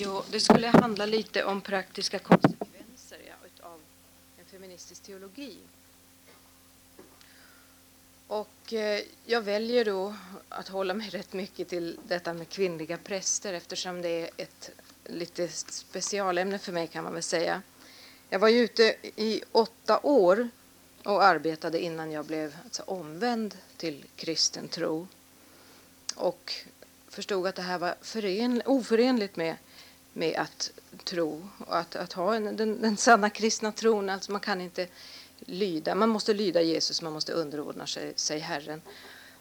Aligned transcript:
Jo, 0.00 0.22
det 0.30 0.40
skulle 0.40 0.66
handla 0.66 1.06
lite 1.06 1.44
om 1.44 1.60
praktiska 1.60 2.18
konsekvenser 2.18 3.18
ja, 3.26 3.66
av 3.66 3.80
en 4.38 4.44
feministisk 4.44 5.02
teologi. 5.02 5.56
Och 8.26 8.72
eh, 8.72 9.00
jag 9.24 9.42
väljer 9.42 9.84
då 9.84 10.14
att 10.48 10.68
hålla 10.68 10.94
mig 10.94 11.08
rätt 11.10 11.32
mycket 11.32 11.68
till 11.68 11.98
detta 12.08 12.32
med 12.32 12.48
kvinnliga 12.48 12.96
präster 12.96 13.52
eftersom 13.52 14.02
det 14.02 14.08
är 14.08 14.30
ett 14.36 14.70
lite 15.04 15.48
specialämne 15.48 16.58
för 16.58 16.72
mig 16.72 16.86
kan 16.86 17.04
man 17.04 17.14
väl 17.14 17.22
säga. 17.22 17.62
Jag 18.28 18.38
var 18.38 18.48
ju 18.48 18.58
ute 18.58 18.96
i 19.16 19.42
åtta 19.52 20.00
år 20.02 20.48
och 21.04 21.24
arbetade 21.24 21.80
innan 21.80 22.12
jag 22.12 22.24
blev 22.24 22.56
alltså 22.64 22.82
omvänd 22.82 23.56
till 23.76 24.04
kristen 24.16 24.68
tro 24.68 25.08
och 26.14 26.54
förstod 27.08 27.46
att 27.46 27.54
det 27.54 27.62
här 27.62 27.78
var 27.78 27.94
oförenligt 28.64 29.36
med, 29.36 29.56
med 30.18 30.36
att 30.36 30.70
tro 31.04 31.48
och 31.58 31.78
att, 31.78 31.96
att 31.96 32.12
ha 32.12 32.34
en, 32.34 32.56
den, 32.56 32.82
den 32.82 32.96
sanna 32.96 33.30
kristna 33.30 33.72
tron. 33.72 34.10
Alltså 34.10 34.32
man 34.32 34.40
kan 34.40 34.60
inte 34.60 34.86
lyda, 35.38 35.94
man 35.94 36.08
måste 36.08 36.34
lyda 36.34 36.62
Jesus, 36.62 37.02
man 37.02 37.12
måste 37.12 37.32
underordna 37.32 37.86
sig, 37.86 38.12
sig 38.16 38.38
Herren. 38.38 38.82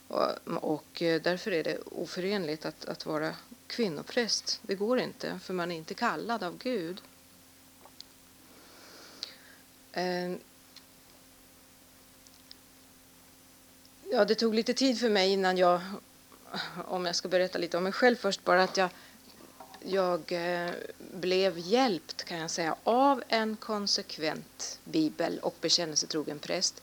Och, 0.08 0.30
och 0.46 1.02
eh, 1.02 1.22
därför 1.22 1.52
är 1.52 1.64
det 1.64 1.78
oförenligt 1.86 2.66
att, 2.66 2.86
att 2.86 3.06
vara 3.06 3.36
kvinnopräst. 3.68 4.60
Det 4.62 4.76
går 4.76 5.00
inte, 5.00 5.40
för 5.44 5.54
man 5.54 5.72
är 5.72 5.76
inte 5.76 5.94
kallad 5.94 6.44
av 6.44 6.58
Gud. 6.58 7.02
Eh, 9.92 10.32
ja, 14.12 14.26
det 14.26 14.36
tog 14.36 14.56
lite 14.56 14.74
tid 14.74 15.00
för 15.00 15.10
mig 15.10 15.34
innan 15.34 15.58
jag, 15.58 15.82
om 16.88 17.06
jag 17.06 17.16
ska 17.16 17.28
berätta 17.28 17.58
lite 17.58 17.78
om 17.78 17.84
mig 17.84 17.94
själv 17.94 18.16
först, 18.16 18.44
bara 18.44 18.64
att 18.64 18.78
jag, 18.78 18.90
jag 19.86 20.32
eh, 20.32 20.72
blev 20.98 21.60
hjälpt 21.60 22.24
kan 22.24 22.38
jag 22.38 22.52
säga 22.52 22.76
av 22.84 23.24
en 23.28 23.56
konsekvent 23.56 24.80
bibel 24.84 25.40
och 25.40 25.56
bekännelsetrogen 25.62 26.40
präst. 26.40 26.82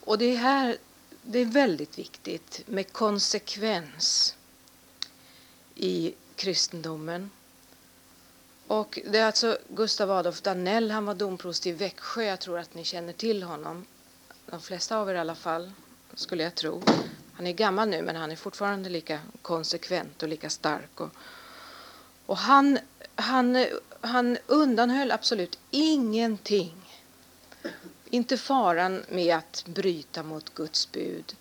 Och 0.00 0.18
det 0.18 0.24
är 0.24 0.36
här 0.36 0.76
det 1.22 1.38
är 1.38 1.44
väldigt 1.44 1.98
viktigt 1.98 2.62
med 2.66 2.92
konsekvens 2.92 4.36
i 5.74 6.14
kristendomen. 6.36 7.30
Och 8.66 8.98
det 9.06 9.18
är 9.18 9.26
alltså 9.26 9.58
Gustav 9.68 10.10
Adolf 10.10 10.42
Danell, 10.42 10.90
han 10.90 11.04
var 11.04 11.14
domprost 11.14 11.66
i 11.66 11.72
Växjö. 11.72 12.22
Jag 12.22 12.40
tror 12.40 12.58
att 12.58 12.74
ni 12.74 12.84
känner 12.84 13.12
till 13.12 13.42
honom. 13.42 13.86
De 14.46 14.60
flesta 14.60 14.98
av 14.98 15.10
er 15.10 15.14
i 15.14 15.18
alla 15.18 15.34
fall, 15.34 15.72
skulle 16.14 16.42
jag 16.42 16.54
tro. 16.54 16.82
Han 17.32 17.46
är 17.46 17.52
gammal 17.52 17.88
nu, 17.88 18.02
men 18.02 18.16
han 18.16 18.30
är 18.30 18.36
fortfarande 18.36 18.90
lika 18.90 19.20
konsekvent 19.42 20.22
och 20.22 20.28
lika 20.28 20.50
stark. 20.50 21.00
Och, 21.00 21.10
och 22.26 22.36
han, 22.36 22.78
han, 23.14 23.66
han 24.00 24.38
undanhöll 24.46 25.10
absolut 25.10 25.58
ingenting. 25.70 26.74
Inte 28.10 28.38
faran 28.38 29.04
med 29.08 29.36
att 29.36 29.64
bryta 29.66 30.22
mot 30.22 30.54
Guds 30.54 30.92
bud 30.92 31.36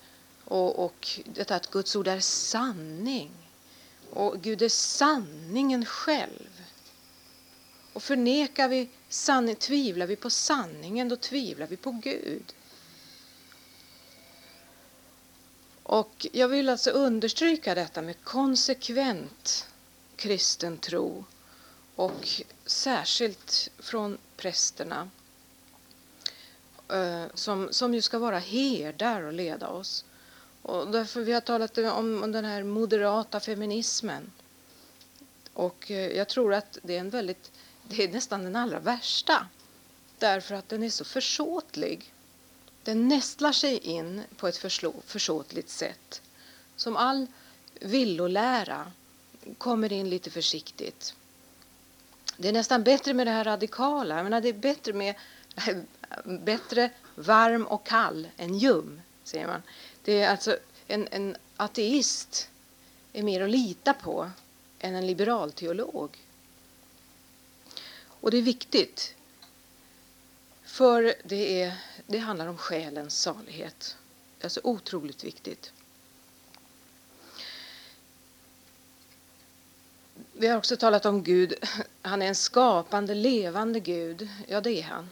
och, 0.45 0.85
och 0.85 1.19
detta 1.25 1.55
att 1.55 1.71
Guds 1.71 1.95
ord 1.95 2.07
är 2.07 2.19
sanning. 2.19 3.31
Och 4.09 4.41
Gud 4.41 4.61
är 4.61 4.69
sanningen 4.69 5.85
själv. 5.85 6.61
Och 7.93 8.03
förnekar 8.03 8.67
vi 8.67 8.89
sanning, 9.09 9.55
tvivlar 9.55 10.07
vi 10.07 10.15
på 10.15 10.29
sanningen, 10.29 11.09
då 11.09 11.15
tvivlar 11.15 11.67
vi 11.67 11.77
på 11.77 11.91
Gud. 11.91 12.53
Och 15.83 16.27
jag 16.31 16.47
vill 16.47 16.69
alltså 16.69 16.89
understryka 16.89 17.75
detta 17.75 18.01
med 18.01 18.23
konsekvent 18.23 19.67
kristen 20.21 20.77
tro 20.77 21.25
och 21.95 22.27
särskilt 22.65 23.69
från 23.79 24.17
prästerna 24.37 25.09
eh, 26.89 27.25
som, 27.33 27.67
som 27.71 27.93
ju 27.93 28.01
ska 28.01 28.19
vara 28.19 28.39
herdar 28.39 29.21
och 29.21 29.33
leda 29.33 29.67
oss. 29.67 30.05
Och 30.61 30.91
därför 30.91 31.21
vi 31.21 31.33
har 31.33 31.41
talat 31.41 31.77
om, 31.77 32.23
om 32.23 32.31
den 32.31 32.45
här 32.45 32.63
moderata 32.63 33.39
feminismen. 33.39 34.31
Och 35.53 35.91
eh, 35.91 36.17
jag 36.17 36.27
tror 36.27 36.53
att 36.53 36.77
det 36.81 36.95
är 36.95 36.99
en 36.99 37.09
väldigt, 37.09 37.51
det 37.87 38.03
är 38.03 38.11
nästan 38.11 38.43
den 38.43 38.55
allra 38.55 38.79
värsta. 38.79 39.47
Därför 40.17 40.55
att 40.55 40.69
den 40.69 40.83
är 40.83 40.89
så 40.89 41.05
försåtlig. 41.05 42.13
Den 42.83 43.07
nästlar 43.07 43.51
sig 43.51 43.77
in 43.77 44.23
på 44.37 44.47
ett 44.47 44.57
försåtligt 45.05 45.69
sätt. 45.69 46.21
Som 46.75 46.97
all 46.97 47.27
villolära 47.79 48.91
kommer 49.57 49.93
in 49.93 50.09
lite 50.09 50.29
försiktigt. 50.29 51.15
Det 52.37 52.47
är 52.47 52.53
nästan 52.53 52.83
bättre 52.83 53.13
med 53.13 53.27
det 53.27 53.31
här 53.31 53.43
radikala. 53.43 54.15
Jag 54.15 54.23
menar, 54.23 54.41
det 54.41 54.49
är 54.49 54.53
bättre 54.53 54.93
med 54.93 55.15
bättre 56.25 56.89
varm 57.15 57.65
och 57.67 57.85
kall 57.85 58.27
än 58.37 58.57
ljum, 58.57 59.01
säger 59.23 59.47
man. 59.47 59.61
Det 60.03 60.21
är 60.21 60.31
alltså 60.31 60.57
en, 60.87 61.07
en 61.11 61.37
ateist 61.57 62.49
är 63.13 63.23
mer 63.23 63.41
att 63.41 63.49
lita 63.49 63.93
på 63.93 64.31
än 64.79 64.95
en 64.95 65.07
liberal 65.07 65.51
teolog. 65.51 66.17
Och 68.03 68.31
det 68.31 68.37
är 68.37 68.41
viktigt. 68.41 69.15
För 70.63 71.13
det, 71.23 71.61
är, 71.61 71.73
det 72.07 72.17
handlar 72.17 72.47
om 72.47 72.57
själens 72.57 73.21
salighet. 73.21 73.97
Det 74.37 74.43
är 74.43 74.45
alltså 74.45 74.61
otroligt 74.63 75.23
viktigt. 75.23 75.71
Vi 80.41 80.47
har 80.47 80.57
också 80.57 80.77
talat 80.77 81.05
om 81.05 81.23
Gud. 81.23 81.53
Han 82.01 82.21
är 82.21 82.27
en 82.27 82.35
skapande, 82.35 83.15
levande 83.15 83.79
Gud. 83.79 84.29
Ja, 84.47 84.61
det 84.61 84.79
är 84.79 84.83
han. 84.83 85.09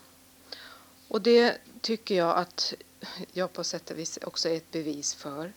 Och 1.08 1.22
det 1.22 1.58
tycker 1.80 2.14
jag 2.14 2.36
att 2.36 2.74
jag 3.32 3.52
på 3.52 3.64
sätt 3.64 3.90
och 3.90 3.98
vis 3.98 4.18
också 4.22 4.48
är 4.48 4.56
ett 4.56 4.70
bevis 4.70 5.14
för. 5.14 5.52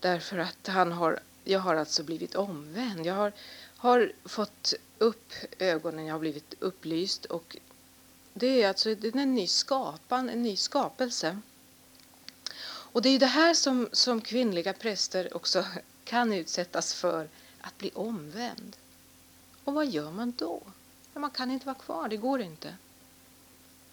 Därför 0.00 0.38
att 0.38 0.66
han 0.66 0.92
har, 0.92 1.20
jag 1.44 1.60
har 1.60 1.74
alltså 1.74 2.02
blivit 2.02 2.34
omvänd. 2.34 3.06
Jag 3.06 3.14
har, 3.14 3.32
har 3.76 4.12
fått 4.24 4.74
upp 4.98 5.32
ögonen, 5.58 6.06
jag 6.06 6.14
har 6.14 6.20
blivit 6.20 6.54
upplyst 6.58 7.24
och 7.24 7.56
det 8.34 8.62
är 8.62 8.68
alltså 8.68 8.94
det 8.94 9.08
är 9.08 9.16
en 9.16 9.34
ny 9.34 9.46
skapan, 9.46 10.28
en 10.28 10.42
ny 10.42 10.56
skapelse. 10.56 11.38
Och 12.64 13.02
det 13.02 13.08
är 13.08 13.18
det 13.18 13.26
här 13.26 13.54
som, 13.54 13.88
som 13.92 14.20
kvinnliga 14.20 14.72
präster 14.72 15.36
också 15.36 15.64
kan 16.04 16.32
utsättas 16.32 16.94
för, 16.94 17.28
att 17.60 17.78
bli 17.78 17.90
omvänd. 17.94 18.76
Och 19.64 19.74
vad 19.74 19.86
gör 19.86 20.10
man 20.10 20.32
då? 20.38 20.62
Ja, 21.14 21.20
man 21.20 21.30
kan 21.30 21.50
inte 21.50 21.66
vara 21.66 21.78
kvar, 21.78 22.08
det 22.08 22.16
går 22.16 22.40
inte. 22.40 22.76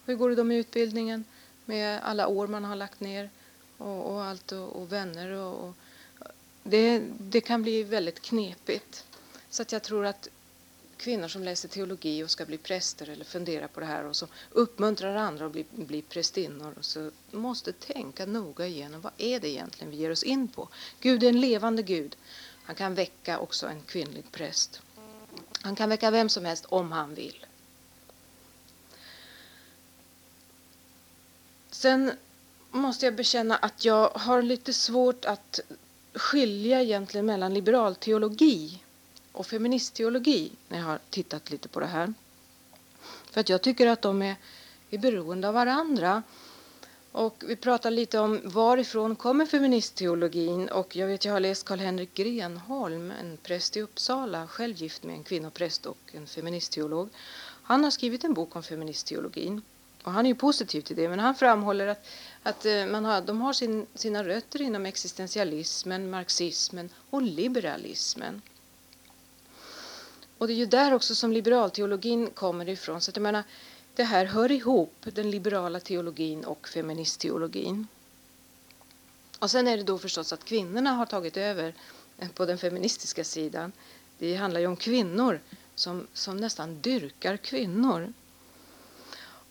Hur 0.06 0.16
går 0.16 0.30
det 0.30 0.36
då 0.36 0.44
med 0.44 0.58
utbildningen? 0.58 1.26
med 1.70 2.00
alla 2.04 2.28
år 2.28 2.48
man 2.48 2.64
har 2.64 2.76
lagt 2.76 3.00
ner 3.00 3.30
och, 3.78 4.12
och 4.12 4.24
allt 4.24 4.52
och, 4.52 4.82
och 4.82 4.92
vänner. 4.92 5.32
Och, 5.32 5.68
och, 5.68 5.76
det, 6.64 7.04
det 7.20 7.42
kan 7.42 7.62
bli 7.62 7.84
väldigt 7.84 8.22
knepigt. 8.22 9.06
Så 9.50 9.62
att 9.62 9.72
jag 9.72 9.84
tror 9.84 10.06
att 10.06 10.28
kvinnor 10.98 11.28
som 11.28 11.44
läser 11.44 11.70
teologi 11.70 12.24
och 12.24 12.30
ska 12.30 12.46
bli 12.46 12.58
präster 12.58 13.10
eller 13.10 13.26
fundera 13.26 13.68
på 13.68 13.80
det 13.80 13.86
här 13.86 14.06
och 14.06 14.16
som 14.16 14.28
uppmuntrar 14.52 15.16
andra 15.16 15.46
att 15.46 15.52
bli, 15.52 15.66
bli 15.72 16.02
prästinnor 16.02 16.74
och 16.78 16.86
så 16.86 17.12
måste 17.32 17.72
tänka 17.72 18.26
noga 18.26 18.68
igenom 18.68 19.02
vad 19.02 19.14
är 19.18 19.40
det 19.40 19.50
egentligen 19.50 19.92
vi 19.92 19.98
ger 19.98 20.12
oss 20.12 20.24
in 20.24 20.48
på. 20.48 20.68
Gud 21.00 21.24
är 21.24 21.30
en 21.30 21.42
levande 21.42 21.84
Gud. 21.84 22.16
Han 22.64 22.76
kan 22.76 22.96
väcka 22.96 23.40
också 23.40 23.68
en 23.68 23.82
kvinnlig 23.82 24.32
präst. 24.32 24.82
Han 25.62 25.76
kan 25.76 25.90
väcka 25.90 26.12
vem 26.12 26.30
som 26.30 26.46
helst 26.46 26.66
om 26.66 26.92
han 26.92 27.16
vill. 27.16 27.46
Sen 31.72 32.12
måste 32.72 33.06
jag 33.06 33.16
bekänna 33.16 33.56
att 33.56 33.86
jag 33.86 34.10
har 34.10 34.42
lite 34.42 34.74
svårt 34.74 35.26
att 35.26 35.60
skilja 36.14 36.82
egentligen 36.82 37.26
mellan 37.26 37.54
liberal 37.54 37.96
teologi 37.96 38.84
och 39.32 39.46
feministteologi 39.48 40.52
när 40.68 40.78
jag 40.78 40.86
har 40.86 41.00
tittat 41.10 41.50
lite 41.52 41.68
på 41.68 41.80
det 41.80 41.86
här. 41.86 42.14
För 43.32 43.42
att 43.42 43.50
jag 43.50 43.62
tycker 43.62 43.88
att 43.88 44.02
de 44.02 44.22
är, 44.22 44.36
är 44.90 44.98
beroende 44.98 45.48
av 45.48 45.54
varandra. 45.54 46.24
Och 47.12 47.44
vi 47.48 47.56
pratar 47.56 47.92
lite 47.92 48.20
om 48.20 48.42
varifrån 48.44 49.16
kommer 49.16 49.46
feministteologin 49.46 50.70
och 50.70 50.96
jag 50.96 51.08
vet 51.08 51.26
jag 51.26 51.34
har 51.34 51.40
läst 51.40 51.66
Karl-Henrik 51.66 52.14
Grenholm, 52.14 53.12
en 53.12 53.38
präst 53.44 53.78
i 53.78 53.82
Uppsala, 53.82 54.48
själv 54.48 54.76
gift 54.76 55.04
med 55.04 55.16
en 55.16 55.24
kvinnopräst 55.24 55.86
och 55.86 55.98
en 56.12 56.28
feministteolog. 56.28 57.10
Han 57.64 57.84
har 57.84 57.92
skrivit 57.92 58.24
en 58.24 58.34
bok 58.34 58.56
om 58.56 58.64
feministteologin 58.64 59.62
och 60.04 60.12
han 60.12 60.26
är 60.26 60.30
ju 60.30 60.36
positiv 60.36 60.82
till 60.82 60.96
det, 60.96 61.10
men 61.10 61.20
han 61.20 61.36
framhåller 61.36 61.88
att, 61.88 62.06
att 62.44 62.66
eh, 62.66 62.86
man 62.86 63.06
har, 63.06 63.22
de 63.22 63.42
har 63.42 63.54
sin, 63.54 63.86
sina 63.96 64.24
rötter 64.24 64.62
inom 64.62 64.86
existentialismen, 64.86 66.10
marxismen 66.10 66.90
och 67.10 67.22
liberalismen. 67.22 68.42
Och 70.38 70.48
det 70.48 70.54
är 70.54 70.56
ju 70.56 70.66
där 70.66 70.94
också 70.94 71.16
som 71.16 71.32
liberalteologin 71.32 72.30
kommer 72.30 72.70
ifrån. 72.70 73.02
Så 73.02 73.12
att 73.12 73.16
jag 73.16 73.24
menar, 73.24 73.44
det 74.00 74.06
här 74.06 74.26
hör 74.26 74.52
ihop, 74.52 74.94
den 75.02 75.32
liberala 75.32 75.80
teologin 75.80 76.44
och 76.46 76.68
feministteologin. 76.68 77.88
Och 79.40 79.52
sen 79.52 79.68
är 79.68 79.78
det 79.78 79.84
då 79.84 79.98
förstås 79.98 80.34
att 80.34 80.44
kvinnorna 80.44 80.92
har 80.92 81.06
tagit 81.06 81.38
över 81.38 81.74
på 82.34 82.46
den 82.46 82.58
feministiska 82.58 83.24
sidan. 83.24 83.72
Det 84.18 84.36
handlar 84.36 84.60
ju 84.60 84.68
om 84.68 84.76
kvinnor 84.76 85.40
som, 85.76 86.08
som 86.14 86.38
nästan 86.38 86.82
dyrkar 86.82 87.38
kvinnor. 87.38 88.14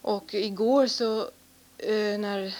Och 0.02 0.34
igår 0.34 0.86
så 0.86 1.20
eh, 1.78 2.18
när 2.18 2.54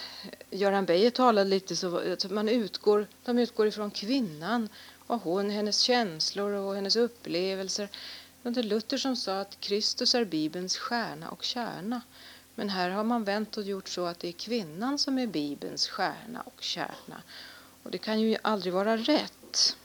Göran 0.49 0.85
Beijer 0.85 1.11
talade 1.11 1.49
lite 1.49 1.75
så, 1.75 2.01
man 2.29 2.49
utgår, 2.49 3.07
de 3.25 3.39
utgår 3.39 3.67
ifrån 3.67 3.91
kvinnan, 3.91 4.69
och 5.07 5.21
hon, 5.21 5.49
hennes 5.49 5.79
känslor 5.79 6.51
och 6.51 6.75
hennes 6.75 6.95
upplevelser. 6.95 7.89
Det 8.43 8.49
var 8.49 8.63
Luther 8.63 8.97
som 8.97 9.15
sa 9.15 9.39
att 9.39 9.59
Kristus 9.59 10.15
är 10.15 10.25
Bibelns 10.25 10.77
stjärna 10.77 11.29
och 11.29 11.43
kärna. 11.43 12.01
Men 12.55 12.69
här 12.69 12.89
har 12.89 13.03
man 13.03 13.23
vänt 13.23 13.57
och 13.57 13.63
gjort 13.63 13.87
så 13.89 14.05
att 14.05 14.19
det 14.19 14.27
är 14.27 14.31
kvinnan 14.31 14.99
som 14.99 15.17
är 15.17 15.27
Bibelns 15.27 15.87
stjärna 15.87 16.41
och 16.41 16.61
kärna. 16.61 17.21
Och 17.83 17.91
det 17.91 17.97
kan 17.97 18.19
ju 18.19 18.37
aldrig 18.41 18.73
vara 18.73 18.97
rätt. 18.97 19.77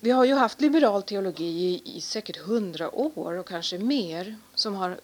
Vi 0.00 0.10
har 0.10 0.24
ju 0.24 0.34
haft 0.34 0.60
liberal 0.60 1.02
teologi 1.02 1.44
i, 1.44 1.96
i 1.96 2.00
säkert 2.00 2.36
hundra 2.36 2.94
år 2.94 3.32
och 3.32 3.48
kanske 3.48 3.78
mer 3.78 4.36
som 4.54 4.74
har 4.74 5.00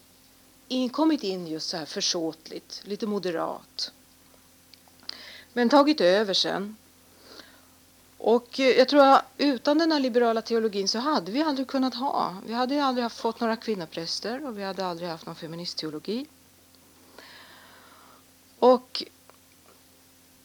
in, 0.68 0.88
kommit 0.88 1.22
in 1.22 1.46
just 1.46 1.68
så 1.68 1.76
här 1.76 1.84
försåtligt, 1.84 2.82
lite 2.84 3.06
moderat. 3.06 3.92
Men 5.52 5.68
tagit 5.68 6.00
över 6.00 6.34
sen. 6.34 6.76
Och 8.22 8.60
eh, 8.60 8.78
jag 8.78 8.88
tror 8.88 9.02
att 9.02 9.24
utan 9.38 9.78
den 9.78 9.92
här 9.92 10.00
liberala 10.00 10.42
teologin 10.42 10.88
så 10.88 10.98
hade 10.98 11.32
vi 11.32 11.42
aldrig 11.42 11.68
kunnat 11.68 11.94
ha, 11.94 12.36
vi 12.46 12.52
hade 12.52 12.84
aldrig 12.84 13.02
haft, 13.02 13.20
fått 13.20 13.40
några 13.40 13.56
kvinnopräster 13.56 14.46
och 14.46 14.58
vi 14.58 14.62
hade 14.62 14.86
aldrig 14.86 15.08
haft 15.08 15.26
någon 15.26 15.34
feministteologi. 15.34 16.26
Och 18.58 19.02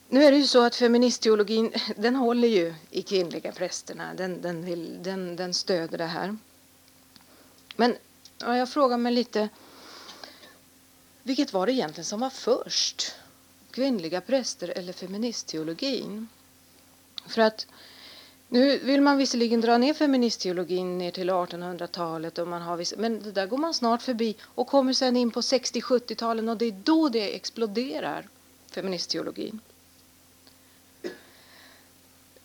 nu 0.10 0.24
är 0.24 0.32
det 0.32 0.38
ju 0.38 0.48
så 0.48 0.64
att 0.64 0.76
feministteologin 0.76 1.74
den 1.96 2.16
håller 2.16 2.48
ju 2.48 2.74
i 2.92 3.02
kvinnliga 3.02 3.52
prästerna, 3.52 4.14
den, 4.14 4.42
den, 4.42 4.66
vill, 4.66 5.04
den, 5.04 5.36
den 5.36 5.54
stöder 5.54 5.98
det 5.98 6.06
här. 6.06 6.38
Men 7.76 7.96
ja, 8.38 8.58
jag 8.58 8.70
frågar 8.70 8.98
mig 8.98 9.12
lite, 9.14 9.50
vilket 11.24 11.54
var 11.54 11.66
det 11.66 11.74
egentligen 11.74 12.06
som 12.06 12.20
var 12.20 12.30
först? 12.30 13.12
Kvinnliga 13.72 14.22
präster 14.22 14.74
eller 14.76 14.94
feministteologin? 14.94 16.28
För 17.28 17.42
att 17.42 17.68
nu 18.48 18.78
vill 18.78 19.02
man 19.02 19.18
visserligen 19.18 19.62
dra 19.62 19.78
ner 19.78 19.94
feministteologin 19.94 20.98
ner 20.98 21.12
till 21.12 21.30
1800-talet 21.30 22.38
och 22.38 22.48
man 22.48 22.62
har 22.62 22.78
viss, 22.78 22.94
men 22.98 23.24
det 23.24 23.32
där 23.32 23.48
går 23.48 23.58
man 23.58 23.74
snart 23.74 24.02
förbi 24.02 24.36
och 24.44 24.68
kommer 24.68 24.94
sen 24.94 25.18
in 25.18 25.32
på 25.32 25.42
60-70-talen 25.42 26.50
och 26.50 26.58
det 26.58 26.66
är 26.66 26.76
då 26.84 27.10
det 27.10 27.36
exploderar, 27.36 28.28
feministteologin. 28.72 29.60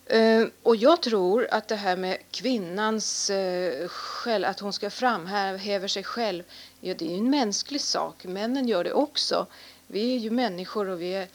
Eh, 0.07 0.47
och 0.63 0.77
jag 0.77 1.03
tror 1.03 1.49
att 1.51 1.69
det 1.69 1.77
här 1.77 1.97
med 1.97 2.19
kvinnans 2.31 3.31
eh, 3.31 3.89
själ, 3.89 3.89
själv, 3.89 4.45
att 4.45 4.61
hon 4.61 4.73
ska 4.73 4.91
framhäva 4.91 5.89
sig 5.89 6.05
själv, 6.05 6.43
ja, 6.81 6.95
det 6.95 7.15
är 7.15 7.19
en 7.19 7.31
mänsklig 7.31 7.81
sak. 7.81 8.25
Männen 8.25 8.69
gör 8.69 8.85
det 8.85 8.93
också. 8.93 9.47
Vi 9.87 10.15
är 10.15 10.19
ju 10.19 10.31
människor 10.31 10.89
och 10.89 11.01
vi 11.01 11.15
är 11.15 11.29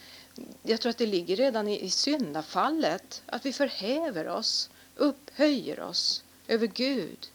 jag 0.63 0.81
tror 0.81 0.89
att 0.89 0.97
det 0.97 1.05
ligger 1.05 1.35
redan 1.35 1.67
i, 1.67 1.81
i 1.81 1.89
syndafallet, 1.89 3.23
att 3.25 3.45
vi 3.45 3.53
förhäver 3.53 4.27
oss, 4.27 4.69
upphöjer 4.95 5.79
oss 5.79 6.23
över 6.47 6.67
Gud. 6.67 7.31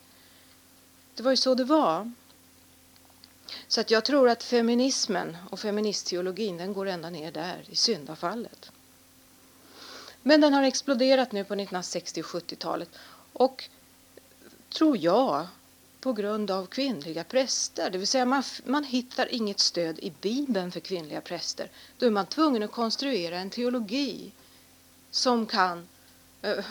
Det 1.15 1.23
var 1.23 1.31
ju 1.31 1.37
så 1.37 1.55
det 1.55 1.63
var. 1.63 2.11
Så 3.67 3.81
att 3.81 3.91
jag 3.91 4.05
tror 4.05 4.29
att 4.29 4.43
feminismen 4.43 5.37
och 5.49 5.59
feministteologin 5.59 6.57
den 6.57 6.73
går 6.73 6.85
ända 6.87 7.09
ner 7.09 7.31
där, 7.31 7.65
i 7.69 7.75
syndafallet. 7.75 8.71
Men 10.23 10.41
den 10.41 10.53
har 10.53 10.63
exploderat 10.63 11.31
nu 11.31 11.43
på 11.43 11.53
1960 11.53 12.21
och 12.21 12.25
70-talet 12.25 12.89
och 13.33 13.69
tror 14.69 14.97
jag 14.97 15.47
på 16.01 16.13
grund 16.13 16.51
av 16.51 16.65
kvinnliga 16.65 17.23
präster. 17.23 17.89
Det 17.89 17.97
vill 17.97 18.07
säga 18.07 18.25
man, 18.25 18.43
man 18.65 18.83
hittar 18.83 19.33
inget 19.33 19.59
stöd 19.59 19.99
i 19.99 20.13
Bibeln 20.21 20.71
för 20.71 20.79
kvinnliga 20.79 21.21
präster. 21.21 21.69
Då 21.97 22.05
är 22.05 22.09
man 22.09 22.25
tvungen 22.25 22.63
att 22.63 22.71
konstruera 22.71 23.39
en 23.39 23.49
teologi 23.49 24.31
som 25.11 25.45
kan 25.45 25.87
eh, 26.41 26.65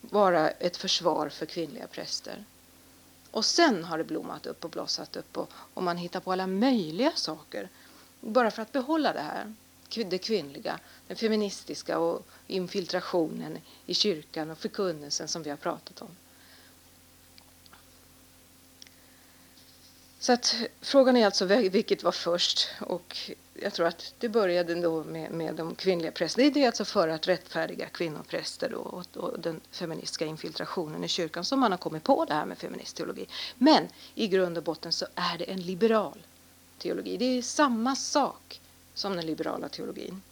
vara 0.00 0.50
ett 0.50 0.76
försvar 0.76 1.28
för 1.28 1.46
kvinnliga 1.46 1.86
präster. 1.86 2.44
Och 3.30 3.44
sen 3.44 3.84
har 3.84 3.98
det 3.98 4.04
blommat 4.04 4.46
upp 4.46 4.64
och 4.64 4.70
blossat 4.70 5.16
upp 5.16 5.36
och, 5.36 5.50
och 5.74 5.82
man 5.82 5.96
hittar 5.96 6.20
på 6.20 6.32
alla 6.32 6.46
möjliga 6.46 7.12
saker 7.14 7.68
bara 8.20 8.50
för 8.50 8.62
att 8.62 8.72
behålla 8.72 9.12
det 9.12 9.20
här, 9.20 9.54
det 10.10 10.18
kvinnliga, 10.18 10.80
den 11.06 11.16
feministiska 11.16 11.98
och 11.98 12.26
infiltrationen 12.46 13.58
i 13.86 13.94
kyrkan 13.94 14.50
och 14.50 14.58
förkunnelsen 14.58 15.28
som 15.28 15.42
vi 15.42 15.50
har 15.50 15.56
pratat 15.56 16.02
om. 16.02 16.08
Så 20.24 20.32
att 20.32 20.56
frågan 20.80 21.16
är 21.16 21.26
alltså 21.26 21.44
vilket 21.44 22.02
var 22.02 22.12
först 22.12 22.68
och 22.80 23.16
jag 23.54 23.72
tror 23.72 23.86
att 23.86 24.14
det 24.18 24.28
började 24.28 24.74
då 24.74 25.04
med, 25.04 25.30
med 25.30 25.54
de 25.54 25.74
kvinnliga 25.74 26.12
prästerna. 26.12 26.50
Det 26.50 26.62
är 26.62 26.66
alltså 26.66 26.84
för 26.84 27.08
att 27.08 27.28
rättfärdiga 27.28 27.88
kvinnopräster 27.88 28.74
och, 28.74 28.94
och, 28.94 29.16
och, 29.16 29.40
den 29.40 29.60
feministiska 29.70 30.26
infiltrationen 30.26 31.04
i 31.04 31.08
kyrkan 31.08 31.44
som 31.44 31.60
man 31.60 31.70
har 31.70 31.78
kommit 31.78 32.04
på 32.04 32.24
det 32.24 32.34
här 32.34 32.46
med 32.46 32.58
feministteologi. 32.58 33.26
Men 33.58 33.88
i 34.14 34.28
grund 34.28 34.58
och 34.58 34.64
botten 34.64 34.92
så 34.92 35.06
är 35.14 35.38
det 35.38 35.44
en 35.44 35.60
liberal 35.60 36.18
teologi. 36.78 37.16
Det 37.16 37.24
är 37.24 37.42
samma 37.42 37.96
sak 37.96 38.60
som 38.94 39.16
den 39.16 39.26
liberala 39.26 39.68
teologin. 39.68 40.22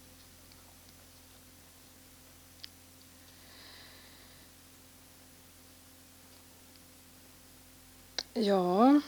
Ja... 8.33 9.01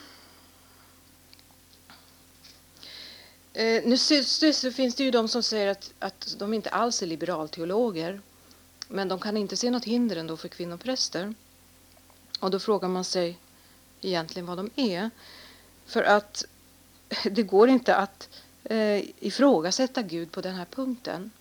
Eh, 3.55 3.83
nu 3.85 3.97
så 3.97 4.71
finns 4.71 4.95
det 4.95 5.03
ju 5.03 5.11
de 5.11 5.27
som 5.27 5.43
säger 5.43 5.67
att, 5.67 5.93
att 5.99 6.35
de 6.37 6.53
inte 6.53 6.69
alls 6.69 7.01
är 7.01 7.07
liberalteologer. 7.07 8.21
Men 8.87 9.07
de 9.07 9.19
kan 9.19 9.37
inte 9.37 9.57
se 9.57 9.71
något 9.71 9.85
hinder 9.85 10.15
ändå 10.15 10.37
för 10.37 10.47
kvinnopräster. 10.47 11.33
Och 12.39 12.51
då 12.51 12.59
frågar 12.59 12.89
man 12.89 13.03
sig 13.03 13.37
egentligen 14.01 14.45
vad 14.45 14.57
de 14.57 14.69
är. 14.75 15.09
För 15.85 16.03
att 16.03 16.45
det 17.23 17.43
går 17.43 17.69
inte 17.69 17.95
att 17.95 18.29
eh, 18.63 19.03
ifrågasätta 19.19 20.01
Gud 20.01 20.31
på 20.31 20.41
den 20.41 20.55
här 20.55 20.65
punkten 20.65 21.31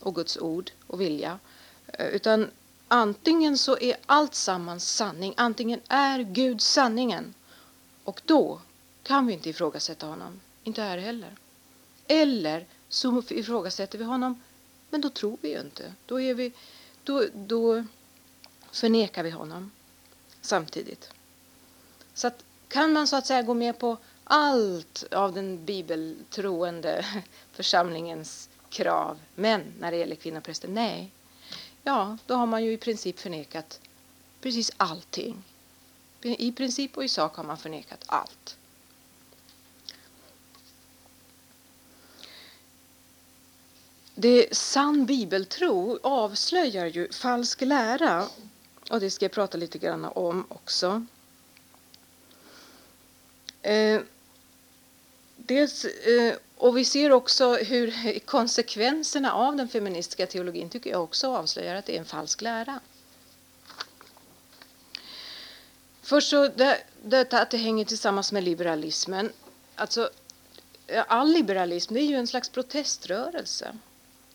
och 0.00 0.14
Guds 0.14 0.38
ord 0.38 0.70
och 0.86 1.00
vilja. 1.00 1.38
Eh, 1.86 2.06
utan 2.06 2.50
antingen 2.88 3.58
så 3.58 3.78
är 3.78 3.96
allt 4.06 4.34
sammans 4.34 4.88
sanning, 4.88 5.34
antingen 5.36 5.80
är 5.88 6.18
Gud 6.18 6.60
sanningen 6.60 7.34
och 8.04 8.22
då 8.24 8.60
kan 9.02 9.26
vi 9.26 9.32
inte 9.32 9.50
ifrågasätta 9.50 10.06
honom. 10.06 10.40
Inte 10.68 10.82
här 10.82 10.98
heller. 10.98 11.36
Eller 12.06 12.66
så 12.88 13.22
ifrågasätter 13.28 13.98
vi 13.98 14.04
honom, 14.04 14.42
men 14.90 15.00
då 15.00 15.08
tror 15.08 15.38
vi 15.40 15.48
ju 15.48 15.60
inte. 15.60 15.92
Då, 16.06 16.20
är 16.20 16.34
vi, 16.34 16.52
då, 17.04 17.24
då 17.34 17.84
förnekar 18.72 19.22
vi 19.22 19.30
honom 19.30 19.70
samtidigt. 20.40 21.10
Så 22.14 22.26
att, 22.26 22.44
kan 22.68 22.92
man 22.92 23.08
så 23.08 23.16
att 23.16 23.26
säga 23.26 23.42
gå 23.42 23.54
med 23.54 23.78
på 23.78 23.96
allt 24.24 25.04
av 25.12 25.32
den 25.32 25.64
bibeltroende 25.64 27.06
församlingens 27.52 28.48
krav, 28.68 29.18
men 29.34 29.62
när 29.80 29.90
det 29.90 29.96
gäller 29.96 30.16
kvinnopräster, 30.16 30.68
nej. 30.68 31.10
Ja, 31.82 32.18
då 32.26 32.34
har 32.34 32.46
man 32.46 32.64
ju 32.64 32.72
i 32.72 32.76
princip 32.76 33.18
förnekat 33.18 33.80
precis 34.40 34.72
allting. 34.76 35.44
I 36.22 36.52
princip 36.52 36.96
och 36.96 37.04
i 37.04 37.08
sak 37.08 37.36
har 37.36 37.44
man 37.44 37.58
förnekat 37.58 38.04
allt. 38.06 38.56
Det 44.20 44.56
sann 44.56 45.06
bibeltro 45.06 45.98
avslöjar 46.02 46.86
ju 46.86 47.12
falsk 47.12 47.60
lära 47.60 48.28
och 48.90 49.00
det 49.00 49.10
ska 49.10 49.24
jag 49.24 49.32
prata 49.32 49.58
lite 49.58 49.78
grann 49.78 50.04
om 50.04 50.46
också. 50.48 51.06
Eh, 53.62 54.00
dels, 55.36 55.84
eh, 55.84 56.34
och 56.56 56.76
vi 56.76 56.84
ser 56.84 57.12
också 57.12 57.54
hur 57.54 58.18
konsekvenserna 58.18 59.32
av 59.32 59.56
den 59.56 59.68
feministiska 59.68 60.26
teologin 60.26 60.70
tycker 60.70 60.90
jag 60.90 61.02
också 61.02 61.36
avslöjar 61.36 61.74
att 61.74 61.86
det 61.86 61.94
är 61.96 61.98
en 61.98 62.04
falsk 62.04 62.40
lära. 62.40 62.80
Först 66.02 66.30
så 66.30 66.48
det, 66.48 66.82
detta 67.02 67.40
att 67.40 67.50
det 67.50 67.56
hänger 67.56 67.84
tillsammans 67.84 68.32
med 68.32 68.44
liberalismen. 68.44 69.32
Alltså, 69.74 70.10
eh, 70.86 71.04
all 71.08 71.32
liberalism 71.32 71.94
det 71.94 72.00
är 72.00 72.06
ju 72.06 72.16
en 72.16 72.26
slags 72.26 72.48
proteströrelse. 72.48 73.74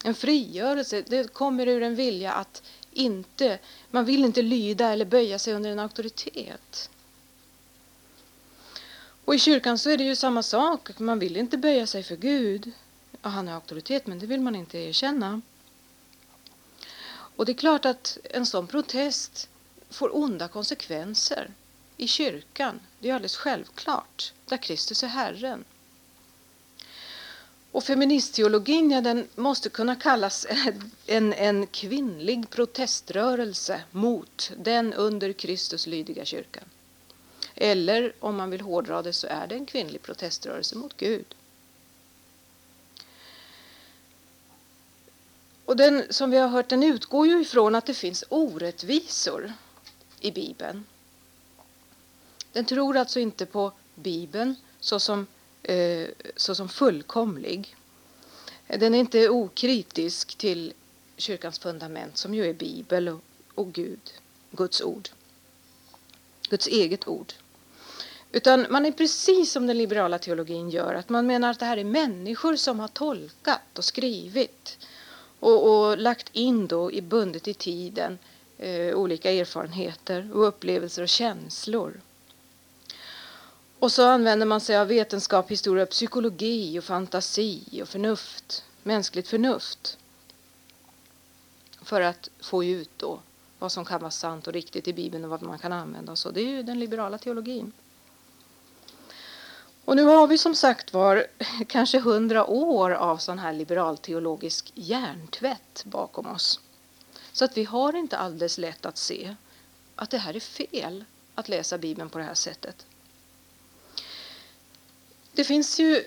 En 0.05 0.15
frigörelse, 0.15 1.03
det 1.07 1.33
kommer 1.33 1.67
ur 1.67 1.83
en 1.83 1.95
vilja 1.95 2.31
att 2.33 2.63
inte, 2.91 3.59
man 3.91 4.05
vill 4.05 4.25
inte 4.25 4.41
lyda 4.41 4.89
eller 4.89 5.05
böja 5.05 5.39
sig 5.39 5.53
under 5.53 5.71
en 5.71 5.79
auktoritet. 5.79 6.89
Och 9.25 9.35
i 9.35 9.39
kyrkan 9.39 9.77
så 9.77 9.89
är 9.89 9.97
det 9.97 10.03
ju 10.03 10.15
samma 10.15 10.43
sak, 10.43 10.99
man 10.99 11.19
vill 11.19 11.37
inte 11.37 11.57
böja 11.57 11.87
sig 11.87 12.03
för 12.03 12.15
Gud. 12.15 12.71
Ja, 13.21 13.29
han 13.29 13.47
är 13.47 13.53
auktoritet, 13.53 14.07
men 14.07 14.19
det 14.19 14.25
vill 14.25 14.41
man 14.41 14.55
inte 14.55 14.77
erkänna. 14.77 15.41
Och 17.35 17.45
det 17.45 17.51
är 17.51 17.57
klart 17.57 17.85
att 17.85 18.17
en 18.23 18.45
sån 18.45 18.67
protest 18.67 19.49
får 19.89 20.15
onda 20.15 20.47
konsekvenser 20.47 21.51
i 21.97 22.07
kyrkan. 22.07 22.79
Det 22.99 23.09
är 23.09 23.13
alldeles 23.13 23.35
självklart, 23.35 24.33
där 24.45 24.57
Kristus 24.57 25.03
är 25.03 25.07
Herren. 25.07 25.65
Och 27.73 27.83
feministteologin 27.83 28.91
ja, 28.91 29.01
den 29.01 29.27
måste 29.35 29.69
kunna 29.69 29.95
kallas 29.95 30.45
en, 31.05 31.33
en 31.33 31.67
kvinnlig 31.67 32.49
proteströrelse 32.49 33.83
mot 33.91 34.51
den 34.57 34.93
under 34.93 35.33
Kristus 35.33 35.87
lydiga 35.87 36.25
kyrkan. 36.25 36.63
Eller 37.55 38.13
om 38.19 38.35
man 38.35 38.49
vill 38.49 38.61
hårdra 38.61 39.01
det 39.01 39.13
så 39.13 39.27
är 39.27 39.47
det 39.47 39.55
en 39.55 39.65
kvinnlig 39.65 40.01
proteströrelse 40.01 40.75
mot 40.75 40.97
Gud. 40.97 41.35
Och 45.65 45.77
den, 45.77 46.03
som 46.09 46.31
vi 46.31 46.37
har 46.37 46.47
hört, 46.47 46.69
den 46.69 46.83
utgår 46.83 47.27
ju 47.27 47.41
ifrån 47.41 47.75
att 47.75 47.85
det 47.85 47.93
finns 47.93 48.23
orättvisor 48.29 49.53
i 50.19 50.31
Bibeln. 50.31 50.85
Den 52.51 52.65
tror 52.65 52.97
alltså 52.97 53.19
inte 53.19 53.45
på 53.45 53.71
Bibeln 53.95 54.55
såsom, 54.79 55.27
Eh, 55.63 56.07
såsom 56.35 56.69
fullkomlig. 56.69 57.75
Den 58.67 58.95
är 58.95 58.99
inte 58.99 59.29
okritisk 59.29 60.35
till 60.35 60.73
kyrkans 61.17 61.59
fundament 61.59 62.17
som 62.17 62.33
ju 62.33 62.49
är 62.49 62.53
Bibel 62.53 63.07
och, 63.07 63.21
och 63.55 63.73
Gud, 63.73 64.13
Guds 64.51 64.81
ord. 64.81 65.09
Guds 66.49 66.67
eget 66.67 67.07
ord. 67.07 67.33
Utan 68.31 68.65
man 68.69 68.85
är 68.85 68.91
precis 68.91 69.51
som 69.51 69.67
den 69.67 69.77
liberala 69.77 70.19
teologin 70.19 70.69
gör, 70.69 70.93
att 70.93 71.09
man 71.09 71.27
menar 71.27 71.51
att 71.51 71.59
det 71.59 71.65
här 71.65 71.77
är 71.77 71.83
människor 71.83 72.55
som 72.55 72.79
har 72.79 72.87
tolkat 72.87 73.77
och 73.77 73.83
skrivit 73.83 74.77
och, 75.39 75.87
och 75.89 75.97
lagt 75.97 76.29
in 76.31 76.67
då 76.67 76.91
i 76.91 77.01
bundet 77.01 77.47
i 77.47 77.53
tiden 77.53 78.19
eh, 78.57 78.95
olika 78.95 79.31
erfarenheter 79.31 80.29
och 80.33 80.47
upplevelser 80.47 81.01
och 81.01 81.09
känslor. 81.09 82.01
Och 83.83 83.91
så 83.91 84.07
använder 84.07 84.45
man 84.45 84.61
sig 84.61 84.77
av 84.77 84.87
vetenskap, 84.87 85.51
historia, 85.51 85.85
psykologi 85.85 86.79
och 86.79 86.83
fantasi 86.83 87.81
och 87.81 87.89
förnuft, 87.89 88.63
mänskligt 88.83 89.27
förnuft 89.27 89.97
för 91.81 92.01
att 92.01 92.29
få 92.39 92.63
ut 92.63 92.89
då 92.97 93.19
vad 93.59 93.71
som 93.71 93.85
kan 93.85 94.01
vara 94.01 94.11
sant 94.11 94.47
och 94.47 94.53
riktigt 94.53 94.87
i 94.87 94.93
Bibeln 94.93 95.23
och 95.23 95.29
vad 95.29 95.41
man 95.41 95.59
kan 95.59 95.73
använda. 95.73 96.11
Och 96.11 96.17
så. 96.17 96.31
Det 96.31 96.41
är 96.41 96.47
ju 96.47 96.63
den 96.63 96.79
liberala 96.79 97.17
teologin. 97.17 97.71
Och 99.85 99.95
nu 99.95 100.03
har 100.03 100.27
vi 100.27 100.37
som 100.37 100.55
sagt 100.55 100.93
var 100.93 101.27
kanske 101.67 101.99
hundra 101.99 102.45
år 102.45 102.91
av 102.91 103.17
sån 103.17 103.39
här 103.39 103.53
liberalteologisk 103.53 104.71
hjärntvätt 104.75 105.83
bakom 105.85 106.27
oss. 106.27 106.59
Så 107.31 107.45
att 107.45 107.57
vi 107.57 107.63
har 107.63 107.95
inte 107.95 108.17
alldeles 108.17 108.57
lätt 108.57 108.85
att 108.85 108.97
se 108.97 109.35
att 109.95 110.09
det 110.09 110.17
här 110.17 110.35
är 110.35 110.39
fel 110.39 111.05
att 111.35 111.49
läsa 111.49 111.77
Bibeln 111.77 112.09
på 112.09 112.17
det 112.17 112.23
här 112.23 112.33
sättet. 112.33 112.85
Det 115.35 115.43
finns 115.43 115.79
ju 115.79 116.05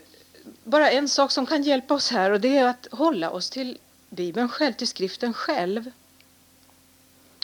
bara 0.64 0.90
en 0.90 1.09
sak 1.09 1.30
som 1.30 1.47
kan 1.47 1.62
hjälpa 1.62 1.95
oss 1.95 2.11
här 2.11 2.30
och 2.30 2.40
det 2.40 2.56
är 2.56 2.64
att 2.64 2.87
hålla 2.90 3.30
oss 3.30 3.50
till 3.50 3.78
Bibeln 4.09 4.49
själv, 4.49 4.73
till 4.73 4.88
skriften 4.88 5.35
själv. 5.35 5.90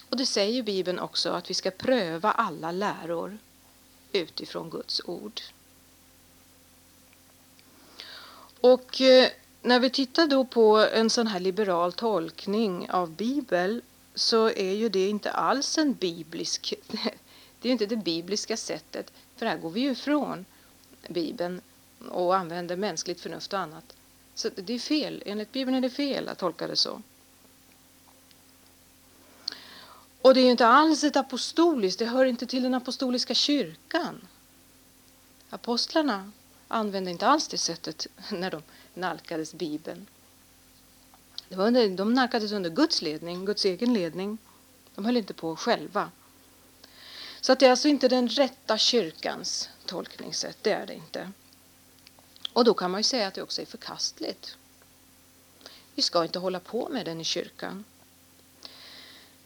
Och 0.09 0.17
det 0.17 0.27
säger 0.27 0.63
Bibeln 0.63 0.99
också 0.99 1.31
att 1.31 1.51
vi 1.51 1.55
ska 1.55 1.71
pröva 1.71 2.31
alla 2.33 2.73
läror 2.73 3.39
utifrån 4.13 4.71
Guds 4.71 5.01
ord. 5.05 5.41
Och 8.61 9.01
eh, 9.01 9.29
när 9.63 9.81
vi 9.81 9.91
tittar 9.91 10.27
då 10.27 10.45
på 10.45 10.77
en 10.93 11.11
sån 11.11 11.27
här 11.27 11.41
liberal 11.41 11.93
tolkning 11.93 12.91
av 12.91 13.11
Bibeln 13.11 13.81
så 14.15 14.51
är 14.51 14.73
ju 14.73 14.89
det 14.89 15.09
inte 15.09 15.31
alls 15.31 15.79
en 15.79 15.93
biblisk, 15.95 16.75
det 17.61 17.69
är 17.69 17.73
inte 17.73 17.87
det 17.87 17.97
bibliska 17.97 18.57
sättet, 18.57 19.13
för 19.37 19.47
här 19.47 19.57
går 19.57 19.71
vi 19.71 19.81
ju 19.81 19.91
ifrån 19.91 20.45
Bibeln 21.09 21.61
och 22.09 22.37
använder 22.37 22.77
mänskligt 22.77 23.21
förnuft 23.21 23.53
och 23.53 23.59
annat. 23.59 23.97
Så 24.35 24.49
det 24.49 24.73
är 24.73 24.79
fel, 24.79 25.23
enligt 25.27 25.53
Bibeln 25.53 25.77
är 25.77 25.81
det 25.81 25.91
fel 25.91 26.29
att 26.29 26.39
tolka 26.39 26.67
det 26.67 26.77
så. 26.77 27.03
Och 30.23 30.35
det 30.35 30.41
är 30.41 30.45
ju 30.45 30.51
inte 30.51 30.67
alls 30.67 31.05
ett 31.05 31.17
apostoliskt, 31.17 31.99
det 31.99 32.07
hör 32.07 32.25
inte 32.25 32.47
till 32.47 32.63
den 32.63 32.75
apostoliska 32.75 33.35
kyrkan. 33.35 34.29
Apostlarna 35.51 36.33
använde 36.69 37.11
inte 37.11 37.27
alls 37.27 37.49
det 37.49 37.59
sättet 37.59 38.07
när 38.31 38.51
de 38.51 38.63
nalkades 38.95 39.55
Bibeln. 39.55 40.07
Det 41.49 41.57
var 41.57 41.67
under, 41.67 41.89
de 41.89 42.15
nalkades 42.15 42.53
under 42.53 42.71
Guds 42.71 43.03
ledning, 43.03 43.45
Guds 43.45 43.65
egen 43.65 43.95
ledning. 43.95 44.39
De 44.95 45.05
höll 45.05 45.17
inte 45.17 45.35
på 45.35 45.57
själva. 45.57 46.11
Så 47.41 47.53
att 47.53 47.61
det 47.61 47.67
är 47.67 47.71
alltså 47.71 47.89
inte 47.89 48.09
den 48.09 48.29
rätta 48.29 48.79
kyrkans 48.79 49.69
tolkningssätt, 49.87 50.59
det 50.63 50.73
är 50.73 50.87
det 50.87 50.95
inte. 50.95 51.33
Och 52.53 52.65
då 52.65 52.75
kan 52.75 52.91
man 52.91 53.01
ju 53.01 53.05
säga 53.05 53.27
att 53.27 53.35
det 53.35 53.43
också 53.43 53.63
är 53.63 53.67
förkastligt. 53.67 54.57
Vi 55.95 56.03
ska 56.03 56.25
inte 56.25 56.39
hålla 56.39 56.61
på 56.61 56.89
med 56.89 57.07
den 57.07 57.21
i 57.21 57.25
kyrkan. 57.25 57.85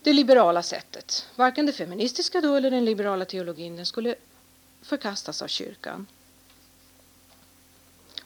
Det 0.02 0.12
liberala 0.12 0.62
sättet, 0.62 1.26
varken 1.36 1.66
det 1.66 1.72
feministiska 1.72 2.40
då 2.40 2.54
eller 2.54 2.70
den 2.70 2.84
liberala 2.84 3.24
teologin, 3.24 3.76
den 3.76 3.86
skulle 3.86 4.14
förkastas 4.82 5.42
av 5.42 5.46
kyrkan. 5.46 6.06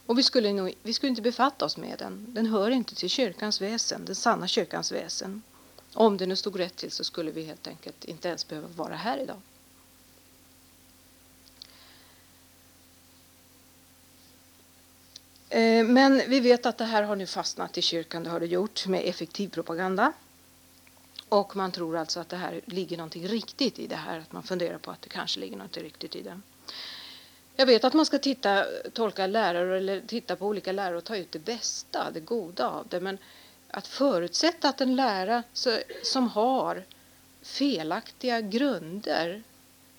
Och 0.07 0.19
vi 0.19 0.23
skulle, 0.23 0.53
nog, 0.53 0.75
vi 0.83 0.95
skulle 0.95 1.11
inte 1.11 1.23
befatta 1.23 1.65
oss 1.65 1.77
med 1.77 1.99
den. 1.99 2.27
Den 2.35 2.47
hör 2.47 2.71
inte 2.71 2.95
till 2.95 3.11
kyrkans 3.11 3.61
väsen, 3.61 4.05
den 4.05 4.15
sanna 4.15 4.49
kyrkans 4.49 4.93
väsen. 4.93 5.43
Om 5.95 6.17
det 6.17 6.27
nu 6.27 6.37
stod 6.37 6.59
rätt 6.59 6.77
till 6.77 6.91
så 6.91 7.05
skulle 7.05 7.31
vi 7.31 7.45
helt 7.45 7.67
enkelt 7.67 8.05
inte 8.05 8.29
ens 8.29 8.49
behöva 8.49 8.69
vara 8.69 8.97
här 8.97 9.19
idag. 9.19 9.41
Eh, 15.51 15.85
men 15.85 16.23
vi 16.29 16.41
vet 16.41 16.67
att 16.67 16.79
det 16.79 16.85
här 16.85 17.03
har 17.03 17.17
nu 17.17 17.27
fastnat 17.27 17.79
i 17.79 17.83
kyrkan, 17.83 18.23
det 18.23 18.31
har 18.31 18.41
det 18.41 18.47
gjort 18.47 18.87
med 18.87 19.09
effektiv 19.09 19.49
propaganda. 19.49 20.13
Och 21.29 21.57
man 21.57 21.73
tror 21.73 21.97
alltså 21.97 22.21
att 22.21 22.29
det 22.29 22.37
här 22.37 22.61
ligger 22.65 22.97
någonting 22.97 23.29
riktigt 23.29 23.79
i 23.79 23.87
det 23.87 23.97
här, 23.97 24.19
att 24.19 24.33
man 24.33 24.43
funderar 24.43 24.79
på 24.79 24.91
att 24.91 25.03
det 25.03 25.09
kanske 25.09 25.41
ligger 25.41 25.57
något 25.57 25.77
riktigt 25.77 26.17
i 26.17 26.23
det. 26.23 26.41
Jag 27.57 27.67
vet 27.67 27.85
att 27.85 27.95
man 27.95 28.07
ska 28.07 28.19
titta, 28.19 28.65
tolka 28.93 29.27
lärare 29.27 29.79
eller 29.79 30.01
titta 30.01 30.37
på 30.37 30.47
olika 30.47 30.73
lärare 30.73 30.97
och 30.97 31.05
ta 31.05 31.17
ut 31.17 31.33
det 31.33 31.39
bästa, 31.39 32.11
det 32.11 32.21
goda 32.21 32.69
av 32.69 32.87
det. 32.89 33.01
Men 33.01 33.19
att 33.71 33.87
förutsätta 33.87 34.69
att 34.69 34.81
en 34.81 34.97
lärare 34.97 35.43
som 36.03 36.29
har 36.29 36.85
felaktiga 37.43 38.41
grunder 38.41 39.43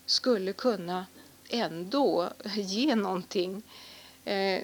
skulle 0.05 0.53
kunna 0.53 1.05
ändå 1.49 2.29
ge 2.55 2.95
någonting 2.95 3.63
eh, 4.25 4.61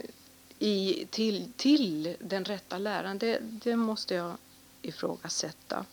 i, 0.59 1.07
till, 1.09 1.51
till 1.57 2.15
den 2.19 2.45
rätta 2.45 2.77
läran, 2.77 3.17
det, 3.17 3.39
det 3.41 3.75
måste 3.75 4.15
jag 4.15 4.37
ifrågasätta. 4.81 5.85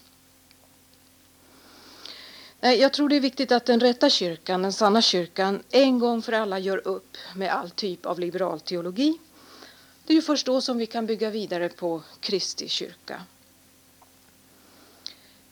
Jag 2.60 2.92
tror 2.92 3.08
det 3.08 3.16
är 3.16 3.20
viktigt 3.20 3.52
att 3.52 3.64
den 3.66 3.80
rätta 3.80 4.10
kyrkan, 4.10 4.62
den 4.62 4.72
sanna 4.72 5.02
kyrkan, 5.02 5.62
en 5.70 5.98
gång 5.98 6.22
för 6.22 6.32
alla 6.32 6.58
gör 6.58 6.88
upp 6.88 7.16
med 7.34 7.52
all 7.52 7.70
typ 7.70 8.06
av 8.06 8.18
liberal 8.18 8.60
teologi. 8.60 9.18
Det 10.06 10.12
är 10.12 10.14
ju 10.14 10.22
först 10.22 10.46
då 10.46 10.60
som 10.60 10.78
vi 10.78 10.86
kan 10.86 11.06
bygga 11.06 11.30
vidare 11.30 11.68
på 11.68 12.02
Kristi 12.20 12.68
kyrka. 12.68 13.22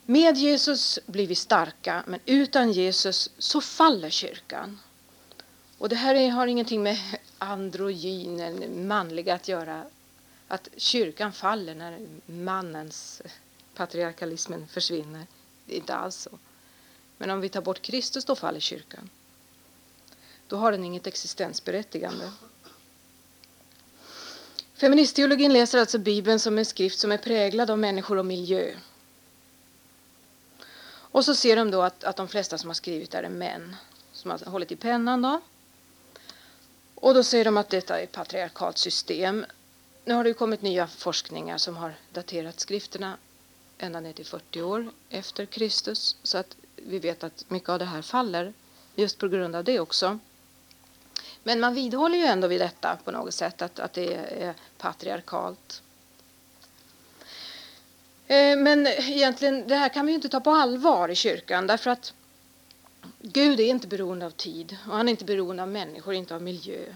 Med 0.06 0.36
Jesus 0.36 0.98
blir 1.06 1.26
vi 1.26 1.34
starka, 1.34 2.02
men 2.06 2.20
utan 2.26 2.72
Jesus 2.72 3.30
så 3.38 3.60
faller 3.60 4.10
kyrkan. 4.10 4.80
Och 5.78 5.88
det 5.88 5.96
här 5.96 6.30
har 6.30 6.46
ingenting 6.46 6.82
med 6.82 6.98
androgyn, 7.42 8.86
manliga, 8.86 9.34
att 9.34 9.48
göra. 9.48 9.84
Att 10.48 10.68
kyrkan 10.76 11.32
faller 11.32 11.74
när 11.74 12.06
mannens 12.26 13.22
patriarkalismen 13.74 14.68
försvinner. 14.68 15.26
Det 15.66 15.74
är 15.74 15.76
inte 15.76 15.94
alls 15.94 16.16
så. 16.16 16.38
Men 17.16 17.30
om 17.30 17.40
vi 17.40 17.48
tar 17.48 17.62
bort 17.62 17.82
Kristus 17.82 18.24
då 18.24 18.34
faller 18.34 18.60
kyrkan. 18.60 19.10
Då 20.48 20.56
har 20.56 20.72
den 20.72 20.84
inget 20.84 21.06
existensberättigande. 21.06 22.30
Feministteologin 24.74 25.52
läser 25.52 25.78
alltså 25.78 25.98
Bibeln 25.98 26.38
som 26.40 26.58
en 26.58 26.64
skrift 26.64 26.98
som 26.98 27.12
är 27.12 27.18
präglad 27.18 27.70
av 27.70 27.78
människor 27.78 28.18
och 28.18 28.26
miljö. 28.26 28.74
Och 31.12 31.24
så 31.24 31.34
ser 31.34 31.56
de 31.56 31.70
då 31.70 31.82
att, 31.82 32.04
att 32.04 32.16
de 32.16 32.28
flesta 32.28 32.58
som 32.58 32.70
har 32.70 32.74
skrivit 32.74 33.14
är 33.14 33.28
män 33.28 33.76
som 34.12 34.30
har 34.30 34.38
hållit 34.38 34.72
i 34.72 34.76
pennan. 34.76 35.22
Då. 35.22 35.40
Och 37.02 37.14
då 37.14 37.22
säger 37.24 37.44
de 37.44 37.56
att 37.56 37.70
detta 37.70 38.00
är 38.00 38.04
ett 38.04 38.12
patriarkalt 38.12 38.78
system. 38.78 39.46
Nu 40.04 40.14
har 40.14 40.24
det 40.24 40.34
kommit 40.34 40.62
nya 40.62 40.86
forskningar 40.86 41.58
som 41.58 41.76
har 41.76 41.94
daterat 42.12 42.60
skrifterna 42.60 43.16
ända 43.78 44.00
ner 44.00 44.12
till 44.12 44.26
40 44.26 44.62
år 44.62 44.90
efter 45.10 45.46
Kristus. 45.46 46.16
Så 46.22 46.38
att 46.38 46.56
vi 46.76 46.98
vet 46.98 47.24
att 47.24 47.44
mycket 47.48 47.68
av 47.68 47.78
det 47.78 47.84
här 47.84 48.02
faller 48.02 48.52
just 48.94 49.18
på 49.18 49.28
grund 49.28 49.56
av 49.56 49.64
det 49.64 49.80
också. 49.80 50.18
Men 51.42 51.60
man 51.60 51.74
vidhåller 51.74 52.18
ju 52.18 52.24
ändå 52.24 52.48
vid 52.48 52.60
detta 52.60 52.98
på 53.04 53.10
något 53.10 53.34
sätt 53.34 53.62
att, 53.62 53.78
att 53.78 53.92
det 53.92 54.14
är 54.14 54.54
patriarkalt. 54.78 55.82
Eh, 58.26 58.56
men 58.56 58.86
egentligen, 58.86 59.68
det 59.68 59.76
här 59.76 59.88
kan 59.88 60.06
vi 60.06 60.12
ju 60.12 60.16
inte 60.16 60.28
ta 60.28 60.40
på 60.40 60.50
allvar 60.50 61.08
i 61.08 61.14
kyrkan 61.14 61.66
därför 61.66 61.90
att 61.90 62.14
Gud 63.24 63.60
är 63.60 63.64
inte 63.64 63.86
beroende 63.86 64.26
av 64.26 64.30
tid 64.30 64.76
och 64.86 64.96
han 64.96 65.08
är 65.08 65.10
inte 65.10 65.24
beroende 65.24 65.62
av 65.62 65.68
människor, 65.68 66.14
inte 66.14 66.34
av 66.34 66.42
miljö. 66.42 66.94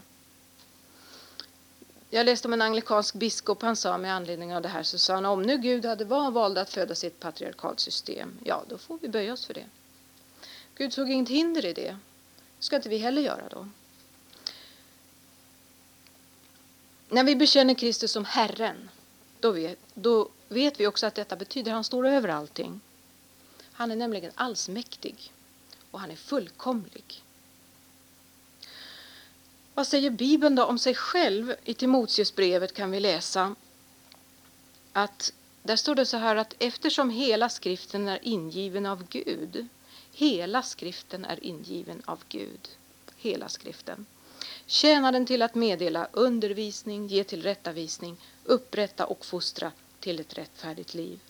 Jag 2.11 2.26
läste 2.26 2.49
om 2.49 2.52
en 2.52 2.62
anglikansk 2.62 3.14
biskop, 3.14 3.62
han 3.62 3.76
sa 3.76 3.99
med 3.99 4.14
anledning 4.14 4.56
av 4.56 4.62
det 4.62 4.68
här 4.68 4.83
så 4.83 4.99
sa 4.99 5.14
han 5.14 5.26
om 5.26 5.42
nu 5.42 5.59
Gud 5.59 5.85
hade 5.85 6.04
var 6.04 6.30
valde 6.30 6.61
att 6.61 6.71
föda 6.71 6.95
sitt 6.95 7.21
patriarkalt 7.21 7.80
system, 7.80 8.38
ja 8.45 8.64
då 8.68 8.78
får 8.78 8.99
vi 9.02 9.09
böja 9.09 9.33
oss 9.33 9.47
för 9.47 9.54
det. 9.54 9.64
Gud 10.75 10.92
såg 10.92 11.11
inget 11.11 11.28
hinder 11.28 11.64
i 11.66 11.73
det. 11.73 11.97
Det 12.59 12.64
ska 12.64 12.76
inte 12.76 12.88
vi 12.88 12.99
heller 12.99 13.23
göra 13.23 13.49
då. 13.50 13.68
När 17.09 17.25
vi 17.25 17.37
bekänner 17.37 17.75
Kristus 17.75 18.12
som 18.12 18.25
Herren, 18.25 18.90
då 19.40 19.50
vet, 19.50 19.78
då 19.95 20.28
vet 20.49 20.80
vi 20.80 20.87
också 20.87 21.06
att 21.06 21.14
detta 21.14 21.37
betyder 21.37 21.71
att 21.71 21.75
han 21.75 21.85
står 21.85 22.06
över 22.06 22.28
allting. 22.28 22.80
Han 23.73 23.90
är 23.90 23.97
nämligen 23.97 24.33
allsmäktig 24.35 25.33
och 25.97 26.00
han 26.00 26.11
är 26.11 26.17
fullkomlig. 26.17 27.23
Vad 29.75 29.87
säger 29.87 30.11
Bibeln 30.11 30.55
då 30.55 30.65
om 30.65 30.79
sig 30.79 30.95
själv? 30.95 31.55
I 31.65 31.75
Timoteusbrevet 31.75 32.73
kan 32.73 32.91
vi 32.91 33.00
läsa 33.00 33.55
att 34.93 35.33
där 35.62 35.76
står 35.76 35.95
det 35.95 36.07
så 36.07 36.17
här 36.17 36.37
att 36.37 36.55
eftersom 36.59 37.11
hela 37.11 37.49
skriften 37.49 38.09
är 38.09 38.19
ingiven 38.23 38.87
av 38.87 39.07
Gud, 39.09 39.69
hela 40.12 40.62
skriften 40.62 41.25
är 41.25 41.45
ingiven 41.45 42.03
av 42.05 42.23
Gud, 42.29 42.69
hela 43.17 43.49
skriften, 43.49 44.07
tjänar 44.67 45.12
den 45.12 45.26
till 45.26 45.43
att 45.43 45.55
meddela 45.55 46.09
undervisning, 46.12 47.07
ge 47.07 47.25
tillrättavisning, 47.25 48.17
upprätta 48.45 49.07
och 49.07 49.26
fostra 49.26 49.73
till 50.00 50.21
ett 50.21 50.38
rättfärdigt 50.38 50.95
liv. 50.95 51.21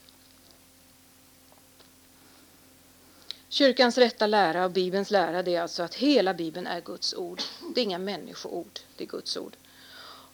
Kyrkans 3.57 3.99
rätta 3.99 4.27
lära 4.27 4.65
och 4.65 4.71
Bibelns 4.71 5.11
lära 5.11 5.43
det 5.43 5.55
är 5.55 5.63
alltså 5.63 5.83
att 5.83 5.95
hela 5.95 6.35
Bibeln 6.35 6.67
är 6.67 6.81
Guds 6.81 7.15
ord. 7.15 7.43
Det 7.75 7.81
är 7.81 7.85
inga 7.85 7.99
människoord, 7.99 8.81
det 8.97 9.05
är 9.05 9.09
Guds 9.09 9.37
ord. 9.37 9.57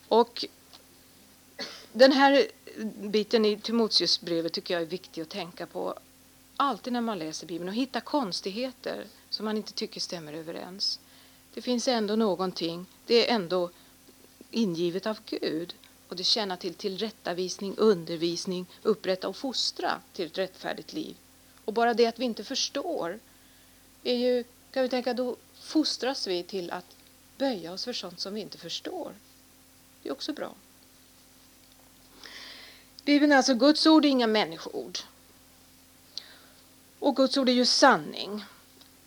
Och 0.09 0.45
den 1.93 2.13
här 2.13 2.47
biten 2.95 3.45
i 3.45 3.61
Timoteusbrevet 3.61 4.53
tycker 4.53 4.75
jag 4.75 4.83
är 4.83 4.87
viktig 4.87 5.23
att 5.23 5.29
tänka 5.29 5.67
på 5.67 5.99
alltid 6.57 6.93
när 6.93 7.01
man 7.01 7.19
läser 7.19 7.47
Bibeln 7.47 7.69
och 7.69 7.75
hitta 7.75 8.01
konstigheter 8.01 9.07
som 9.31 9.45
man 9.45 9.57
inte 9.57 9.73
tycker 9.73 10.01
stämmer 10.01 10.33
överens. 10.33 11.01
Det 11.55 11.63
finns 11.63 11.89
ändå 11.89 12.17
någonting, 12.17 12.87
det 13.07 13.31
är 13.31 13.35
ändå 13.35 13.71
ingivet 14.51 15.07
av 15.07 15.19
Gud 15.27 15.75
och 16.09 16.17
det 16.17 16.25
tjänar 16.25 16.57
till 16.57 16.75
tillrättavisning, 16.75 17.75
undervisning, 17.77 18.67
upprätta 18.83 19.29
och 19.29 19.37
fostra 19.37 20.01
till 20.13 20.27
ett 20.27 20.39
rättfärdigt 20.39 20.93
liv. 20.93 21.17
Och 21.65 21.73
bara 21.73 21.95
det 21.95 22.07
att 22.07 22.19
vi 22.19 22.25
inte 22.25 22.45
förstår 22.45 23.19
är 24.05 24.15
ju, 24.15 24.45
kan 24.71 24.83
vi 24.83 24.89
tänka, 24.89 25.15
då 25.15 25.37
fostras 25.61 26.27
vi 26.27 26.43
till 26.43 26.71
att 26.71 26.97
böja 27.39 27.73
oss 27.73 27.85
för 27.85 27.93
sånt 27.93 28.21
som 28.21 28.35
vi 28.35 28.41
inte 28.41 28.59
förstår. 28.59 29.13
Det 30.03 30.09
är 30.09 30.13
också 30.13 30.33
bra. 30.33 30.55
Bibeln 33.05 33.33
är 33.33 33.37
alltså 33.37 33.55
Guds 33.55 33.87
ord, 33.87 34.05
inga 34.05 34.27
människoord. 34.27 34.99
Och 36.99 37.17
Guds 37.17 37.37
ord 37.37 37.49
är 37.49 37.53
ju 37.53 37.67
sanning. 37.67 38.45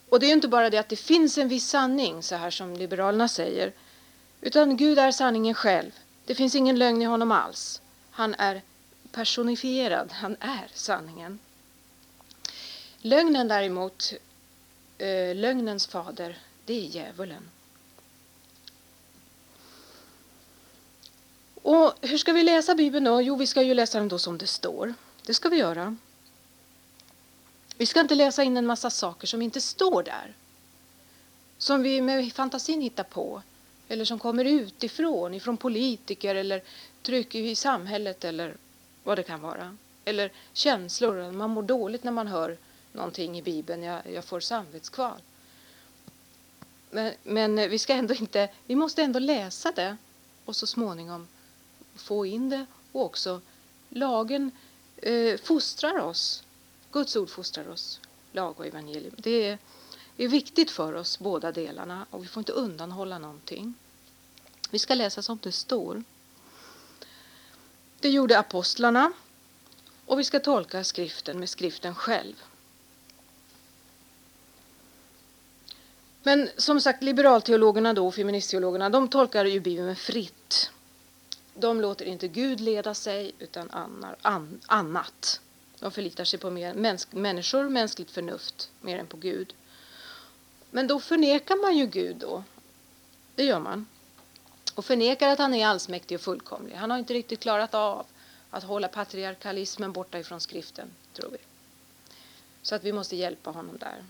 Och 0.10 0.20
det 0.20 0.26
är 0.26 0.34
inte 0.34 0.48
bara 0.48 0.70
det 0.70 0.78
att 0.78 0.90
det 0.90 0.96
finns 0.96 1.38
en 1.38 1.48
viss 1.48 1.68
sanning, 1.68 2.24
så 2.24 2.36
här 2.36 2.52
som 2.52 2.74
Liberalerna 2.74 3.28
säger, 3.28 3.74
utan 4.42 4.78
Gud 4.78 5.00
är 5.00 5.12
sanningen 5.12 5.54
själv. 5.54 5.92
Det 6.26 6.36
finns 6.36 6.56
ingen 6.56 6.80
lögn 6.80 7.02
i 7.02 7.06
honom 7.06 7.32
alls. 7.32 7.82
Han 8.12 8.36
är 8.36 8.62
personifierad, 9.12 10.12
han 10.12 10.38
är 10.40 10.68
sanningen. 10.74 11.40
Lögnen 13.06 13.48
däremot, 13.48 14.14
eh, 14.98 15.36
lögnens 15.36 15.88
fader, 15.88 16.38
det 16.66 16.74
är 16.74 16.86
djävulen. 16.86 17.50
Och 21.62 21.94
hur 22.02 22.18
ska 22.18 22.34
vi 22.34 22.44
läsa 22.44 22.76
Bibeln 22.76 23.06
då? 23.06 23.22
Jo, 23.22 23.36
vi 23.36 23.48
ska 23.48 23.62
ju 23.62 23.74
läsa 23.74 24.00
den 24.00 24.08
då 24.08 24.20
som 24.20 24.38
det 24.38 24.48
står. 24.48 24.94
Det 25.26 25.34
ska 25.34 25.50
vi 25.50 25.58
göra. 25.58 25.96
Vi 27.78 27.86
ska 27.86 28.00
inte 28.00 28.16
läsa 28.16 28.44
in 28.44 28.58
en 28.58 28.66
massa 28.66 28.90
saker 28.90 29.28
som 29.28 29.42
inte 29.42 29.62
står 29.62 30.04
där. 30.04 30.34
Som 31.58 31.84
vi 31.84 32.02
med 32.02 32.34
fantasin 32.34 32.82
hittar 32.82 33.04
på. 33.04 33.42
Eller 33.88 34.06
som 34.06 34.20
kommer 34.20 34.46
utifrån, 34.46 35.34
ifrån 35.34 35.58
politiker 35.58 36.36
eller 36.36 36.64
tryck 37.02 37.36
i 37.36 37.56
samhället 37.56 38.24
eller 38.24 38.56
vad 39.04 39.18
det 39.18 39.24
kan 39.24 39.42
vara. 39.42 39.78
Eller 40.06 40.32
känslor, 40.54 41.32
man 41.32 41.50
mår 41.50 41.64
dåligt 41.64 42.04
när 42.04 42.12
man 42.12 42.28
hör 42.28 42.58
någonting 42.96 43.38
i 43.38 43.42
Bibeln, 43.42 43.84
jag, 43.84 44.02
jag 44.12 44.26
får 44.26 44.40
samvetskval. 44.40 45.22
Men, 46.90 47.14
men 47.24 47.56
vi 47.56 47.80
ska 47.80 47.94
ändå 47.94 48.14
inte, 48.14 48.50
vi 48.66 48.76
måste 48.76 49.04
ändå 49.04 49.20
läsa 49.20 49.72
det 49.72 49.98
och 50.46 50.56
så 50.56 50.68
småningom 50.68 51.28
få 51.96 52.26
in 52.26 52.50
det 52.50 52.66
och 52.92 53.06
också 53.06 53.42
lagen 53.90 54.52
eh, 54.98 55.40
fostrar 55.40 56.00
oss. 56.00 56.44
Guds 56.92 57.16
ord 57.16 57.30
fostrar 57.30 57.70
oss, 57.70 58.00
lag 58.32 58.60
och 58.60 58.66
evangelium. 58.66 59.16
Det 59.18 59.50
är, 59.50 59.58
är 60.18 60.28
viktigt 60.28 60.72
för 60.72 60.94
oss 60.94 61.20
båda 61.20 61.52
delarna 61.52 62.06
och 62.10 62.24
vi 62.24 62.28
får 62.28 62.42
inte 62.42 62.52
undanhålla 62.52 63.20
någonting. 63.20 63.74
Vi 64.70 64.80
ska 64.80 64.96
läsa 64.96 65.22
som 65.22 65.40
det 65.42 65.52
står. 65.52 66.04
Det 68.00 68.10
gjorde 68.10 68.40
apostlarna 68.40 69.12
och 70.06 70.20
vi 70.20 70.24
ska 70.24 70.40
tolka 70.40 70.84
skriften 70.84 71.40
med 71.40 71.50
skriften 71.50 71.96
själv. 71.96 72.36
Men 76.28 76.50
som 76.58 76.82
sagt, 76.82 77.04
liberalteologerna 77.04 77.94
då, 77.94 78.12
feministteologerna, 78.12 78.90
de 78.90 79.08
tolkar 79.08 79.46
ju 79.46 79.60
Bibeln 79.60 79.96
fritt. 79.96 80.72
De 81.54 81.82
låter 81.82 82.06
inte 82.06 82.28
Gud 82.28 82.60
leda 82.60 82.94
sig 82.94 83.32
utan 83.40 83.72
annar, 83.72 84.16
an, 84.22 84.60
annat. 84.66 85.42
De 85.80 85.92
förlitar 85.92 86.24
sig 86.24 86.40
på 86.40 86.50
mer 86.50 86.74
mänsk, 86.74 87.14
människor, 87.14 87.70
mänskligt 87.70 88.12
förnuft, 88.12 88.72
mer 88.82 89.00
än 89.00 89.08
på 89.08 89.18
Gud. 89.18 89.54
Men 90.72 90.88
då 90.88 91.00
förnekar 91.00 91.56
man 91.56 91.78
ju 91.78 91.86
Gud 91.86 92.16
då. 92.16 92.44
Det 93.36 93.44
gör 93.44 93.60
man. 93.60 93.88
Och 94.76 94.86
förnekar 94.86 95.30
att 95.30 95.40
han 95.40 95.54
är 95.54 95.68
allsmäktig 95.68 96.16
och 96.16 96.22
fullkomlig. 96.22 96.76
Han 96.76 96.92
har 96.92 96.98
inte 96.98 97.14
riktigt 97.14 97.40
klarat 97.40 97.74
av 97.74 98.06
att 98.50 98.64
hålla 98.64 98.88
patriarkalismen 98.88 99.92
borta 99.92 100.20
ifrån 100.20 100.42
skriften, 100.42 100.88
tror 101.14 101.30
vi. 101.30 101.38
Så 102.62 102.76
att 102.76 102.84
vi 102.84 102.92
måste 102.92 103.16
hjälpa 103.16 103.50
honom 103.52 103.78
där. 103.78 104.04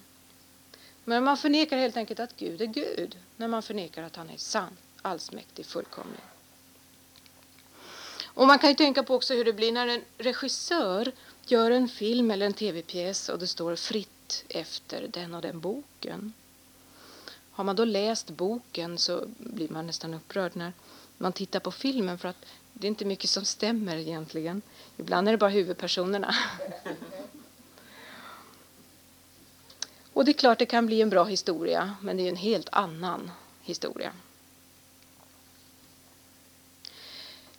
Men 1.06 1.24
man 1.24 1.38
förnekar 1.38 1.78
helt 1.78 1.98
enkelt 1.98 2.20
att 2.20 2.38
Gud 2.38 2.62
är 2.62 2.66
Gud 2.66 3.18
när 3.38 3.48
man 3.48 3.64
förnekar 3.64 4.04
att 4.04 4.16
han 4.16 4.30
är 4.30 4.38
sann, 4.38 4.78
allsmäktig, 5.02 5.66
fullkomlig. 5.66 6.20
Och 8.26 8.48
man 8.48 8.60
kan 8.60 8.70
ju 8.70 8.76
tänka 8.76 9.04
på 9.04 9.16
också 9.16 9.34
hur 9.34 9.46
det 9.46 9.54
blir 9.54 9.72
när 9.72 9.88
en 9.88 10.02
regissör 10.18 11.12
gör 11.46 11.72
en 11.72 11.88
film 11.88 12.32
eller 12.32 12.46
en 12.46 12.54
tv-pjäs 12.54 13.30
och 13.30 13.40
det 13.40 13.48
står 13.48 13.76
fritt 13.76 14.46
efter 14.50 15.08
den 15.08 15.34
och 15.34 15.42
den 15.42 15.60
boken. 15.60 16.34
Har 17.52 17.64
man 17.64 17.76
då 17.76 17.86
läst 17.86 18.30
boken 18.30 18.98
så 18.98 19.26
blir 19.38 19.70
man 19.70 19.88
nästan 19.88 20.14
upprörd 20.14 20.52
när 20.56 20.74
man 21.18 21.34
tittar 21.34 21.60
på 21.60 21.72
filmen 21.72 22.18
för 22.18 22.30
att 22.30 22.46
det 22.74 22.88
är 22.88 22.90
inte 22.90 23.06
mycket 23.06 23.30
som 23.30 23.46
stämmer 23.46 23.98
egentligen. 23.98 24.62
Ibland 24.98 25.28
är 25.28 25.32
det 25.32 25.38
bara 25.38 25.50
huvudpersonerna. 25.50 26.36
Och 30.16 30.26
det 30.26 30.32
är 30.32 30.34
klart 30.34 30.60
det 30.60 30.66
kan 30.66 30.86
bli 30.86 31.02
en 31.02 31.10
bra 31.10 31.24
historia, 31.24 31.96
men 32.02 32.18
det 32.18 32.24
är 32.24 32.30
en 32.30 32.36
helt 32.36 32.70
annan 32.72 33.32
historia. 33.62 34.14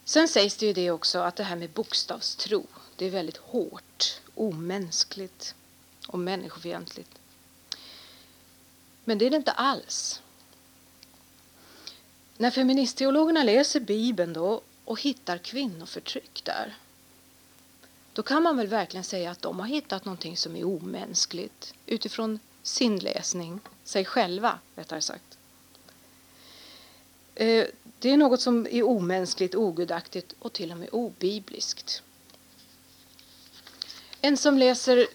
Sen 0.05 0.29
sägs 0.29 0.57
det 0.57 0.67
ju 0.67 0.73
det 0.73 0.91
också 0.91 1.19
att 1.19 1.37
det 1.37 1.43
här 1.43 1.57
med 1.57 1.71
bokstavstro, 1.71 2.67
det 2.97 3.07
är 3.07 3.11
väldigt 3.11 3.37
hårt, 3.37 4.21
omänskligt 4.35 5.55
och 6.09 6.19
människofientligt. 6.19 7.19
Men 9.05 9.19
det 9.19 9.27
är 9.27 9.31
det 9.31 9.37
inte 9.37 9.53
alls. 9.53 10.23
När 12.37 12.51
feministteologerna 12.51 13.43
läser 13.43 13.81
Bibeln 13.81 14.33
då 14.33 14.61
och 14.85 15.01
hittar 15.01 15.39
kvinnoförtryck 15.39 16.45
där, 16.45 16.77
då 18.13 18.23
kan 18.23 18.43
man 18.43 18.57
väl 18.57 18.67
verkligen 18.67 19.05
säga 19.05 19.31
att 19.31 19.43
de 19.43 19.61
har 19.61 19.67
hittat 19.67 20.05
någonting 20.05 20.37
som 20.37 20.57
är 20.57 20.65
omänskligt 20.65 21.75
utifrån 21.87 22.41
sin 22.67 22.99
läsning, 22.99 23.61
sig 23.85 24.05
själva 24.05 24.59
rättare 24.75 25.01
sagt. 25.01 25.39
Eh, 27.35 27.67
det 27.99 28.11
är 28.11 28.17
något 28.17 28.41
som 28.41 28.67
är 28.67 28.83
omänskligt, 28.83 29.55
ogudaktigt 29.55 30.35
och 30.39 30.53
till 30.53 30.73
och 30.73 30.79
med 30.79 30.89
obibliskt. 30.93 32.03
En 34.21 34.37
som 34.37 34.59
läser 34.59 35.07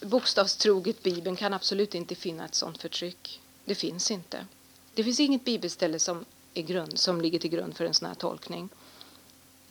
bokstavstroget 0.00 1.02
Bibeln 1.02 1.36
kan 1.36 1.54
absolut 1.54 1.94
inte 1.94 2.14
finna 2.14 2.44
ett 2.44 2.54
sådant 2.54 2.82
förtryck. 2.82 3.40
Det 3.64 3.74
finns 3.74 4.10
inte. 4.10 4.46
Det 4.94 5.04
finns 5.04 5.20
inget 5.20 5.44
bibelställe 5.44 5.98
som, 5.98 6.24
är 6.54 6.62
grund, 6.62 6.98
som 6.98 7.20
ligger 7.20 7.38
till 7.38 7.50
grund 7.50 7.76
för 7.76 7.84
en 7.84 7.94
sån 7.94 8.08
här 8.08 8.14
tolkning. 8.14 8.68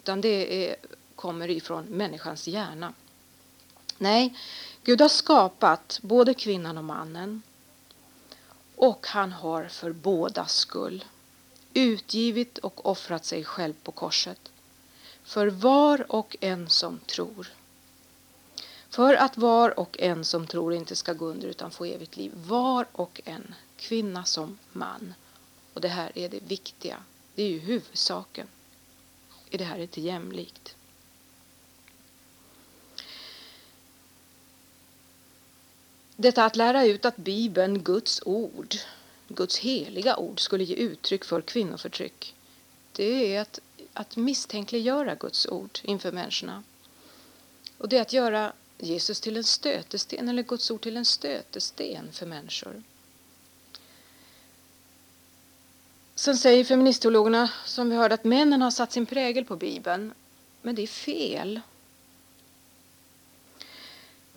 Utan 0.04 0.22
det 0.22 0.70
är, 0.70 0.76
kommer 1.16 1.50
ifrån 1.50 1.86
människans 1.86 2.48
hjärna. 2.48 2.94
Nej, 3.98 4.38
Gud 4.84 5.02
har 5.02 5.10
skapat 5.10 6.00
både 6.02 6.34
kvinnan 6.34 6.78
och 6.78 6.84
mannen 6.84 7.42
och 8.76 9.08
han 9.08 9.32
har 9.32 9.68
för 9.68 9.92
bådas 9.92 10.56
skull 10.56 11.06
utgivit 11.74 12.58
och 12.58 12.86
offrat 12.86 13.26
sig 13.26 13.44
själv 13.44 13.74
på 13.84 13.92
korset 13.92 14.52
för 15.24 15.48
var 15.48 16.12
och 16.12 16.36
en 16.40 16.70
som 16.70 17.00
tror. 17.00 17.48
För 18.90 19.14
att 19.14 19.38
var 19.38 19.80
och 19.80 20.00
en 20.00 20.26
som 20.26 20.48
tror 20.48 20.74
inte 20.74 20.96
ska 20.96 21.14
gå 21.14 21.26
under 21.26 21.48
utan 21.48 21.72
få 21.72 21.86
evigt 21.86 22.18
liv. 22.18 22.32
Var 22.36 22.88
och 22.92 23.22
en, 23.26 23.56
kvinna 23.78 24.26
som 24.26 24.58
man. 24.74 25.14
Och 25.74 25.82
det 25.82 25.88
här 25.88 26.12
är 26.18 26.30
det 26.30 26.44
viktiga. 26.44 26.98
Det 27.36 27.44
är 27.44 27.48
ju 27.48 27.60
huvudsaken. 27.60 28.48
Är 29.52 29.58
det 29.58 29.64
här 29.64 29.80
inte 29.80 30.02
jämlikt? 30.02 30.77
Detta 36.20 36.46
att 36.46 36.56
lära 36.56 36.86
ut 36.86 37.06
att 37.06 37.18
Bibeln, 37.18 37.84
Guds 37.84 38.22
ord, 38.26 38.76
Guds 39.28 39.58
heliga 39.58 40.18
ord, 40.18 40.40
skulle 40.40 40.64
ge 40.64 40.76
uttryck 40.76 41.26
för 41.26 41.42
kvinnoförtryck, 41.42 42.36
det 42.92 43.36
är 43.36 43.42
att, 43.42 43.60
att 43.94 44.16
misstänkliggöra 44.16 45.16
Guds 45.16 45.46
ord 45.48 45.80
inför 45.84 46.12
människorna. 46.12 46.64
Och 47.78 47.90
det 47.90 47.98
är 47.98 48.02
att 48.02 48.14
göra 48.14 48.54
Jesus 48.78 49.22
till 49.22 49.38
en 49.38 49.44
stötesten 49.44 50.30
eller 50.30 50.44
Guds 50.44 50.72
ord 50.72 50.82
till 50.82 50.98
en 50.98 51.06
stötesten 51.06 52.12
för 52.12 52.26
människor. 52.26 52.84
Sen 56.16 56.38
säger 56.38 56.64
feministteologerna, 56.64 57.52
som 57.66 57.90
vi 57.90 57.96
hörde, 57.96 58.16
att 58.16 58.24
männen 58.24 58.62
har 58.62 58.72
satt 58.72 58.92
sin 58.92 59.06
prägel 59.06 59.46
på 59.46 59.56
Bibeln. 59.56 60.14
Men 60.62 60.76
det 60.76 60.82
är 60.82 60.88
fel. 60.88 61.62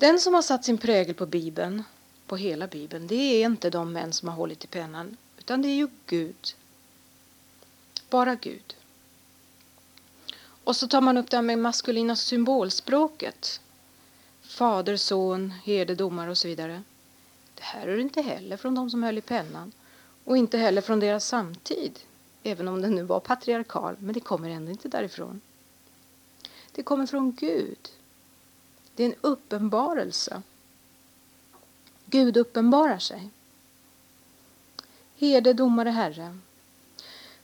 Den 0.00 0.20
som 0.20 0.34
har 0.34 0.42
satt 0.42 0.64
sin 0.64 0.78
prägel 0.78 1.14
på 1.14 1.26
Bibeln, 1.26 1.82
på 2.26 2.36
hela 2.36 2.66
Bibeln, 2.66 3.06
det 3.06 3.14
är 3.14 3.46
inte 3.46 3.70
de 3.70 3.92
män 3.92 4.12
som 4.12 4.28
har 4.28 4.36
hållit 4.36 4.64
i 4.64 4.66
pennan, 4.66 5.16
utan 5.38 5.62
det 5.62 5.68
är 5.68 5.74
ju 5.74 5.88
Gud. 6.06 6.54
Bara 8.10 8.34
Gud. 8.34 8.76
Och 10.64 10.76
så 10.76 10.88
tar 10.88 11.00
man 11.00 11.16
upp 11.16 11.30
det 11.30 11.36
här 11.36 11.42
med 11.42 11.58
maskulina 11.58 12.16
symbolspråket. 12.16 13.60
Fader, 14.42 14.96
son, 14.96 15.50
herde, 15.50 15.94
domare 15.94 16.30
och 16.30 16.38
så 16.38 16.48
vidare. 16.48 16.82
Det 17.54 17.62
här 17.62 17.88
är 17.88 17.98
inte 17.98 18.22
heller 18.22 18.56
från 18.56 18.74
de 18.74 18.90
som 18.90 19.02
höll 19.02 19.18
i 19.18 19.20
pennan 19.20 19.72
och 20.24 20.36
inte 20.36 20.58
heller 20.58 20.82
från 20.82 21.00
deras 21.00 21.26
samtid, 21.26 21.98
även 22.42 22.68
om 22.68 22.82
den 22.82 22.94
nu 22.94 23.02
var 23.02 23.20
patriarkal, 23.20 23.96
men 23.98 24.14
det 24.14 24.20
kommer 24.20 24.50
ändå 24.50 24.70
inte 24.70 24.88
därifrån. 24.88 25.40
Det 26.72 26.82
kommer 26.82 27.06
från 27.06 27.32
Gud. 27.32 27.78
Det 29.00 29.04
är 29.04 29.08
en 29.08 29.18
uppenbarelse. 29.20 30.42
Gud 32.06 32.36
uppenbarar 32.36 32.98
sig. 32.98 33.30
Herde, 35.16 35.52
domare, 35.52 35.90
Herre. 35.90 36.38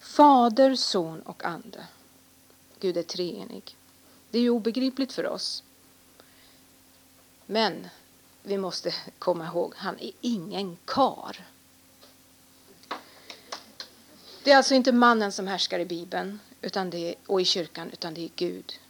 Fader, 0.00 0.74
Son 0.74 1.22
och 1.22 1.44
Ande. 1.44 1.86
Gud 2.80 2.96
är 2.96 3.02
treenig. 3.02 3.76
Det 4.30 4.38
är 4.38 4.42
ju 4.42 4.50
obegripligt 4.50 5.12
för 5.12 5.26
oss. 5.26 5.62
Men 7.46 7.88
vi 8.42 8.58
måste 8.58 8.94
komma 9.18 9.46
ihåg, 9.46 9.74
han 9.76 9.98
är 9.98 10.12
ingen 10.20 10.76
kar. 10.84 11.46
Det 14.44 14.52
är 14.52 14.56
alltså 14.56 14.74
inte 14.74 14.92
mannen 14.92 15.32
som 15.32 15.46
härskar 15.46 15.78
i 15.78 15.84
Bibeln 15.84 16.40
utan 16.60 16.90
det 16.90 16.98
är, 16.98 17.14
och 17.26 17.40
i 17.40 17.44
kyrkan, 17.44 17.90
utan 17.92 18.14
det 18.14 18.24
är 18.24 18.30
Gud. 18.36 18.80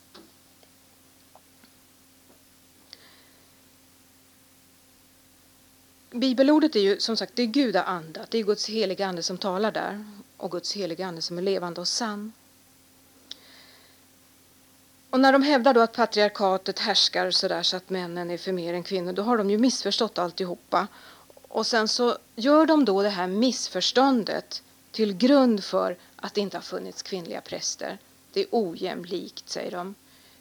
Bibelordet 6.21 6.77
är 6.77 6.81
ju 6.81 7.01
som 7.01 7.17
sagt 7.17 7.33
det 7.37 7.43
är 7.43 7.77
andat. 7.77 8.31
det 8.31 8.39
är 8.39 8.45
Guds 8.45 8.69
heliga 8.69 9.07
ande 9.07 9.23
som 9.23 9.39
talar 9.39 9.73
där 9.73 10.05
och 10.37 10.51
Guds 10.51 10.73
heliga 10.73 11.07
ande 11.07 11.23
som 11.23 11.39
är 11.39 11.43
levande 11.43 11.81
och 11.81 11.89
sann. 11.89 12.33
Och 15.11 15.21
när 15.21 15.33
de 15.33 15.43
hävdar 15.43 15.75
då 15.75 15.81
att 15.81 15.93
patriarkatet 15.93 16.79
härskar 16.79 17.31
sådär 17.31 17.63
så 17.63 17.77
att 17.77 17.91
männen 17.91 18.31
är 18.31 18.39
för 18.39 18.53
mer 18.53 18.75
än 18.75 18.83
kvinnor, 18.83 19.13
då 19.13 19.23
har 19.23 19.39
de 19.39 19.51
ju 19.51 19.59
missförstått 19.59 20.19
alltihopa. 20.19 20.89
Och 21.49 21.67
sen 21.67 21.89
så 21.89 22.19
gör 22.35 22.67
de 22.67 22.85
då 22.85 23.03
det 23.03 23.09
här 23.09 23.27
missförståndet 23.27 24.63
till 24.91 25.13
grund 25.13 25.65
för 25.65 25.97
att 26.17 26.35
det 26.35 26.41
inte 26.41 26.57
har 26.57 26.63
funnits 26.63 27.03
kvinnliga 27.03 27.41
präster. 27.41 27.99
Det 28.33 28.41
är 28.41 28.47
ojämlikt, 28.51 29.49
säger 29.49 29.71
de. 29.71 29.95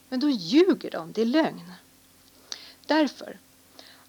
Men 0.09 0.19
då 0.19 0.29
ljuger 0.29 0.91
de, 0.91 1.11
det 1.11 1.21
är 1.21 1.25
lögn. 1.25 1.71
Därför 2.85 3.37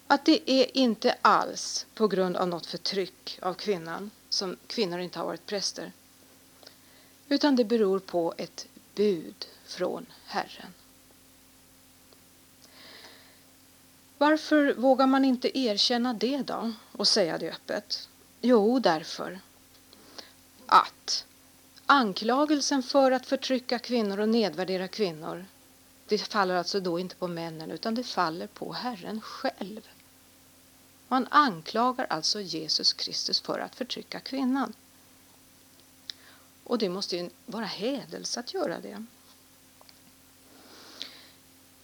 att 0.07 0.25
det 0.25 0.51
är 0.51 0.77
inte 0.77 1.15
alls 1.21 1.85
på 1.95 2.07
grund 2.07 2.37
av 2.37 2.47
något 2.47 2.65
förtryck 2.65 3.39
av 3.41 3.53
kvinnan 3.53 4.11
som 4.29 4.57
kvinnor 4.67 4.99
inte 4.99 5.19
har 5.19 5.25
varit 5.25 5.45
präster. 5.45 5.91
Utan 7.29 7.55
det 7.55 7.63
beror 7.63 7.99
på 7.99 8.33
ett 8.37 8.67
bud 8.95 9.47
från 9.65 10.05
Herren. 10.25 10.73
Varför 14.17 14.73
vågar 14.73 15.07
man 15.07 15.25
inte 15.25 15.59
erkänna 15.59 16.13
det 16.13 16.37
då 16.37 16.73
och 16.91 17.07
säga 17.07 17.37
det 17.37 17.51
öppet? 17.51 18.09
Jo, 18.41 18.79
därför 18.79 19.39
att 20.65 21.25
anklagelsen 21.85 22.83
för 22.83 23.11
att 23.11 23.25
förtrycka 23.25 23.79
kvinnor 23.79 24.19
och 24.19 24.29
nedvärdera 24.29 24.87
kvinnor 24.87 25.45
det 26.07 26.17
faller 26.17 26.55
alltså 26.55 26.79
då 26.79 26.99
inte 26.99 27.15
på 27.15 27.27
männen 27.27 27.71
utan 27.71 27.95
det 27.95 28.03
faller 28.03 28.47
på 28.47 28.73
Herren 28.73 29.21
själv. 29.21 29.87
Man 31.07 31.27
anklagar 31.31 32.07
alltså 32.09 32.41
Jesus 32.41 32.93
Kristus 32.93 33.41
för 33.41 33.59
att 33.59 33.75
förtrycka 33.75 34.19
kvinnan. 34.19 34.73
Och 36.63 36.77
det 36.77 36.89
måste 36.89 37.17
ju 37.17 37.29
vara 37.45 37.65
hädelse 37.65 38.39
att 38.39 38.53
göra 38.53 38.79
det. 38.79 39.05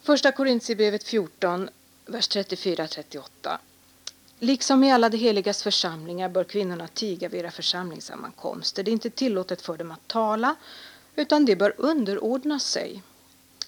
Första 0.02 0.32
Korintierbrevet 0.32 1.04
14, 1.04 1.70
vers 2.06 2.30
34-38. 2.30 3.58
Liksom 4.40 4.84
i 4.84 4.92
alla 4.92 5.10
de 5.10 5.18
heligas 5.18 5.64
församlingar 5.64 6.30
bör 6.30 6.44
kvinnorna 6.44 6.88
tiga 6.88 7.30
vid 7.30 7.40
era 7.40 7.52
församlingssammankomster. 7.52 8.84
Det 8.84 8.92
är 8.92 8.94
inte 8.94 9.10
tillåtet 9.10 9.62
för 9.62 9.78
dem 9.78 9.92
att 9.92 10.08
tala, 10.08 10.56
utan 11.16 11.46
de 11.46 11.56
bör 11.56 11.74
underordna 11.78 12.60
sig, 12.60 13.04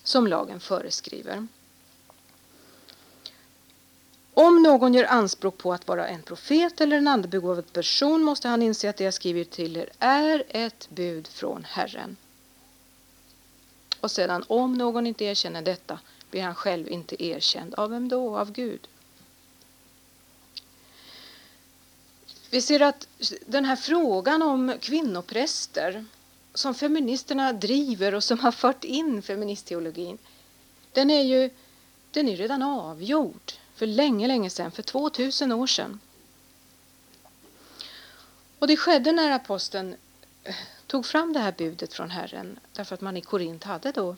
som 0.03 0.27
lagen 0.27 0.59
föreskriver. 0.59 1.47
Om 4.37 4.63
någon 4.63 4.93
gör 4.93 5.03
anspråk 5.03 5.57
på 5.57 5.73
att 5.73 5.87
vara 5.87 6.07
en 6.07 6.21
profet 6.21 6.81
eller 6.81 6.97
en 6.97 7.07
andebegåvad 7.07 7.73
person 7.73 8.23
måste 8.23 8.47
han 8.47 8.61
inse 8.61 8.89
att 8.89 8.97
det 8.97 9.03
jag 9.03 9.13
skriver 9.13 9.43
till 9.43 9.77
er 9.77 9.89
är 9.99 10.43
ett 10.49 10.89
bud 10.89 11.27
från 11.27 11.63
Herren. 11.63 12.15
Och 13.99 14.11
sedan, 14.11 14.43
om 14.47 14.73
någon 14.73 15.07
inte 15.07 15.25
erkänner 15.25 15.61
detta 15.61 15.99
blir 16.31 16.41
han 16.41 16.55
själv 16.55 16.87
inte 16.87 17.23
erkänd. 17.23 17.73
Av 17.73 17.89
vem 17.89 18.09
då? 18.09 18.37
Av 18.37 18.51
Gud. 18.51 18.87
Vi 22.49 22.61
ser 22.61 22.79
att 22.79 23.07
den 23.45 23.65
här 23.65 23.75
frågan 23.75 24.41
om 24.41 24.73
kvinnopräster 24.79 26.05
som 26.53 26.75
feministerna 26.75 27.53
driver 27.53 28.15
och 28.15 28.23
som 28.23 28.39
har 28.39 28.51
fört 28.51 28.83
in 28.83 29.21
feministteologin, 29.21 30.17
den 30.91 31.09
är 31.09 31.23
ju 31.23 31.49
den 32.11 32.29
är 32.29 32.35
redan 32.35 32.61
avgjord 32.61 33.51
för 33.75 33.85
länge, 33.85 34.27
länge 34.27 34.49
sedan, 34.49 34.71
för 34.71 34.83
2000 34.83 35.51
år 35.51 35.67
sedan. 35.67 35.99
Och 38.59 38.67
det 38.67 38.77
skedde 38.77 39.11
när 39.11 39.31
aposteln 39.31 39.95
eh, 40.43 40.55
tog 40.87 41.05
fram 41.05 41.33
det 41.33 41.39
här 41.39 41.51
budet 41.51 41.93
från 41.93 42.09
Herren 42.09 42.59
därför 42.73 42.93
att 42.93 43.01
man 43.01 43.17
i 43.17 43.21
Korint 43.21 43.63
hade 43.63 43.91
då 43.91 44.15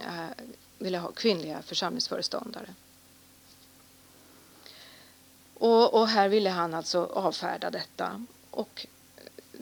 äh, 0.00 0.44
ville 0.78 0.98
ha 0.98 1.12
kvinnliga 1.12 1.62
församlingsföreståndare. 1.62 2.74
Och, 5.54 5.94
och, 5.94 6.08
här 6.08 6.28
ville 6.28 6.50
han 6.50 6.74
alltså 6.74 7.04
avfärda 7.04 7.70
detta 7.70 8.24
och 8.50 8.86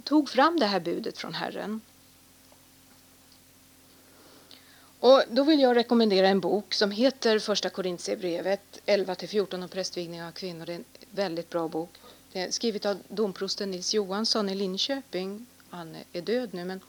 tog 0.05 0.29
fram 0.29 0.61
det 0.61 0.67
här 0.67 0.81
budet 0.81 1.19
från 1.19 1.35
Herren. 1.35 1.81
Och 5.05 5.23
då 5.31 5.45
vill 5.45 5.61
jag 5.61 5.77
rekommendera 5.77 6.29
en 6.29 6.41
bok 6.41 6.75
som 6.75 6.91
heter 6.91 7.39
Första 7.39 7.71
Korintierbrevet 7.71 8.81
11-14 8.87 9.63
om 9.63 9.69
prästvigning 9.69 10.23
av 10.23 10.31
kvinnor. 10.31 10.67
Det 10.67 10.73
är 10.73 10.77
en 10.77 10.85
väldigt 11.11 11.51
bra 11.51 11.69
bok. 11.69 11.91
Det 12.33 12.41
är 12.41 12.51
skrivet 12.51 12.87
av 12.87 12.99
domprosten 13.09 13.71
Nils 13.71 13.95
Johansson 13.95 14.49
i 14.49 14.55
Linköping. 14.55 15.47
Han 15.71 15.97
är 16.13 16.21
död 16.21 16.55
nu 16.55 16.65
men 16.65 16.81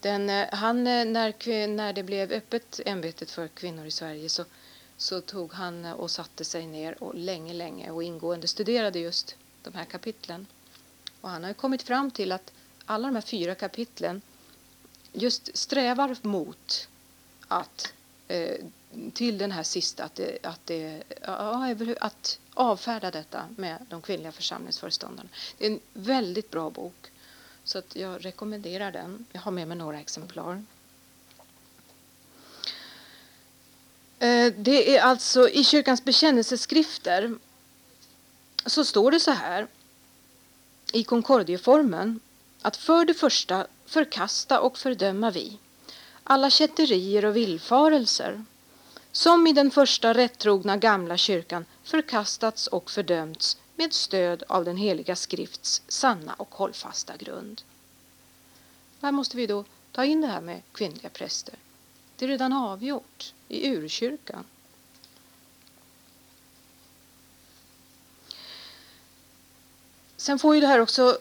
den, 0.00 0.30
eh, 0.30 0.46
han, 0.52 0.78
eh, 0.78 1.04
när, 1.04 1.66
när 1.66 1.92
det 1.92 2.02
blev 2.02 2.32
öppet 2.32 2.80
ämbetet 2.86 3.30
för 3.30 3.48
kvinnor 3.48 3.86
i 3.86 3.90
Sverige 3.90 4.28
så 4.28 4.44
så 4.96 5.20
tog 5.20 5.52
han 5.52 5.84
eh, 5.84 5.92
och 5.92 6.10
satte 6.10 6.44
sig 6.44 6.66
ner 6.66 7.02
och 7.02 7.14
länge, 7.14 7.52
länge 7.52 7.90
och 7.90 8.02
ingående 8.02 8.48
studerade 8.48 8.98
just 8.98 9.36
de 9.62 9.74
här 9.74 9.84
kapitlen. 9.84 10.46
Och 11.20 11.28
han 11.28 11.44
har 11.44 11.52
kommit 11.52 11.82
fram 11.82 12.10
till 12.10 12.32
att 12.32 12.52
alla 12.84 13.08
de 13.08 13.14
här 13.14 13.22
fyra 13.22 13.54
kapitlen 13.54 14.22
just 15.12 15.56
strävar 15.56 16.16
mot 16.22 16.88
att 17.48 17.92
eh, 18.28 18.56
till 19.12 19.38
den 19.38 19.52
här 19.52 19.62
sista, 19.62 20.04
att, 20.04 20.14
det, 20.14 20.38
att, 20.42 20.66
det, 20.66 21.02
att 22.00 22.38
avfärda 22.54 23.10
detta 23.10 23.44
med 23.56 23.86
de 23.88 24.02
kvinnliga 24.02 24.32
församlingsföreståndarna. 24.32 25.28
Det 25.58 25.66
är 25.66 25.70
en 25.70 25.80
väldigt 25.92 26.50
bra 26.50 26.70
bok, 26.70 27.10
så 27.64 27.78
att 27.78 27.96
jag 27.96 28.24
rekommenderar 28.24 28.92
den. 28.92 29.26
Jag 29.32 29.40
har 29.40 29.52
med 29.52 29.68
mig 29.68 29.76
några 29.76 30.00
exemplar. 30.00 30.64
Eh, 34.18 34.52
det 34.56 34.96
är 34.96 35.02
alltså 35.02 35.48
i 35.48 35.64
kyrkans 35.64 36.04
bekännelseskrifter 36.04 37.34
så 38.66 38.84
står 38.84 39.10
det 39.10 39.20
så 39.20 39.30
här 39.30 39.66
i 40.92 41.04
Concordieformen 41.04 42.20
att 42.62 42.76
för 42.76 43.04
det 43.04 43.14
första 43.14 43.66
förkasta 43.86 44.60
och 44.60 44.78
fördöma 44.78 45.30
vi 45.30 45.58
alla 46.32 46.50
kätterier 46.50 47.24
och 47.24 47.36
villfarelser 47.36 48.44
som 49.12 49.46
i 49.46 49.52
den 49.52 49.70
första 49.70 50.14
rättrogna 50.14 50.76
gamla 50.76 51.16
kyrkan 51.16 51.64
förkastats 51.82 52.66
och 52.66 52.90
fördömts 52.90 53.56
med 53.76 53.92
stöd 53.92 54.42
av 54.48 54.64
den 54.64 54.76
heliga 54.76 55.16
skrifts 55.16 55.82
sanna 55.88 56.34
och 56.34 56.54
hållfasta 56.54 57.16
grund. 57.16 57.62
Här 59.00 59.12
måste 59.12 59.36
vi 59.36 59.46
då 59.46 59.64
ta 59.92 60.04
in 60.04 60.20
det 60.20 60.26
här 60.26 60.40
med 60.40 60.62
kvinnliga 60.72 61.08
präster. 61.08 61.54
Det 62.16 62.24
är 62.24 62.28
redan 62.28 62.52
avgjort 62.52 63.34
i 63.48 63.68
urkyrkan. 63.68 64.44
Sen 70.16 70.38
får 70.38 70.54
ju 70.54 70.60
det 70.60 70.66
här 70.66 70.80
också 70.80 71.18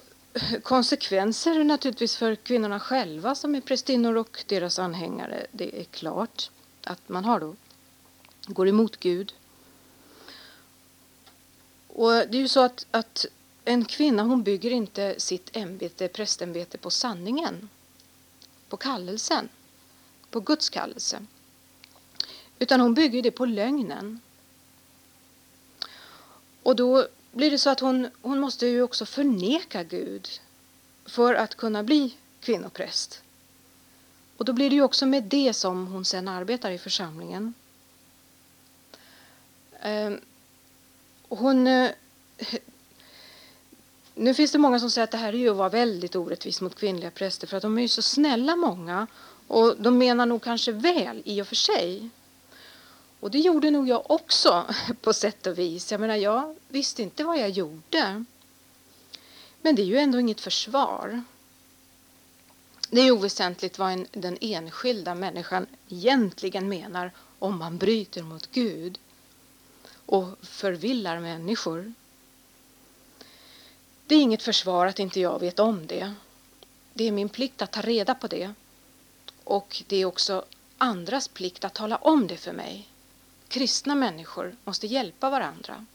konsekvenser 0.63 1.63
naturligtvis 1.63 2.15
för 2.15 2.35
kvinnorna 2.35 2.79
själva 2.79 3.35
som 3.35 3.55
är 3.55 3.61
prästinnor 3.61 4.17
och 4.17 4.43
deras 4.47 4.79
anhängare. 4.79 5.47
Det 5.51 5.79
är 5.79 5.83
klart 5.83 6.49
att 6.83 7.09
man 7.09 7.25
har 7.25 7.39
då 7.39 7.55
går 8.45 8.67
emot 8.67 8.97
Gud. 8.97 9.33
Och 11.87 12.11
det 12.11 12.37
är 12.37 12.41
ju 12.41 12.47
så 12.47 12.59
att, 12.59 12.85
att 12.91 13.25
en 13.65 13.85
kvinna 13.85 14.23
hon 14.23 14.43
bygger 14.43 14.71
inte 14.71 15.15
sitt 15.17 15.57
ämbete, 15.57 16.07
prästämbete 16.07 16.77
på 16.77 16.89
sanningen, 16.89 17.69
på 18.69 18.77
kallelsen, 18.77 19.49
på 20.29 20.39
Guds 20.39 20.69
kallelse. 20.69 21.25
Utan 22.59 22.79
hon 22.79 22.93
bygger 22.93 23.21
det 23.21 23.31
på 23.31 23.45
lögnen. 23.45 24.19
Och 26.63 26.75
då 26.75 27.07
blir 27.31 27.51
det 27.51 27.57
så 27.57 27.69
att 27.69 27.79
hon, 27.79 28.09
hon 28.21 28.39
måste 28.39 28.67
ju 28.67 28.81
också 28.81 29.05
förneka 29.05 29.83
Gud 29.83 30.29
för 31.05 31.35
att 31.35 31.55
kunna 31.55 31.83
bli 31.83 32.15
kvinnopräst. 32.39 33.21
Och 34.37 34.45
då 34.45 34.53
blir 34.53 34.69
det 34.69 34.75
ju 34.75 34.83
också 34.83 35.05
med 35.05 35.23
det 35.23 35.53
som 35.53 35.87
hon 35.87 36.05
sen 36.05 36.27
arbetar 36.27 36.71
i 36.71 36.77
församlingen. 36.77 37.53
Ehm, 39.81 40.19
hon, 41.27 41.67
eh, 41.67 41.91
nu 44.15 44.33
finns 44.33 44.51
det 44.51 44.57
många 44.57 44.79
som 44.79 44.91
säger 44.91 45.03
att 45.03 45.11
det 45.11 45.17
här 45.17 45.33
är 45.33 45.37
ju 45.37 45.49
att 45.49 45.57
vara 45.57 45.69
väldigt 45.69 46.15
orättvist 46.15 46.61
mot 46.61 46.75
kvinnliga 46.75 47.11
präster 47.11 47.47
för 47.47 47.57
att 47.57 47.63
de 47.63 47.77
är 47.77 47.81
ju 47.81 47.87
så 47.87 48.01
snälla 48.01 48.55
många 48.55 49.07
och 49.47 49.75
de 49.77 49.97
menar 49.97 50.25
nog 50.25 50.43
kanske 50.43 50.71
väl 50.71 51.21
i 51.25 51.41
och 51.41 51.47
för 51.47 51.55
sig. 51.55 52.09
Och 53.21 53.31
det 53.31 53.39
gjorde 53.39 53.71
nog 53.71 53.87
jag 53.87 54.11
också 54.11 54.65
på 55.01 55.13
sätt 55.13 55.47
och 55.47 55.59
vis. 55.59 55.91
Jag 55.91 56.01
menar, 56.01 56.15
jag 56.15 56.55
visste 56.67 57.03
inte 57.03 57.23
vad 57.23 57.39
jag 57.39 57.49
gjorde. 57.49 58.25
Men 59.61 59.75
det 59.75 59.81
är 59.81 59.85
ju 59.85 59.97
ändå 59.97 60.19
inget 60.19 60.41
försvar. 60.41 61.23
Det 62.89 63.01
är 63.01 63.11
oväsentligt 63.11 63.79
vad 63.79 63.91
en, 63.91 64.07
den 64.11 64.37
enskilda 64.41 65.15
människan 65.15 65.67
egentligen 65.89 66.69
menar 66.69 67.11
om 67.39 67.57
man 67.57 67.77
bryter 67.77 68.23
mot 68.23 68.51
Gud 68.51 68.99
och 70.05 70.27
förvillar 70.41 71.19
människor. 71.19 71.93
Det 74.07 74.15
är 74.15 74.21
inget 74.21 74.43
försvar 74.43 74.85
att 74.85 74.99
inte 74.99 75.19
jag 75.19 75.39
vet 75.39 75.59
om 75.59 75.87
det. 75.87 76.13
Det 76.93 77.07
är 77.07 77.11
min 77.11 77.29
plikt 77.29 77.61
att 77.61 77.71
ta 77.71 77.81
reda 77.81 78.15
på 78.15 78.27
det. 78.27 78.53
Och 79.43 79.83
det 79.87 79.97
är 79.97 80.05
också 80.05 80.45
andras 80.77 81.27
plikt 81.27 81.65
att 81.65 81.73
tala 81.73 81.95
om 81.95 82.27
det 82.27 82.37
för 82.37 82.53
mig. 82.53 82.90
Kristna 83.51 83.95
människor 83.95 84.55
måste 84.63 84.87
hjälpa 84.87 85.29
varandra. 85.29 85.85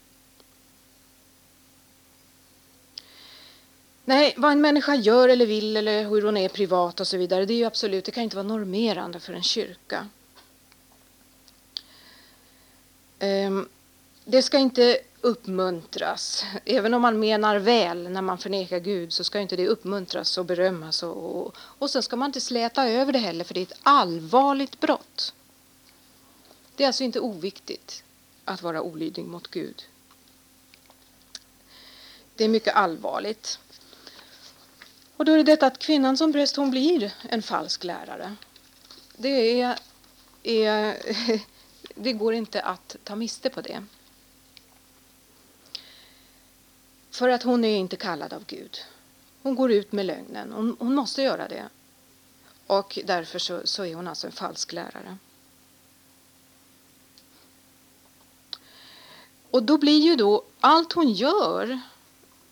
Nej, 4.05 4.33
vad 4.37 4.51
en 4.51 4.61
människa 4.61 4.95
gör 4.95 5.29
eller 5.29 5.45
vill 5.45 5.77
eller 5.77 6.03
hur 6.03 6.21
hon 6.21 6.37
är 6.37 6.49
privat 6.49 6.99
och 6.99 7.07
så 7.07 7.17
vidare, 7.17 7.45
det 7.45 7.53
är 7.53 7.57
ju 7.57 7.65
absolut, 7.65 8.05
det 8.05 8.11
kan 8.11 8.23
inte 8.23 8.35
vara 8.35 8.47
normerande 8.47 9.19
för 9.19 9.33
en 9.33 9.43
kyrka. 9.43 10.07
Ehm, 13.19 13.69
det 14.25 14.41
ska 14.41 14.57
inte 14.57 14.97
uppmuntras. 15.21 16.45
Även 16.65 16.93
om 16.93 17.01
man 17.01 17.19
menar 17.19 17.59
väl 17.59 18.09
när 18.09 18.21
man 18.21 18.37
förnekar 18.37 18.79
Gud 18.79 19.13
så 19.13 19.23
ska 19.23 19.39
inte 19.39 19.55
det 19.55 19.67
uppmuntras 19.67 20.37
och 20.37 20.45
berömmas. 20.45 21.03
Och, 21.03 21.47
och, 21.47 21.55
och 21.57 21.89
sen 21.89 22.03
ska 22.03 22.15
man 22.15 22.29
inte 22.29 22.41
släta 22.41 22.89
över 22.89 23.13
det 23.13 23.19
heller 23.19 23.43
för 23.43 23.53
det 23.53 23.59
är 23.59 23.65
ett 23.65 23.79
allvarligt 23.83 24.79
brott. 24.79 25.33
Det 26.77 26.83
är 26.83 26.87
alltså 26.87 27.03
inte 27.03 27.19
oviktigt 27.19 28.03
att 28.45 28.61
vara 28.61 28.81
olydig 28.81 29.25
mot 29.25 29.47
Gud. 29.47 29.85
Det 32.35 32.43
är 32.43 32.49
mycket 32.49 32.75
allvarligt. 32.75 33.59
Och 35.17 35.25
då 35.25 35.31
är 35.31 35.37
det 35.37 35.43
detta 35.43 35.67
att 35.67 35.79
kvinnan 35.79 36.17
som 36.17 36.33
präst 36.33 36.55
hon 36.55 36.71
blir 36.71 37.13
en 37.29 37.41
falsk 37.41 37.83
lärare. 37.83 38.35
Det, 39.15 39.61
är, 39.61 39.79
är, 40.43 40.97
det 41.95 42.13
går 42.13 42.33
inte 42.33 42.61
att 42.61 42.95
ta 43.03 43.15
miste 43.15 43.49
på 43.49 43.61
det. 43.61 43.83
För 47.11 47.29
att 47.29 47.43
hon 47.43 47.65
är 47.65 47.77
inte 47.77 47.95
kallad 47.95 48.33
av 48.33 48.45
Gud. 48.45 48.77
Hon 49.41 49.55
går 49.55 49.71
ut 49.71 49.91
med 49.91 50.05
lögnen. 50.05 50.51
Hon, 50.51 50.75
hon 50.79 50.95
måste 50.95 51.21
göra 51.21 51.47
det. 51.47 51.69
Och 52.67 52.99
därför 53.05 53.39
så, 53.39 53.67
så 53.67 53.85
är 53.85 53.95
hon 53.95 54.07
alltså 54.07 54.27
en 54.27 54.33
falsk 54.33 54.73
lärare. 54.73 55.17
Och 59.51 59.63
då 59.63 59.77
blir 59.77 59.99
ju 59.99 60.15
då 60.15 60.43
allt 60.59 60.93
hon 60.93 61.11
gör, 61.11 61.79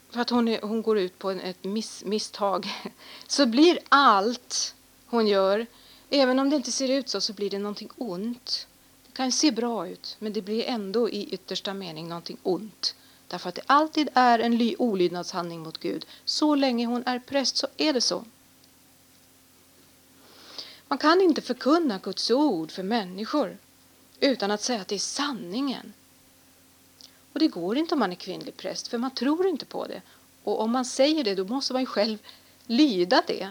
för 0.09 0.21
att 0.21 0.29
hon, 0.29 0.47
är, 0.47 0.61
hon 0.61 0.81
går 0.81 0.97
ut 0.97 1.19
på 1.19 1.31
en, 1.31 1.39
ett 1.39 1.63
miss, 1.63 2.03
misstag, 2.05 2.67
så 3.27 3.45
blir 3.45 3.79
allt 3.89 4.75
hon 5.05 5.27
gör, 5.27 5.67
även 6.09 6.39
om 6.39 6.49
det 6.49 6.55
inte 6.55 6.71
ser 6.71 6.89
ut 6.89 7.09
så, 7.09 7.21
så 7.21 7.33
blir 7.33 7.49
det 7.49 7.59
någonting 7.59 7.89
ont. 7.97 8.67
Det 9.07 9.11
kan 9.13 9.31
se 9.31 9.51
bra 9.51 9.87
ut, 9.87 10.15
men 10.19 10.33
det 10.33 10.41
blir 10.41 10.63
ändå 10.63 11.09
i 11.09 11.33
yttersta 11.33 11.73
mening 11.73 12.07
någonting 12.07 12.37
ont. 12.43 12.95
Därför 13.27 13.49
att 13.49 13.55
det 13.55 13.61
alltid 13.65 14.09
är 14.13 14.39
en 14.39 14.75
olydnadshandling 14.77 15.59
mot 15.59 15.77
Gud. 15.77 16.05
Så 16.25 16.55
länge 16.55 16.85
hon 16.85 17.03
är 17.05 17.19
präst 17.19 17.57
så 17.57 17.67
är 17.77 17.93
det 17.93 18.01
så. 18.01 18.25
Man 20.87 20.97
kan 20.97 21.21
inte 21.21 21.41
förkunna 21.41 21.99
Guds 22.03 22.31
ord 22.31 22.71
för 22.71 22.83
människor 22.83 23.57
utan 24.19 24.51
att 24.51 24.61
säga 24.61 24.81
att 24.81 24.87
det 24.87 24.95
är 24.95 24.99
sanningen. 24.99 25.93
Och 27.35 27.39
det 27.39 27.47
går 27.47 27.77
inte 27.77 27.95
om 27.95 27.99
man 27.99 28.11
är 28.11 28.15
kvinnlig 28.15 28.57
präst, 28.57 28.87
för 28.87 28.97
man 28.97 29.11
tror 29.11 29.47
inte 29.47 29.65
på 29.65 29.87
det. 29.87 30.01
Och 30.43 30.61
om 30.61 30.71
man 30.71 30.85
säger 30.85 31.23
det, 31.23 31.35
då 31.35 31.45
måste 31.45 31.73
man 31.73 31.81
ju 31.81 31.85
själv 31.85 32.17
lyda 32.65 33.23
det. 33.27 33.49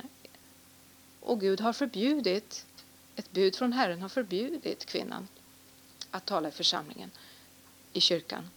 Och 1.21 1.41
Gud 1.41 1.61
har 1.61 1.73
förbjudit, 1.73 2.67
ett 3.17 3.33
bud 3.33 3.57
från 3.57 3.73
Herren 3.73 4.03
har 4.03 4.09
förbjudit 4.09 4.85
kvinnan 4.85 5.29
att 6.11 6.27
tala 6.27 6.49
i 6.49 6.51
församlingen, 6.51 7.11
i 7.93 8.01
kyrkan 8.01 8.51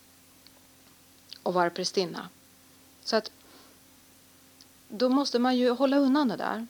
och 1.44 1.54
vara 1.54 1.70
prästinna. 1.70 2.30
Så 3.04 3.16
att 3.16 3.32
då 4.90 5.10
måste 5.10 5.40
man 5.40 5.58
ju 5.58 5.70
hålla 5.70 5.98
undan 5.98 6.28
det 6.28 6.36
där. 6.38 6.68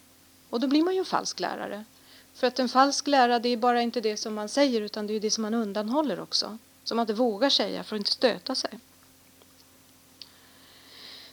Och 0.49 0.59
då 0.59 0.67
blir 0.67 0.83
man 0.83 0.93
ju 0.93 0.99
en 0.99 1.05
falsk 1.05 1.39
lärare. 1.39 1.85
För 2.33 2.47
att 2.47 2.59
en 2.59 2.69
falsk 2.69 3.07
lärare 3.07 3.39
det 3.39 3.49
är 3.49 3.57
bara 3.57 3.81
inte 3.81 4.01
det 4.01 4.17
som 4.17 4.33
man 4.33 4.49
säger 4.49 4.81
utan 4.81 5.07
det 5.07 5.13
är 5.13 5.19
det 5.19 5.31
som 5.31 5.41
man 5.41 5.53
undanhåller 5.53 6.19
också. 6.19 6.57
Som 6.87 6.95
man 6.97 7.03
inte 7.03 7.13
vågar 7.13 7.49
säga 7.49 7.83
för 7.83 7.95
att 7.95 7.99
inte 7.99 8.11
stöta 8.11 8.55
sig. 8.55 8.79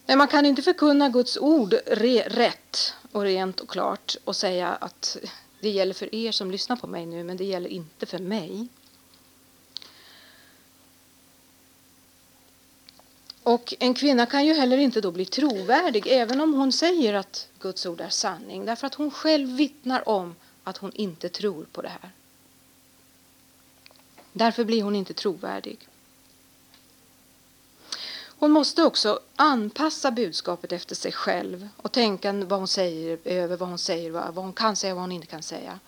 Nej, 0.07 0.17
man 0.17 0.29
kan 0.29 0.47
inte 0.47 0.63
förkunna 0.63 1.09
Guds 1.09 1.37
ord 1.37 1.75
rätt 2.27 2.95
och 3.13 3.23
rent 3.23 3.61
och 3.61 3.69
klart 3.69 4.17
och 4.25 4.37
säga 4.37 4.69
att 4.69 5.17
det 5.61 5.69
gäller 5.71 5.95
för 5.95 6.15
er 6.15 6.33
som 6.33 6.51
lyssnar 6.51 6.77
på 6.77 6.87
mig 6.87 7.07
nu 7.07 7.25
men 7.25 7.37
det 7.37 7.45
gäller 7.45 7.69
inte 7.69 8.07
för 8.07 8.19
mig. 8.19 8.69
Och 13.43 13.75
en 13.81 13.95
kvinna 13.95 14.27
kan 14.27 14.47
ju 14.47 14.55
heller 14.55 14.79
inte 14.79 15.01
då 15.01 15.11
bli 15.11 15.27
trovärdig 15.27 16.07
även 16.07 16.41
om 16.41 16.55
hon 16.55 16.73
säger 16.73 17.15
att 17.15 17.49
Guds 17.61 17.87
ord 17.87 18.01
är 18.01 18.09
sanning 18.09 18.65
därför 18.65 18.87
att 18.87 18.95
hon 18.95 19.11
själv 19.11 19.49
vittnar 19.49 20.09
om 20.09 20.35
att 20.65 20.77
hon 20.77 20.93
inte 20.95 21.29
tror 21.29 21.67
på 21.73 21.83
det 21.83 21.89
här. 21.89 22.11
Därför 24.37 24.65
blir 24.65 24.83
hon 24.83 24.97
inte 24.97 25.15
trovärdig. 25.15 25.89
Hon 28.27 28.51
måste 28.51 28.83
också 28.83 29.21
anpassa 29.37 30.11
budskapet 30.11 30.73
efter 30.73 30.95
sig 30.95 31.13
själv 31.13 31.69
och 31.77 31.93
tänka 31.93 32.33
vad 32.33 32.59
hon 32.59 32.69
säger, 32.69 33.19
över 33.25 33.57
vad 33.57 33.69
hon 33.69 33.79
säger, 33.79 34.11
vad 34.11 34.45
hon 34.45 34.53
kan 34.53 34.77
säga 34.77 34.93
och 34.93 34.97
vad 34.97 35.03
hon 35.03 35.13
inte 35.13 35.27
kan 35.27 35.43
säga. 35.43 35.79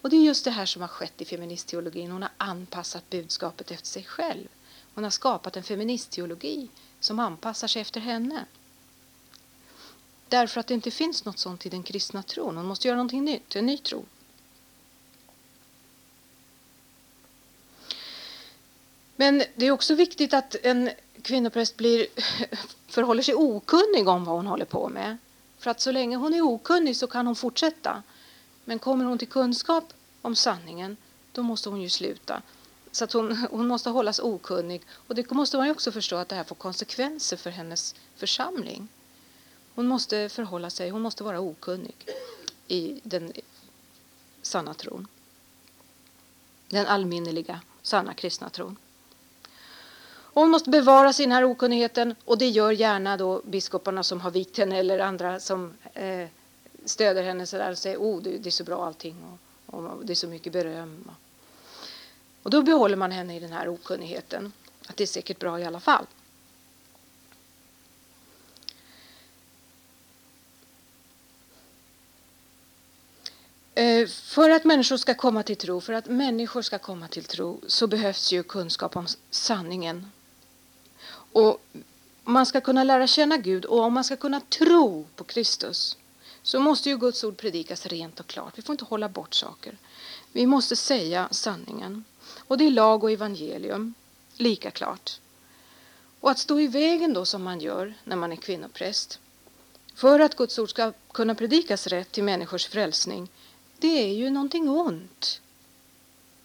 Och 0.00 0.10
det 0.10 0.16
är 0.16 0.20
just 0.20 0.44
det 0.44 0.50
här 0.50 0.66
som 0.66 0.82
har 0.82 0.88
skett 0.88 1.20
i 1.20 1.24
feministteologin. 1.24 2.10
Hon 2.10 2.22
har 2.22 2.30
anpassat 2.36 3.10
budskapet 3.10 3.70
efter 3.70 3.88
sig 3.88 4.04
själv. 4.04 4.48
Hon 4.94 5.04
har 5.04 5.10
skapat 5.10 5.56
en 5.56 5.62
feministteologi 5.62 6.68
som 7.00 7.18
anpassar 7.18 7.68
sig 7.68 7.82
efter 7.82 8.00
henne. 8.00 8.44
Därför 10.28 10.60
att 10.60 10.66
det 10.66 10.74
inte 10.74 10.90
finns 10.90 11.24
något 11.24 11.38
sånt 11.38 11.66
i 11.66 11.68
den 11.68 11.82
kristna 11.82 12.22
tron. 12.22 12.56
Hon 12.56 12.66
måste 12.66 12.88
göra 12.88 12.96
någonting 12.96 13.24
nytt, 13.24 13.56
en 13.56 13.66
ny 13.66 13.78
tro. 13.78 14.04
Men 19.16 19.42
det 19.54 19.66
är 19.66 19.70
också 19.70 19.94
viktigt 19.94 20.34
att 20.34 20.56
en 20.62 20.90
kvinnopräst 21.22 21.76
blir, 21.76 22.06
förhåller 22.86 23.22
sig 23.22 23.34
okunnig 23.34 24.08
om 24.08 24.24
vad 24.24 24.36
hon 24.36 24.46
håller 24.46 24.64
på 24.64 24.88
med. 24.88 25.16
För 25.58 25.70
att 25.70 25.80
så 25.80 25.92
länge 25.92 26.16
hon 26.16 26.34
är 26.34 26.40
okunnig 26.40 26.96
så 26.96 27.06
kan 27.06 27.26
hon 27.26 27.36
fortsätta. 27.36 28.02
Men 28.64 28.78
kommer 28.78 29.04
hon 29.04 29.18
till 29.18 29.28
kunskap 29.28 29.92
om 30.22 30.36
sanningen, 30.36 30.96
då 31.32 31.42
måste 31.42 31.68
hon 31.68 31.80
ju 31.80 31.88
sluta. 31.88 32.42
Så 32.92 33.04
att 33.04 33.12
hon, 33.12 33.36
hon 33.36 33.68
måste 33.68 33.90
hållas 33.90 34.18
okunnig. 34.18 34.82
Och 34.90 35.14
det 35.14 35.30
måste 35.30 35.56
man 35.56 35.66
ju 35.66 35.72
också 35.72 35.92
förstå 35.92 36.16
att 36.16 36.28
det 36.28 36.36
här 36.36 36.44
får 36.44 36.56
konsekvenser 36.56 37.36
för 37.36 37.50
hennes 37.50 37.94
församling. 38.16 38.88
Hon 39.74 39.86
måste 39.86 40.28
förhålla 40.28 40.70
sig, 40.70 40.90
hon 40.90 41.02
måste 41.02 41.24
vara 41.24 41.40
okunnig 41.40 41.94
i 42.68 43.00
den 43.02 43.32
sanna 44.42 44.74
tron. 44.74 45.06
Den 46.68 46.86
allminneliga, 46.86 47.60
sanna 47.82 48.14
kristna 48.14 48.50
tron 48.50 48.76
hon 50.40 50.50
måste 50.50 50.70
bevara 50.70 51.12
sin 51.12 51.32
här 51.32 51.44
okunnigheten 51.44 52.14
och 52.24 52.38
det 52.38 52.48
gör 52.48 52.70
gärna 52.70 53.16
då 53.16 53.42
biskoparna 53.44 54.02
som 54.02 54.20
har 54.20 54.30
vikt 54.30 54.58
henne 54.58 54.78
eller 54.78 54.98
andra 54.98 55.40
som 55.40 55.74
eh, 55.94 56.28
stöder 56.84 57.22
henne 57.22 57.46
sådär 57.46 57.70
och 57.70 57.78
säger 57.78 57.98
oh, 57.98 58.22
det, 58.22 58.38
det 58.38 58.48
är 58.48 58.50
så 58.50 58.64
bra 58.64 58.86
allting 58.86 59.38
och, 59.66 59.74
och 59.74 60.06
det 60.06 60.12
är 60.12 60.14
så 60.14 60.28
mycket 60.28 60.52
beröm. 60.52 61.10
Och 62.42 62.50
då 62.50 62.62
behåller 62.62 62.96
man 62.96 63.10
henne 63.10 63.36
i 63.36 63.40
den 63.40 63.52
här 63.52 63.68
okunnigheten. 63.68 64.52
Att 64.86 64.96
det 64.96 65.04
är 65.04 65.06
säkert 65.06 65.38
bra 65.38 65.60
i 65.60 65.64
alla 65.64 65.80
fall. 65.80 66.06
Eh, 73.74 74.08
för 74.08 74.50
att 74.50 74.64
människor 74.64 74.96
ska 74.96 75.14
komma 75.14 75.42
till 75.42 75.56
tro, 75.56 75.80
för 75.80 75.92
att 75.92 76.06
människor 76.06 76.62
ska 76.62 76.78
komma 76.78 77.08
till 77.08 77.24
tro 77.24 77.60
så 77.66 77.86
behövs 77.86 78.32
ju 78.32 78.42
kunskap 78.42 78.96
om 78.96 79.06
sanningen. 79.30 80.10
Och 81.36 81.62
man 82.24 82.46
ska 82.46 82.60
kunna 82.60 82.84
lära 82.84 83.06
känna 83.06 83.36
Gud 83.36 83.64
och 83.64 83.80
om 83.80 83.92
man 83.92 84.04
ska 84.04 84.16
kunna 84.16 84.40
tro 84.40 85.06
på 85.16 85.24
Kristus 85.24 85.96
så 86.42 86.60
måste 86.60 86.88
ju 86.88 86.98
Guds 86.98 87.24
ord 87.24 87.36
predikas 87.36 87.86
rent 87.86 88.20
och 88.20 88.26
klart. 88.26 88.58
Vi 88.58 88.62
får 88.62 88.72
inte 88.72 88.84
hålla 88.84 89.08
bort 89.08 89.34
saker. 89.34 89.78
Vi 90.32 90.46
måste 90.46 90.76
säga 90.76 91.28
sanningen. 91.30 92.04
Och 92.38 92.58
det 92.58 92.64
är 92.64 92.70
lag 92.70 93.04
och 93.04 93.10
evangelium, 93.10 93.94
lika 94.36 94.70
klart. 94.70 95.20
Och 96.20 96.30
att 96.30 96.38
stå 96.38 96.60
i 96.60 96.66
vägen 96.66 97.12
då 97.12 97.24
som 97.24 97.42
man 97.42 97.60
gör 97.60 97.94
när 98.04 98.16
man 98.16 98.32
är 98.32 98.36
kvinnopräst 98.36 99.18
för 99.94 100.20
att 100.20 100.36
Guds 100.36 100.58
ord 100.58 100.70
ska 100.70 100.92
kunna 101.12 101.34
predikas 101.34 101.86
rätt 101.86 102.12
till 102.12 102.24
människors 102.24 102.66
frälsning 102.66 103.28
det 103.78 104.02
är 104.02 104.14
ju 104.14 104.30
någonting 104.30 104.68
ont. 104.68 105.40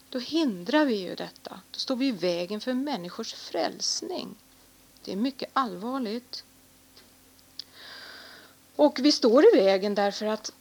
Då 0.10 0.20
hindrar 0.20 0.86
vi 0.86 0.96
ju 0.96 1.16
detta. 1.16 1.60
Då 1.72 1.80
står 1.80 1.96
vi 1.96 2.08
i 2.08 2.12
vägen 2.12 2.62
för 2.62 2.74
människors 2.74 3.34
frälsning. 3.34 4.36
Det 5.04 5.12
är 5.12 5.16
mycket 5.16 5.50
allvarligt. 5.54 6.44
Och 8.76 9.00
vi 9.02 9.12
står 9.12 9.44
i 9.46 9.58
vägen 9.58 9.96
därför 9.96 10.26
att 10.26 10.52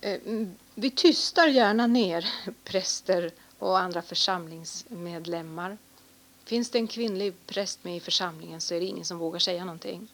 eh, 0.00 0.20
vi 0.74 0.90
tystar 0.90 1.46
gärna 1.48 1.86
ner 1.86 2.28
präster 2.64 3.32
och 3.58 3.78
andra 3.78 4.02
församlingsmedlemmar. 4.02 5.78
Finns 6.44 6.70
det 6.70 6.78
en 6.78 6.86
kvinnlig 6.86 7.34
präst 7.46 7.84
med 7.84 7.96
i 7.96 8.00
församlingen 8.00 8.60
så 8.60 8.74
är 8.74 8.80
det 8.80 8.86
ingen 8.86 9.04
som 9.04 9.18
vågar 9.18 9.38
säga 9.38 9.64
någonting. 9.64 10.08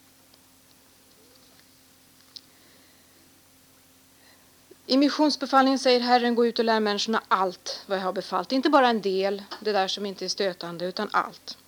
I 4.87 4.96
missionsbefallningen 4.96 5.79
säger 5.79 6.01
Herren 6.01 6.35
gå 6.35 6.46
ut 6.46 6.59
och 6.59 6.64
lär 6.64 6.81
människorna 6.81 7.22
allt 7.29 7.83
vad 7.87 7.99
jag 7.99 8.03
har 8.03 8.12
befallt. 8.12 8.53
Inte 8.53 8.70
bara 8.70 8.88
en 8.88 9.01
del, 9.01 9.42
det 9.61 9.72
där 9.72 9.88
som 9.88 10.07
inte 10.07 10.25
är 10.25 10.29
stötande, 10.29 10.85
utan 10.85 11.09
allt. 11.12 11.59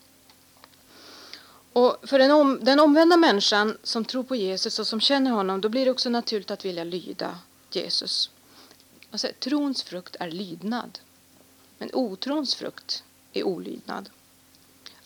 Och 1.72 1.96
för 2.02 2.18
den, 2.18 2.30
om, 2.30 2.58
den 2.62 2.80
omvända 2.80 3.16
människan 3.16 3.78
som 3.82 4.04
tror 4.04 4.22
på 4.22 4.36
Jesus 4.36 4.78
och 4.78 4.86
som 4.86 5.00
känner 5.00 5.30
honom, 5.30 5.60
då 5.60 5.68
blir 5.68 5.84
det 5.84 5.90
också 5.90 6.10
naturligt 6.10 6.50
att 6.50 6.64
vilja 6.64 6.84
lyda 6.84 7.38
Jesus. 7.70 8.30
Alltså, 9.10 9.28
trons 9.38 9.82
frukt 9.82 10.16
är 10.20 10.30
lydnad, 10.30 10.98
men 11.78 11.90
otrons 11.92 12.54
frukt 12.54 13.04
är 13.32 13.42
olydnad. 13.42 14.10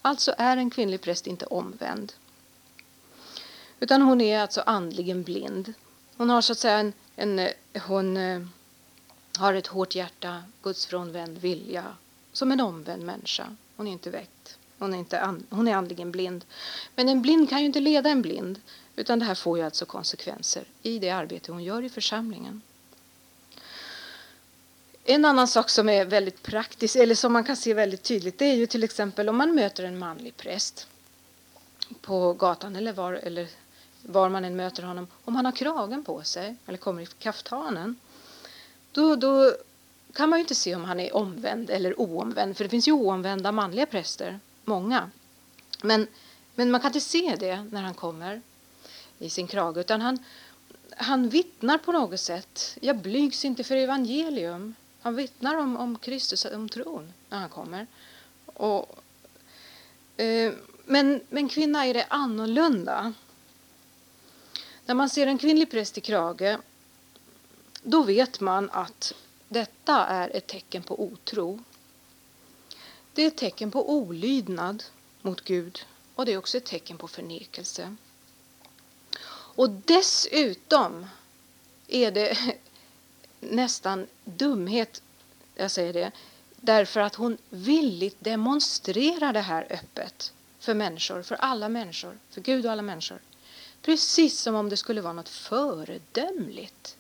Alltså 0.03 0.35
är 0.39 0.57
en 0.57 0.71
kvinnlig 0.71 1.01
präst 1.01 1.27
inte 1.27 1.47
omvänd. 1.47 2.13
Utan 3.81 4.03
hon 4.03 4.21
är 4.21 4.41
alltså 4.41 4.61
andligen 4.61 5.23
blind. 5.23 5.73
Hon 6.17 6.31
har 6.31 6.43
så 6.43 6.53
att 6.53 6.59
säga 6.59 6.79
en, 6.79 6.93
en 7.23 7.49
hon 7.87 8.17
eh, 8.17 8.43
har 9.39 9.55
ett 9.55 9.67
hårt 9.67 9.95
hjärta, 9.95 10.43
gudsfrånvänd 10.63 11.39
vilja, 11.39 11.85
som 12.33 12.53
en 12.53 12.61
omvänd 12.61 13.03
människa. 13.03 13.57
Hon 13.77 13.87
är 13.87 13.93
inte 13.93 14.11
väckt. 14.11 14.59
Hon 14.79 14.95
är, 14.95 14.99
inte 14.99 15.35
hon 15.51 15.69
är 15.69 15.75
andligen 15.75 16.11
blind. 16.11 16.45
Men 16.95 17.09
en 17.09 17.23
blind 17.23 17.49
kan 17.49 17.61
ju 17.61 17.67
inte 17.67 17.81
leda 17.81 18.11
en 18.11 18.23
blind, 18.23 18.61
utan 18.97 19.19
det 19.19 19.25
här 19.25 19.35
får 19.35 19.59
ju 19.59 19.65
alltså 19.65 19.87
konsekvenser 19.87 20.65
i 20.83 20.99
det 20.99 21.11
arbete 21.11 21.53
hon 21.53 21.65
gör 21.65 21.83
i 21.83 21.89
församlingen. 21.89 22.63
En 25.05 25.25
annan 25.25 25.49
sak 25.49 25.71
som 25.71 25.89
är 25.89 26.05
väldigt 26.05 26.43
praktisk, 26.43 26.97
eller 26.97 27.15
som 27.15 27.33
man 27.33 27.45
kan 27.45 27.57
se 27.57 27.75
väldigt 27.75 28.03
tydligt, 28.03 28.39
det 28.39 28.45
är 28.45 28.55
ju 28.55 28.67
till 28.67 28.85
exempel 28.85 29.29
om 29.29 29.37
man 29.37 29.55
möter 29.55 29.85
en 29.85 29.99
manlig 29.99 30.37
präst 30.37 30.87
på 32.01 32.33
gatan 32.33 32.77
eller 32.77 32.93
var, 32.93 33.13
eller 33.13 33.49
var 34.03 34.29
man 34.29 34.45
än 34.45 34.57
möter 34.57 34.83
honom. 34.83 35.07
Om 35.25 35.37
han 35.37 35.45
har 35.45 35.53
kragen 35.53 36.05
på 36.05 36.23
sig 36.23 36.57
eller 36.67 36.79
kommer 36.79 37.03
i 37.03 37.07
kaftanen, 37.07 37.97
då, 38.93 39.17
då 39.17 39.53
kan 40.13 40.29
man 40.29 40.39
ju 40.39 40.41
inte 40.41 40.55
se 40.55 40.75
om 40.75 40.85
han 40.85 41.01
är 41.01 41.17
omvänd 41.17 41.71
eller 41.71 42.01
oomvänd, 42.01 42.57
för 42.57 42.65
det 42.65 42.71
finns 42.71 42.89
ju 42.89 42.93
oomvända 42.93 43.53
manliga 43.53 43.87
präster, 43.87 44.41
många. 44.65 45.11
Men, 45.83 46.07
men 46.55 46.71
man 46.71 46.81
kan 46.81 46.89
inte 46.89 47.01
se 47.01 47.37
det 47.39 47.67
när 47.71 47.83
han 47.83 47.95
kommer 47.95 48.43
i 49.19 49.31
sin 49.31 49.47
krage, 49.47 49.77
utan 49.77 50.01
han, 50.01 50.19
han 50.97 51.29
vittnar 51.29 51.79
på 51.79 51.93
något 51.93 52.21
sätt. 52.21 52.79
Jag 52.81 52.97
blygs 52.97 53.45
inte 53.45 53.65
för 53.65 53.77
evangelium. 53.77 54.75
Han 55.01 55.17
vittnar 55.17 55.57
om, 55.57 55.77
om 55.77 55.99
Kristus, 55.99 56.45
om 56.45 56.69
tron, 56.69 57.13
när 57.29 57.39
han 57.39 57.49
kommer. 57.49 57.87
Och, 58.47 58.99
eh, 60.17 60.53
men, 60.85 61.21
men 61.29 61.49
kvinna 61.49 61.87
är 61.87 61.95
det 61.95 62.07
annorlunda. 62.09 63.13
När 64.87 64.95
man 64.95 65.09
ser 65.09 65.27
en 65.27 65.39
kvinnlig 65.39 65.71
präst 65.71 65.99
i 65.99 66.01
krage 66.01 66.59
då 67.83 68.03
vet 68.03 68.41
man 68.41 68.71
att 68.71 69.15
detta 69.49 70.07
är 70.07 70.37
ett 70.37 70.47
tecken 70.47 70.83
på 70.83 71.03
otro. 71.03 71.61
Det 73.13 73.23
är 73.23 73.27
ett 73.27 73.37
tecken 73.37 73.71
på 73.71 73.91
olydnad 73.91 74.85
mot 75.23 75.41
Gud 75.41 75.87
och 76.15 76.27
det 76.27 76.33
är 76.33 76.39
också 76.39 76.57
ett 76.57 76.65
tecken 76.65 76.99
på 76.99 77.09
förnekelse. 77.09 77.97
Och 79.55 79.71
dessutom 79.71 81.07
är 81.89 82.11
det 82.11 82.39
nästan 83.41 84.07
dumhet, 84.25 85.03
jag 85.55 85.71
säger 85.71 85.93
det, 85.93 86.11
därför 86.57 87.01
att 87.01 87.15
hon 87.15 87.39
villigt 87.51 88.17
demonstrerar 88.21 89.33
det 89.33 89.41
här 89.41 89.67
öppet 89.71 90.33
för 90.59 90.75
människor, 90.75 91.23
för 91.23 91.35
alla 91.35 91.69
människor, 91.69 92.19
för 92.31 92.41
Gud 92.41 92.67
och 92.67 92.73
alla 92.73 92.83
människor. 92.83 93.19
Precis 93.83 94.41
som 94.41 94.55
om 94.55 94.69
det 94.69 94.77
skulle 94.77 95.01
vara 95.01 95.13
något 95.13 95.29
föredömligt 95.29 96.97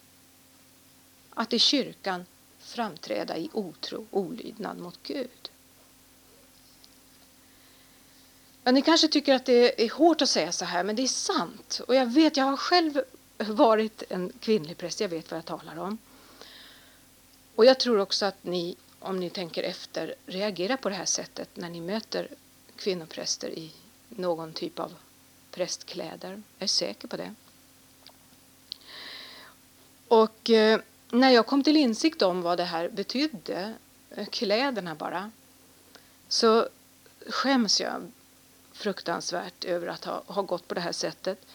att 1.34 1.52
i 1.52 1.58
kyrkan 1.58 2.26
framträda 2.58 3.38
i 3.38 3.50
otro, 3.52 4.06
olydnad 4.10 4.78
mot 4.78 4.98
Gud. 5.02 5.50
Ja, 8.64 8.72
ni 8.72 8.82
kanske 8.82 9.08
tycker 9.08 9.34
att 9.34 9.44
det 9.44 9.84
är 9.84 9.90
hårt 9.90 10.22
att 10.22 10.28
säga 10.28 10.52
så 10.52 10.64
här, 10.64 10.84
men 10.84 10.96
det 10.96 11.02
är 11.02 11.06
sant. 11.08 11.80
Och 11.88 11.94
jag 11.94 12.06
vet, 12.06 12.36
jag 12.36 12.44
har 12.44 12.56
själv 12.56 13.02
varit 13.38 14.02
en 14.08 14.32
kvinnlig 14.40 14.78
präst, 14.78 15.00
jag 15.00 15.08
vet 15.08 15.30
vad 15.30 15.38
jag 15.38 15.44
talar 15.44 15.78
om. 15.78 15.98
Och 17.54 17.64
jag 17.64 17.80
tror 17.80 17.98
också 17.98 18.26
att 18.26 18.44
ni, 18.44 18.76
om 18.98 19.20
ni 19.20 19.30
tänker 19.30 19.62
efter, 19.62 20.14
reagerar 20.26 20.76
på 20.76 20.88
det 20.88 20.94
här 20.94 21.04
sättet 21.04 21.56
när 21.56 21.70
ni 21.70 21.80
möter 21.80 22.28
kvinnopräster 22.76 23.50
i 23.50 23.72
någon 24.08 24.52
typ 24.52 24.78
av 24.78 24.94
prästkläder. 25.52 26.30
Jag 26.30 26.64
är 26.64 26.66
säker 26.66 27.08
på 27.08 27.16
det. 27.16 27.34
Och 30.08 30.50
eh, 30.50 30.80
när 31.10 31.30
jag 31.30 31.46
kom 31.46 31.64
till 31.64 31.76
insikt 31.76 32.22
om 32.22 32.42
vad 32.42 32.58
det 32.58 32.64
här 32.64 32.88
betydde, 32.88 33.74
eh, 34.10 34.26
kläderna 34.26 34.94
bara, 34.94 35.30
så 36.28 36.68
skäms 37.28 37.80
jag 37.80 38.12
fruktansvärt 38.72 39.64
över 39.64 39.86
att 39.86 40.04
ha, 40.04 40.22
ha 40.26 40.42
gått 40.42 40.68
på 40.68 40.74
det 40.74 40.80
här 40.80 40.92
sättet. 40.92 41.46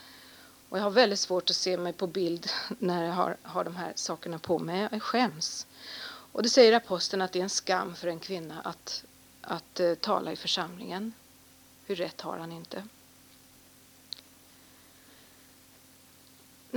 Och 0.69 0.77
jag 0.77 0.83
har 0.83 0.91
väldigt 0.91 1.19
svårt 1.19 1.49
att 1.49 1.55
se 1.55 1.77
mig 1.77 1.93
på 1.93 2.07
bild 2.07 2.49
när 2.79 3.05
jag 3.05 3.13
har, 3.13 3.37
har 3.41 3.63
de 3.63 3.75
här 3.75 3.91
sakerna 3.95 4.39
på 4.39 4.59
mig. 4.59 4.87
Jag 4.91 5.03
skäms. 5.03 5.67
Och 6.31 6.43
det 6.43 6.49
säger 6.49 6.73
aposteln 6.73 7.21
att 7.21 7.31
det 7.31 7.39
är 7.39 7.43
en 7.43 7.49
skam 7.49 7.95
för 7.95 8.07
en 8.07 8.19
kvinna 8.19 8.61
att, 8.61 9.03
att 9.41 9.79
uh, 9.79 9.95
tala 9.95 10.31
i 10.31 10.35
församlingen. 10.35 11.13
Hur 11.85 11.95
rätt 11.95 12.21
har 12.21 12.37
han 12.37 12.51
inte? 12.51 12.83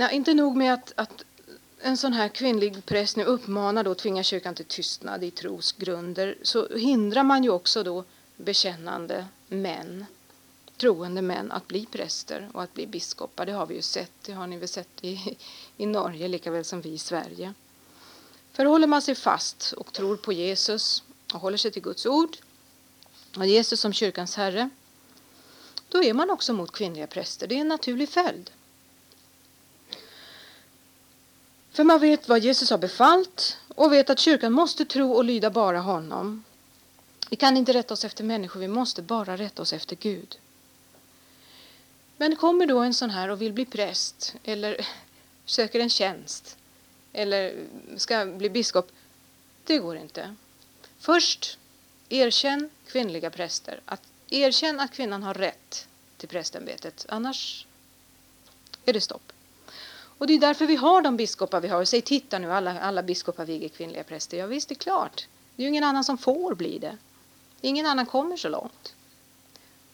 Nej, 0.01 0.15
inte 0.15 0.33
nog 0.33 0.55
med 0.55 0.73
att, 0.73 0.93
att 0.95 1.23
en 1.81 1.97
sån 1.97 2.13
här 2.13 2.27
kvinnlig 2.27 2.85
präst 2.85 3.17
nu 3.17 3.23
uppmanar 3.23 3.83
då 3.83 3.95
tvingar 3.95 4.23
kyrkan 4.23 4.55
till 4.55 4.65
tystnad 4.65 5.23
i 5.23 5.31
trosgrunder 5.31 6.37
så 6.41 6.77
hindrar 6.77 7.23
man 7.23 7.43
ju 7.43 7.49
också 7.49 7.83
då 7.83 8.03
bekännande 8.37 9.25
män, 9.47 10.05
troende 10.77 11.21
män 11.21 11.51
att 11.51 11.67
bli 11.67 11.85
präster 11.85 12.49
och 12.53 12.63
att 12.63 12.73
bli 12.73 12.87
biskopar. 12.87 13.45
Det 13.45 13.51
har 13.51 13.65
vi 13.65 13.75
ju 13.75 13.81
sett, 13.81 14.11
det 14.21 14.33
har 14.33 14.47
ni 14.47 14.57
väl 14.57 14.67
sett 14.67 14.87
i, 15.01 15.37
i 15.77 15.85
Norge 15.85 16.27
lika 16.27 16.51
väl 16.51 16.65
som 16.65 16.81
vi 16.81 16.89
i 16.89 16.97
Sverige. 16.97 17.53
För 18.53 18.65
håller 18.65 18.87
man 18.87 19.01
sig 19.01 19.15
fast 19.15 19.71
och 19.71 19.93
tror 19.93 20.17
på 20.17 20.33
Jesus 20.33 21.03
och 21.33 21.39
håller 21.39 21.57
sig 21.57 21.71
till 21.71 21.81
Guds 21.81 22.05
ord 22.05 22.37
och 23.37 23.45
Jesus 23.45 23.79
som 23.79 23.93
kyrkans 23.93 24.35
herre, 24.35 24.69
då 25.89 26.03
är 26.03 26.13
man 26.13 26.29
också 26.29 26.53
mot 26.53 26.71
kvinnliga 26.71 27.07
präster. 27.07 27.47
Det 27.47 27.55
är 27.55 27.61
en 27.61 27.67
naturlig 27.67 28.09
följd. 28.09 28.51
För 31.71 31.83
man 31.83 31.99
vet 31.99 32.29
vad 32.29 32.39
Jesus 32.39 32.69
har 32.69 32.77
befallt 32.77 33.57
och 33.67 33.93
vet 33.93 34.09
att 34.09 34.19
kyrkan 34.19 34.53
måste 34.53 34.85
tro 34.85 35.11
och 35.11 35.25
lyda 35.25 35.49
bara 35.49 35.79
honom. 35.79 36.43
Vi 37.29 37.35
kan 37.35 37.57
inte 37.57 37.73
rätta 37.73 37.93
oss 37.93 38.05
efter 38.05 38.23
människor, 38.23 38.59
vi 38.59 38.67
måste 38.67 39.01
bara 39.01 39.37
rätta 39.37 39.61
oss 39.61 39.73
efter 39.73 39.95
Gud. 39.95 40.39
Men 42.17 42.35
kommer 42.35 42.65
då 42.65 42.79
en 42.79 42.93
sån 42.93 43.09
här 43.09 43.29
och 43.29 43.41
vill 43.41 43.53
bli 43.53 43.65
präst 43.65 44.35
eller 44.43 44.87
söker 45.45 45.79
en 45.79 45.89
tjänst 45.89 46.57
eller 47.13 47.65
ska 47.97 48.25
bli 48.25 48.49
biskop, 48.49 48.91
det 49.63 49.77
går 49.77 49.97
inte. 49.97 50.35
Först 50.99 51.57
erkänn 52.09 52.69
kvinnliga 52.87 53.29
präster. 53.29 53.81
Att 53.85 54.01
erkänn 54.29 54.79
att 54.79 54.91
kvinnan 54.91 55.23
har 55.23 55.33
rätt 55.33 55.87
till 56.17 56.29
prästämbetet, 56.29 57.05
annars 57.09 57.65
är 58.85 58.93
det 58.93 59.01
stopp. 59.01 59.33
Och 60.21 60.27
det 60.27 60.33
är 60.33 60.39
därför 60.39 60.65
vi 60.65 60.75
har 60.75 61.01
de 61.01 61.17
biskopar 61.17 61.61
vi 61.61 61.67
har. 61.67 61.85
Säg 61.85 62.01
titta 62.01 62.39
nu, 62.39 62.51
alla, 62.51 62.79
alla 62.79 63.03
biskopar 63.03 63.45
viger 63.45 63.69
kvinnliga 63.69 64.03
präster. 64.03 64.37
Ja 64.37 64.45
visst, 64.45 64.69
det 64.69 64.73
är 64.73 64.75
klart. 64.75 65.27
Det 65.55 65.61
är 65.61 65.63
ju 65.63 65.69
ingen 65.69 65.83
annan 65.83 66.03
som 66.03 66.17
får 66.17 66.55
bli 66.55 66.79
det. 66.79 66.97
Ingen 67.61 67.85
annan 67.85 68.05
kommer 68.05 68.37
så 68.37 68.49
långt. 68.49 68.95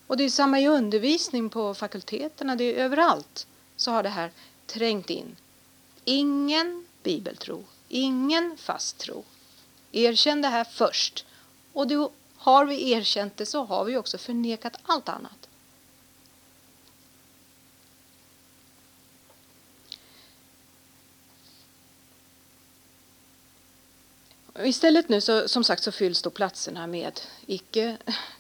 Och 0.08 0.18
det 0.18 0.24
är 0.24 0.30
samma 0.30 0.60
i 0.60 0.68
undervisning 0.68 1.50
på 1.50 1.74
fakulteterna, 1.74 2.56
det 2.56 2.64
är 2.64 2.84
överallt 2.84 3.48
så 3.76 3.92
har 3.92 4.04
det 4.04 4.10
här 4.10 4.32
trängt 4.66 5.10
in. 5.10 5.36
Ingen 6.06 6.86
bibeltro, 7.04 7.64
ingen 7.90 8.58
fast 8.58 8.98
tro. 8.98 9.24
Erkänn 9.92 10.42
det 10.42 10.48
här 10.48 10.64
först. 10.64 11.26
Och 11.74 11.88
då 11.88 12.12
har 12.38 12.66
vi 12.66 12.92
erkänt 12.92 13.38
det 13.38 13.46
så 13.46 13.64
har 13.64 13.86
vi 13.86 13.98
också 13.98 14.18
förnekat 14.18 14.78
allt 14.84 15.10
annat. 15.10 15.47
Istället 24.64 25.10
nu 25.10 25.22
så, 25.22 25.48
som 25.48 25.64
sagt 25.64 25.84
så 25.84 25.92
fylls 25.92 26.22
då 26.22 26.30
platserna 26.30 26.88
med 26.88 27.22
icke, 27.46 27.98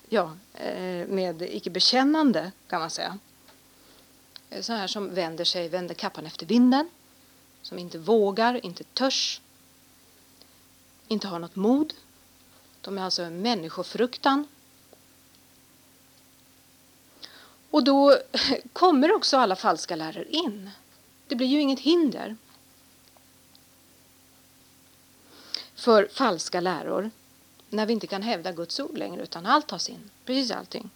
ja, 0.09 0.38
eh, 0.53 1.07
med 1.07 1.41
icke 1.41 1.70
bekännande 1.70 2.51
kan 2.68 2.80
man 2.80 2.89
säga. 2.89 3.20
Eh, 4.49 4.61
så 4.61 4.74
här 4.74 4.88
som 4.88 5.13
vänder 5.13 5.45
sig, 5.45 5.70
vänder 5.70 5.95
kappan 5.95 6.26
efter 6.26 6.45
vinden, 6.45 6.89
som 7.61 7.80
inte 7.80 7.97
vågar, 7.97 8.65
inte 8.65 8.84
törs, 8.84 9.41
inte 11.07 11.28
har 11.28 11.39
något 11.39 11.55
mod. 11.55 11.93
De 12.82 12.97
är 12.97 13.01
alltså 13.01 13.30
människofruktan. 13.30 14.47
Och 17.72 17.84
då 17.84 18.18
kommer 18.74 19.15
också 19.15 19.38
alla 19.38 19.55
falska 19.55 19.95
lärare 19.95 20.30
in. 20.30 20.70
Det 21.28 21.36
blir 21.36 21.47
ju 21.47 21.61
inget 21.61 21.80
hinder. 21.80 22.38
För 25.78 26.08
falska 26.14 26.60
läror 26.60 27.12
när 27.70 27.86
vi 27.86 27.94
inte 27.94 28.08
kan 28.08 28.22
hävda 28.22 28.52
Guds 28.52 28.80
ord 28.80 28.98
längre 28.98 29.24
utan 29.24 29.46
allt 29.46 29.68
tas 29.68 29.90
in, 29.90 30.10
precis 30.26 30.52
allting. 30.52 30.90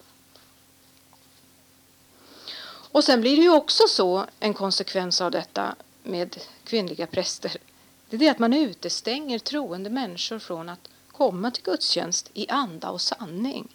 Och 2.92 3.04
sen 3.04 3.22
blir 3.22 3.36
det 3.36 3.42
ju 3.42 3.54
också 3.54 3.84
så 3.88 4.26
en 4.40 4.54
konsekvens 4.54 5.22
av 5.22 5.32
detta 5.32 5.76
med 6.04 6.38
kvinnliga 6.64 7.08
präster. 7.08 7.58
Det 8.10 8.16
är 8.16 8.20
det 8.20 8.30
att 8.30 8.40
man 8.40 8.54
utestänger 8.54 9.40
troende 9.40 9.90
människor 9.90 10.40
från 10.40 10.70
att 10.70 10.90
komma 11.12 11.52
till 11.52 11.64
gudstjänst 11.64 12.30
i 12.34 12.50
anda 12.50 12.90
och 12.90 13.02
sanning. 13.02 13.68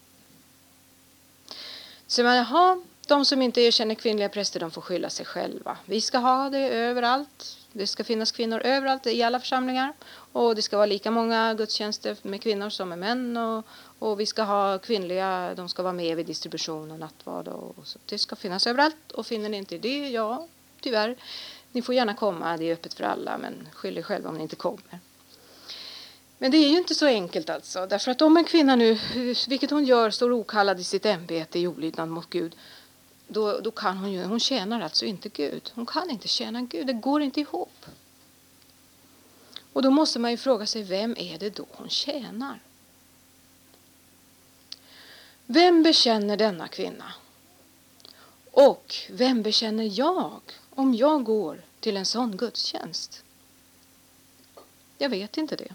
Så 2.07 2.23
man, 2.23 2.37
jaha, 2.37 2.83
de 3.07 3.25
som 3.25 3.43
inte 3.43 3.61
erkänner 3.61 3.95
kvinnliga 3.95 4.29
präster 4.29 4.61
de 4.61 4.71
får 4.71 4.83
skylla 4.83 5.11
sig 5.11 5.27
själva. 5.27 5.79
Vi 5.85 6.01
ska 6.01 6.19
ha 6.19 6.51
det 6.51 6.69
överallt. 6.69 7.59
Det 7.77 7.87
ska 7.87 8.05
finnas 8.05 8.33
kvinnor 8.33 8.61
överallt 8.65 9.07
i 9.07 9.23
alla 9.23 9.41
församlingar 9.41 9.93
och 10.33 10.55
det 10.55 10.63
ska 10.63 10.77
vara 10.77 10.87
lika 10.87 11.11
många 11.11 11.55
gudstjänster 11.55 12.17
med 12.23 12.43
kvinnor 12.43 12.71
som 12.71 12.89
med 12.89 12.99
män 12.99 13.37
och, 13.37 13.67
och 13.99 14.21
vi 14.21 14.27
ska 14.27 14.43
ha 14.43 14.79
kvinnliga, 14.79 15.55
de 15.55 15.69
ska 15.69 15.83
vara 15.83 15.93
med 15.93 16.17
vid 16.17 16.27
distribution 16.27 16.91
och 16.91 16.99
nattvard 16.99 17.49
och 17.49 17.87
så. 17.87 17.99
Det 18.07 18.19
ska 18.19 18.37
finnas 18.37 18.67
överallt 18.67 19.13
och 19.13 19.27
finner 19.27 19.49
ni 19.49 19.57
inte 19.57 19.79
det, 19.79 20.09
ja 20.09 20.49
tyvärr, 20.81 21.17
ni 21.73 21.83
får 21.83 21.95
gärna 21.95 22.15
komma, 22.15 22.57
det 22.57 22.65
är 22.65 22.73
öppet 22.73 22.95
för 22.95 23.05
alla 23.05 23.39
men 23.39 23.69
skyll 23.73 23.99
er 23.99 24.03
själva 24.03 24.29
om 24.29 24.37
ni 24.37 24.43
inte 24.43 24.57
kommer. 24.57 24.99
Men 26.39 26.51
det 26.51 26.57
är 26.57 26.69
ju 26.69 26.79
inte 26.79 26.95
så 26.95 27.07
enkelt 27.07 27.51
alltså, 27.51 27.87
därför 27.87 28.11
att 28.11 28.23
om 28.23 28.37
en 28.37 28.45
kvinna 28.45 28.77
nu, 28.77 28.99
vilket 29.49 29.71
hon 29.71 29.85
gör, 29.85 30.11
står 30.11 30.33
okallad 30.33 30.81
i 30.81 30.85
sitt 30.85 31.07
ämbete 31.07 31.59
i 31.59 31.67
olydnad 31.67 32.09
mot 32.09 32.31
Gud, 32.31 32.57
då, 33.29 33.61
då 33.61 33.71
kan 33.71 33.97
hon 33.97 34.13
ju, 34.13 34.25
hon 34.25 34.41
tjänar 34.41 34.81
alltså 34.81 35.05
inte 35.05 35.29
Gud. 35.29 35.71
Hon 35.75 35.87
kan 35.87 36.11
inte 36.11 36.29
tjäna 36.29 36.63
Gud, 36.63 36.87
det 36.87 36.93
går 36.93 37.23
inte 37.23 37.41
ihop. 37.41 37.87
Och 39.73 39.83
då 39.83 39.91
måste 39.91 40.19
man 40.19 40.31
ju 40.31 40.37
fråga 40.37 40.67
sig, 40.67 40.83
vem 40.83 41.17
är 41.19 41.39
det 41.39 41.51
då 41.51 41.67
hon 41.71 41.89
tjänar? 41.89 42.61
Vem 45.47 45.83
bekänner 45.83 46.37
denna 46.37 46.69
kvinna? 46.69 47.13
Och 48.51 48.95
vem 49.11 49.43
bekänner 49.43 49.99
jag 49.99 50.41
om 50.71 50.95
jag 50.95 51.25
går 51.25 51.63
till 51.81 51.97
en 51.97 52.07
sån 52.07 52.37
gudstjänst? 52.37 53.23
Jag 54.99 55.09
vet 55.09 55.37
inte 55.37 55.57
det. 55.57 55.75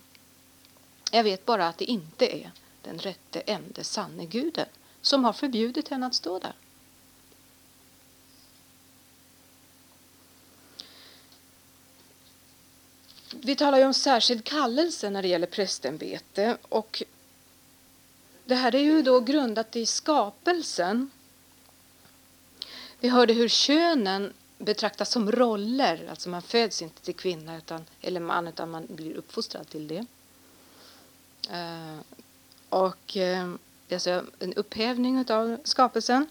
Jag 1.11 1.23
vet 1.23 1.45
bara 1.45 1.67
att 1.67 1.77
det 1.77 1.85
inte 1.85 2.35
är 2.37 2.51
den 2.81 2.99
rätte 2.99 3.39
ende 3.39 3.83
sanne 3.83 4.25
guden 4.25 4.67
som 5.01 5.23
har 5.23 5.33
förbjudit 5.33 5.87
henne 5.89 6.05
att 6.05 6.15
stå 6.15 6.39
där. 6.39 6.53
Vi 13.43 13.55
talar 13.55 13.77
ju 13.77 13.85
om 13.85 13.93
särskild 13.93 14.43
kallelse 14.43 15.09
när 15.09 15.21
det 15.21 15.27
gäller 15.27 15.47
prästämbete 15.47 16.57
och 16.69 17.03
det 18.45 18.55
här 18.55 18.75
är 18.75 18.79
ju 18.79 19.01
då 19.01 19.19
grundat 19.19 19.75
i 19.75 19.85
skapelsen. 19.85 21.11
Vi 22.99 23.09
hörde 23.09 23.33
hur 23.33 23.47
könen 23.47 24.33
betraktas 24.57 25.11
som 25.11 25.31
roller, 25.31 26.07
alltså 26.09 26.29
man 26.29 26.41
föds 26.41 26.81
inte 26.81 27.01
till 27.01 27.15
kvinna 27.15 27.57
utan, 27.57 27.85
eller 28.01 28.19
man 28.19 28.47
utan 28.47 28.71
man 28.71 28.85
blir 28.89 29.13
uppfostrad 29.13 29.69
till 29.69 29.87
det. 29.87 30.05
Uh, 31.51 31.99
och 32.69 33.15
uh, 33.15 33.53
alltså 33.91 34.25
en 34.39 34.53
upphävning 34.53 35.25
av 35.29 35.57
skapelsen. 35.63 36.27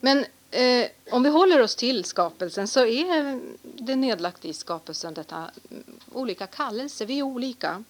Men 0.00 0.26
Eh, 0.52 0.88
om 1.10 1.22
vi 1.22 1.28
håller 1.28 1.60
oss 1.60 1.76
till 1.76 2.04
skapelsen 2.04 2.68
så 2.68 2.86
är 2.86 3.40
det 3.62 3.96
nedlagt 3.96 4.44
i 4.44 4.54
skapelsen 4.54 5.14
detta 5.14 5.50
mm, 5.70 5.84
olika 6.12 6.46
kallelser. 6.46 7.06
Vi 7.06 7.18
är 7.18 7.22
olika. 7.22 7.84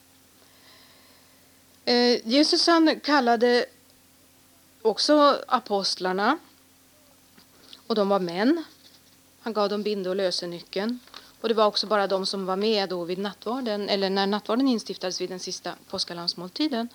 Eh, 1.84 2.28
Jesus 2.28 2.66
han 2.66 3.00
kallade 3.00 3.66
också 4.82 5.42
apostlarna 5.48 6.38
och 7.86 7.94
de 7.94 8.08
var 8.08 8.20
män. 8.20 8.64
Han 9.40 9.52
gav 9.52 9.68
dem 9.68 9.82
binde 9.82 10.10
och 10.10 10.16
lösenyckeln. 10.16 10.98
Och 11.40 11.48
det 11.48 11.54
var 11.54 11.66
också 11.66 11.86
bara 11.86 12.06
de 12.06 12.26
som 12.26 12.46
var 12.46 12.56
med 12.56 12.88
då 12.88 13.04
vid 13.04 13.18
nattvarden, 13.18 13.88
eller 13.88 14.10
när 14.10 14.26
nattvarden 14.26 14.68
instiftades 14.68 15.20
vid 15.20 15.28
den 15.28 15.40
sista 15.40 15.74
påskalandsmåltiden. 15.88 16.88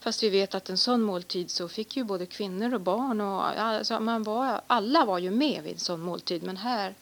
Fast 0.00 0.22
vi 0.22 0.28
vet 0.28 0.54
att 0.54 0.70
en 0.70 0.78
sån 0.78 1.02
måltid 1.02 1.50
så 1.50 1.68
fick 1.68 1.96
ju 1.96 2.04
både 2.04 2.26
kvinnor 2.26 2.74
och 2.74 2.80
barn 2.80 3.20
och 3.20 3.44
alltså 3.60 4.00
man 4.00 4.22
var, 4.22 4.60
alla 4.66 5.04
var 5.04 5.18
ju 5.18 5.30
med 5.30 5.62
vid 5.62 5.72
en 5.72 5.78
sån 5.78 6.00
måltid. 6.00 6.42
Men 6.42 6.56
här 6.56 6.94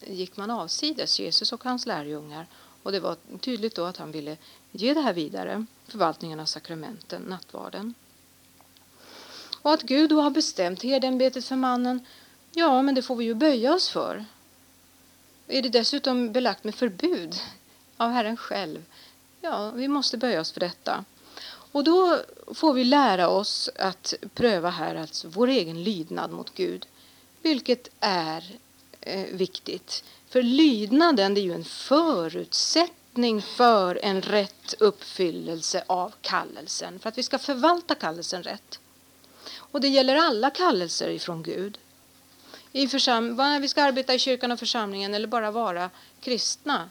gick 0.00 0.36
man 0.36 0.50
avsides, 0.50 1.20
Jesus 1.20 1.52
och 1.52 1.64
hans 1.64 1.86
lärjungar. 1.86 2.46
Och 2.82 2.92
det 2.92 3.00
var 3.00 3.16
tydligt 3.40 3.74
då 3.74 3.84
att 3.84 3.96
han 3.96 4.12
ville 4.12 4.36
ge 4.72 4.94
det 4.94 5.00
här 5.00 5.12
vidare, 5.12 5.66
förvaltningen 5.88 6.40
av 6.40 6.44
sakramenten, 6.44 7.22
nattvarden. 7.22 7.94
Och 9.62 9.72
att 9.72 9.82
Gud 9.82 10.10
då 10.10 10.20
har 10.20 10.30
bestämt 10.30 10.82
herdämbetet 10.82 11.44
för 11.44 11.56
mannen, 11.56 12.06
ja, 12.52 12.82
men 12.82 12.94
det 12.94 13.02
får 13.02 13.16
vi 13.16 13.24
ju 13.24 13.34
böja 13.34 13.74
oss 13.74 13.88
för. 13.88 14.24
Är 15.46 15.62
det 15.62 15.68
dessutom 15.68 16.32
belagt 16.32 16.64
med 16.64 16.74
förbud 16.74 17.34
av 17.96 18.10
Herren 18.10 18.36
själv, 18.36 18.84
ja, 19.40 19.70
vi 19.70 19.88
måste 19.88 20.18
böja 20.18 20.40
oss 20.40 20.52
för 20.52 20.60
detta. 20.60 21.04
Och 21.76 21.84
då 21.84 22.20
får 22.54 22.72
vi 22.72 22.84
lära 22.84 23.28
oss 23.28 23.70
att 23.76 24.14
pröva 24.34 24.70
här 24.70 24.94
alltså 24.94 25.28
vår 25.28 25.48
egen 25.48 25.84
lydnad 25.84 26.30
mot 26.30 26.54
Gud, 26.54 26.86
vilket 27.42 27.88
är 28.00 28.44
eh, 29.00 29.26
viktigt. 29.32 30.04
För 30.28 30.42
lydnaden 30.42 31.34
det 31.34 31.40
är 31.40 31.42
ju 31.42 31.52
en 31.52 31.64
förutsättning 31.64 33.42
för 33.42 34.00
en 34.02 34.22
rätt 34.22 34.74
uppfyllelse 34.78 35.84
av 35.86 36.12
kallelsen, 36.20 36.98
för 36.98 37.08
att 37.08 37.18
vi 37.18 37.22
ska 37.22 37.38
förvalta 37.38 37.94
kallelsen 37.94 38.42
rätt. 38.42 38.80
Och 39.56 39.80
det 39.80 39.88
gäller 39.88 40.16
alla 40.16 40.50
kallelser 40.50 41.08
ifrån 41.08 41.42
Gud. 41.42 41.78
I 42.72 42.88
försam 42.88 43.60
vi 43.60 43.68
ska 43.68 43.82
arbeta 43.82 44.14
i 44.14 44.18
kyrkan 44.18 44.52
och 44.52 44.58
församlingen 44.58 45.14
eller 45.14 45.28
bara 45.28 45.50
vara 45.50 45.90
kristna 46.20 46.90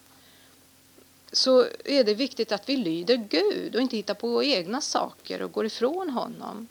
så 1.31 1.67
är 1.85 2.03
det 2.03 2.13
viktigt 2.13 2.51
att 2.51 2.69
vi 2.69 2.77
lyder 2.77 3.15
Gud 3.15 3.75
och 3.75 3.81
inte 3.81 3.97
hittar 3.97 4.13
på 4.13 4.43
egna 4.43 4.81
saker 4.81 5.41
och 5.41 5.51
går 5.51 5.65
ifrån 5.65 6.09
honom. 6.09 6.67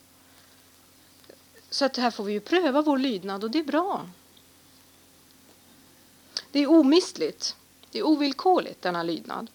Så 1.70 1.84
att 1.84 1.96
här 1.96 2.11
får 2.11 2.24
vi 2.24 2.32
ju 2.32 2.40
pröva 2.40 2.82
vår 2.82 2.98
lydnad 2.98 3.44
och 3.44 3.50
det 3.50 3.59
är 3.59 3.64
bra. 3.64 4.09
Det 6.50 6.59
är 6.59 6.70
omistligt, 6.70 7.57
det 7.90 7.98
är 7.98 8.07
ovillkorligt 8.07 8.82
denna 8.82 9.02
lydnad. 9.02 9.50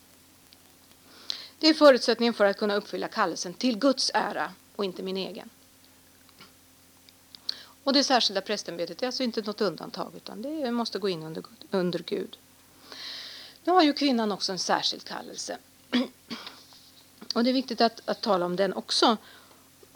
Det 1.59 1.67
är 1.67 1.73
förutsättningen 1.73 2.33
för 2.33 2.45
att 2.45 2.57
kunna 2.57 2.75
uppfylla 2.75 3.07
kallelsen 3.07 3.53
till 3.53 3.77
Guds 3.77 4.11
ära 4.13 4.51
och 4.75 4.85
inte 4.85 5.03
min 5.03 5.17
egen. 5.17 5.49
Och 7.83 7.93
det 7.93 8.03
särskilda 8.03 8.41
prästämbetet 8.41 9.01
är 9.03 9.05
alltså 9.05 9.23
inte 9.23 9.41
något 9.41 9.61
undantag 9.61 10.11
utan 10.15 10.41
det 10.41 10.71
måste 10.71 10.99
gå 10.99 11.09
in 11.09 11.23
under, 11.23 11.43
under 11.71 11.99
Gud. 11.99 12.37
Nu 13.70 13.74
har 13.74 13.84
ju 13.84 13.93
kvinnan 13.93 14.32
också 14.32 14.51
en 14.51 14.59
särskild 14.59 15.03
kallelse. 15.03 15.57
Och 17.34 17.43
det 17.43 17.49
är 17.49 17.53
viktigt 17.53 17.82
att, 17.82 18.01
att 18.05 18.22
tala 18.22 18.45
om 18.45 18.55
den 18.55 18.74
också. 18.74 19.17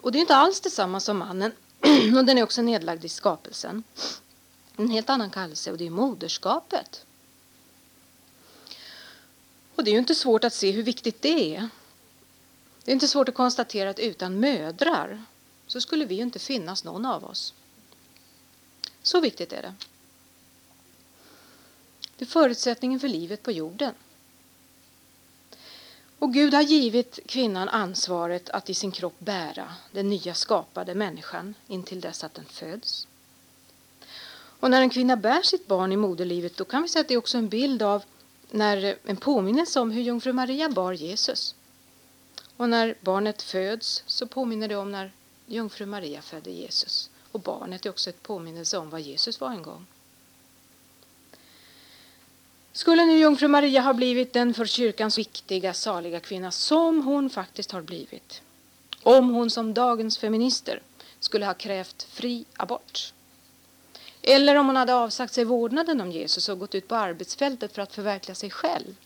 Och 0.00 0.12
det 0.12 0.18
är 0.18 0.20
inte 0.20 0.36
alls 0.36 0.60
detsamma 0.60 1.00
som 1.00 1.18
mannen. 1.18 1.52
Och 2.16 2.24
den 2.24 2.38
är 2.38 2.42
också 2.42 2.62
nedlagd 2.62 3.04
i 3.04 3.08
skapelsen. 3.08 3.82
En 4.76 4.90
helt 4.90 5.10
annan 5.10 5.30
kallelse 5.30 5.72
och 5.72 5.78
det 5.78 5.86
är 5.86 5.90
moderskapet. 5.90 7.06
Och 9.74 9.84
det 9.84 9.90
är 9.90 9.92
ju 9.92 9.98
inte 9.98 10.14
svårt 10.14 10.44
att 10.44 10.54
se 10.54 10.70
hur 10.70 10.82
viktigt 10.82 11.22
det 11.22 11.56
är. 11.56 11.68
Det 12.84 12.90
är 12.90 12.94
inte 12.94 13.08
svårt 13.08 13.28
att 13.28 13.34
konstatera 13.34 13.90
att 13.90 13.98
utan 13.98 14.40
mödrar 14.40 15.24
så 15.66 15.80
skulle 15.80 16.04
vi 16.04 16.14
ju 16.14 16.22
inte 16.22 16.38
finnas 16.38 16.84
någon 16.84 17.06
av 17.06 17.24
oss. 17.24 17.54
Så 19.02 19.20
viktigt 19.20 19.52
är 19.52 19.62
det. 19.62 19.74
Det 22.16 22.24
är 22.24 22.26
förutsättningen 22.26 23.00
för 23.00 23.08
livet 23.08 23.42
på 23.42 23.52
jorden. 23.52 23.94
Och 26.18 26.32
Gud 26.32 26.54
har 26.54 26.62
givit 26.62 27.18
kvinnan 27.26 27.68
ansvaret 27.68 28.50
att 28.50 28.70
i 28.70 28.74
sin 28.74 28.92
kropp 28.92 29.14
bära 29.18 29.74
den 29.92 30.08
nya 30.08 30.34
skapade 30.34 30.94
människan 30.94 31.54
intill 31.66 32.00
dess 32.00 32.24
att 32.24 32.34
den 32.34 32.44
föds. 32.44 33.06
Och 34.60 34.70
när 34.70 34.80
en 34.82 34.90
kvinna 34.90 35.16
bär 35.16 35.42
sitt 35.42 35.66
barn 35.66 35.92
i 35.92 35.96
moderlivet 35.96 36.56
då 36.56 36.64
kan 36.64 36.82
vi 36.82 36.88
säga 36.88 37.00
att 37.00 37.08
det 37.08 37.14
är 37.14 37.18
också 37.18 37.38
en 37.38 37.48
bild 37.48 37.82
av 37.82 38.02
när 38.50 38.96
en 39.04 39.16
påminnelse 39.16 39.80
om 39.80 39.90
hur 39.90 40.02
jungfru 40.02 40.32
Maria 40.32 40.68
bar 40.68 40.92
Jesus. 40.92 41.54
Och 42.56 42.68
när 42.68 42.94
barnet 43.00 43.42
föds 43.42 44.02
så 44.06 44.26
påminner 44.26 44.68
det 44.68 44.76
om 44.76 44.92
när 44.92 45.12
jungfru 45.46 45.86
Maria 45.86 46.22
födde 46.22 46.50
Jesus. 46.50 47.10
Och 47.32 47.40
barnet 47.40 47.86
är 47.86 47.90
också 47.90 48.10
ett 48.10 48.22
påminnelse 48.22 48.78
om 48.78 48.90
vad 48.90 49.00
Jesus 49.00 49.40
var 49.40 49.50
en 49.50 49.62
gång. 49.62 49.86
Skulle 52.84 53.04
nu 53.04 53.18
jungfru 53.18 53.48
Maria 53.48 53.80
ha 53.80 53.94
blivit 53.94 54.32
den 54.32 54.54
för 54.54 54.66
kyrkans 54.66 55.18
viktiga, 55.18 55.74
saliga 55.74 56.20
kvinna 56.20 56.50
som 56.50 57.02
hon 57.02 57.30
faktiskt 57.30 57.72
har 57.72 57.82
blivit, 57.82 58.42
om 59.02 59.30
hon 59.30 59.50
som 59.50 59.74
dagens 59.74 60.18
feminister 60.18 60.82
skulle 61.20 61.46
ha 61.46 61.54
krävt 61.54 62.02
fri 62.02 62.44
abort, 62.56 63.12
eller 64.22 64.54
om 64.54 64.66
hon 64.66 64.76
hade 64.76 64.94
avsagt 64.94 65.32
sig 65.32 65.44
vårdnaden 65.44 66.00
om 66.00 66.10
Jesus 66.10 66.48
och 66.48 66.58
gått 66.58 66.74
ut 66.74 66.88
på 66.88 66.94
arbetsfältet 66.94 67.74
för 67.74 67.82
att 67.82 67.92
förverkliga 67.92 68.34
sig 68.34 68.50
själv? 68.50 68.96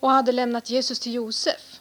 Och 0.00 0.10
hade 0.10 0.32
lämnat 0.32 0.70
Jesus 0.70 0.98
till 0.98 1.14
Josef, 1.14 1.80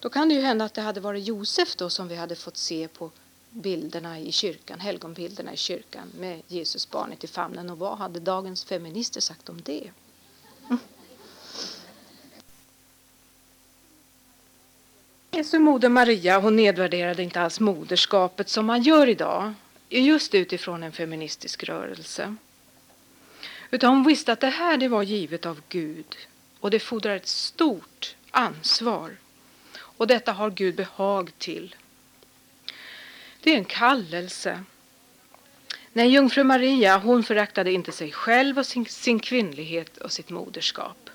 då 0.00 0.08
kan 0.08 0.28
det 0.28 0.34
ju 0.34 0.40
hända 0.40 0.64
att 0.64 0.74
det 0.74 0.82
hade 0.82 1.00
varit 1.00 1.26
Josef 1.26 1.76
då 1.76 1.90
som 1.90 2.08
vi 2.08 2.14
hade 2.14 2.36
fått 2.36 2.56
se 2.56 2.88
på 2.88 3.10
bilderna 3.54 4.18
i 4.18 4.32
kyrkan, 4.32 4.80
helgonbilderna 4.80 5.52
i 5.52 5.56
kyrkan 5.56 6.10
med 6.18 6.42
Jesusbarnet 6.48 7.24
i 7.24 7.26
famnen. 7.26 7.70
Och 7.70 7.78
vad 7.78 7.98
hade 7.98 8.20
dagens 8.20 8.64
feminister 8.64 9.20
sagt 9.20 9.48
om 9.48 9.60
det? 9.62 9.90
Mm. 10.66 10.78
Jesu 15.30 15.58
moder 15.58 15.88
Maria 15.88 16.40
hon 16.40 16.56
nedvärderade 16.56 17.22
inte 17.22 17.40
alls 17.40 17.60
moderskapet 17.60 18.48
som 18.48 18.66
man 18.66 18.82
gör 18.82 19.06
idag, 19.06 19.52
just 19.88 20.34
utifrån 20.34 20.82
en 20.82 20.92
feministisk 20.92 21.64
rörelse. 21.64 22.36
Utan 23.70 23.90
hon 23.90 24.04
visste 24.04 24.32
att 24.32 24.40
det 24.40 24.48
här 24.48 24.76
det 24.76 24.88
var 24.88 25.02
givet 25.02 25.46
av 25.46 25.60
Gud 25.68 26.16
och 26.60 26.70
det 26.70 26.80
fordrar 26.80 27.16
ett 27.16 27.26
stort 27.26 28.16
ansvar. 28.30 29.16
Och 29.76 30.06
detta 30.06 30.32
har 30.32 30.50
Gud 30.50 30.74
behag 30.74 31.32
till. 31.38 31.74
Det 33.44 33.52
är 33.52 33.58
en 33.58 33.64
kallelse. 33.64 34.64
Nej, 35.92 36.08
jungfru 36.08 36.44
Maria 36.44 36.98
hon 36.98 37.22
föraktade 37.22 37.72
inte 37.72 37.92
sig 37.92 38.12
själv 38.12 38.58
och 38.58 38.66
sin, 38.66 38.86
sin 38.86 39.20
kvinnlighet 39.20 39.96
och 39.96 40.12
sitt 40.12 40.30
moderskap. 40.30 41.10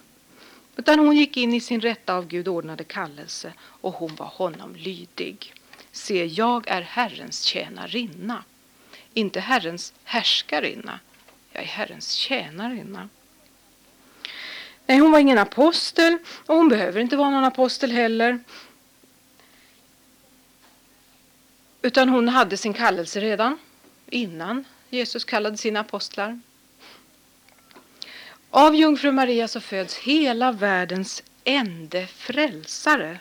Utan 0.75 0.99
hon 0.99 1.15
gick 1.15 1.37
in 1.37 1.53
i 1.53 1.61
sin 1.61 1.81
rätta 1.81 2.15
av 2.15 2.27
Gud 2.27 2.47
ordnade 2.47 2.83
kallelse 2.83 3.53
och 3.59 3.93
hon 3.93 4.15
var 4.15 4.25
honom 4.25 4.75
lydig. 4.75 5.53
Se, 5.91 6.25
jag 6.25 6.67
är 6.67 6.81
Herrens 6.81 7.41
tjänarinna, 7.43 8.43
inte 9.13 9.39
Herrens 9.39 9.93
härskarinna. 10.03 10.99
Jag 11.51 11.63
är 11.63 11.67
Herrens 11.67 12.11
tjänarinna. 12.11 13.09
Nej, 14.85 14.99
hon 14.99 15.11
var 15.11 15.19
ingen 15.19 15.37
apostel 15.37 16.17
och 16.45 16.55
hon 16.55 16.69
behöver 16.69 17.01
inte 17.01 17.17
vara 17.17 17.29
någon 17.29 17.43
apostel 17.43 17.91
heller. 17.91 18.39
Utan 21.81 22.09
hon 22.09 22.27
hade 22.27 22.57
sin 22.57 22.73
kallelse 22.73 23.19
redan 23.19 23.57
innan 24.09 24.65
Jesus 24.89 25.25
kallade 25.25 25.57
sina 25.57 25.79
apostlar. 25.79 26.39
Av 28.49 28.75
jungfru 28.75 29.11
Maria 29.11 29.47
så 29.47 29.61
föds 29.61 29.97
hela 29.97 30.51
världens 30.51 31.23
ende 31.43 32.07
frälsare. 32.07 33.19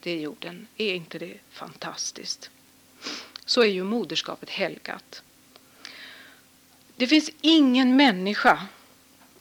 Det 0.00 0.10
är 0.10 0.20
jorden. 0.20 0.66
Är 0.76 0.94
inte 0.94 1.18
det 1.18 1.38
fantastiskt? 1.50 2.50
Så 3.44 3.62
är 3.62 3.66
ju 3.66 3.84
moderskapet 3.84 4.50
helgat. 4.50 5.22
Det 6.96 7.06
finns 7.06 7.30
ingen 7.40 7.96
människa, 7.96 8.66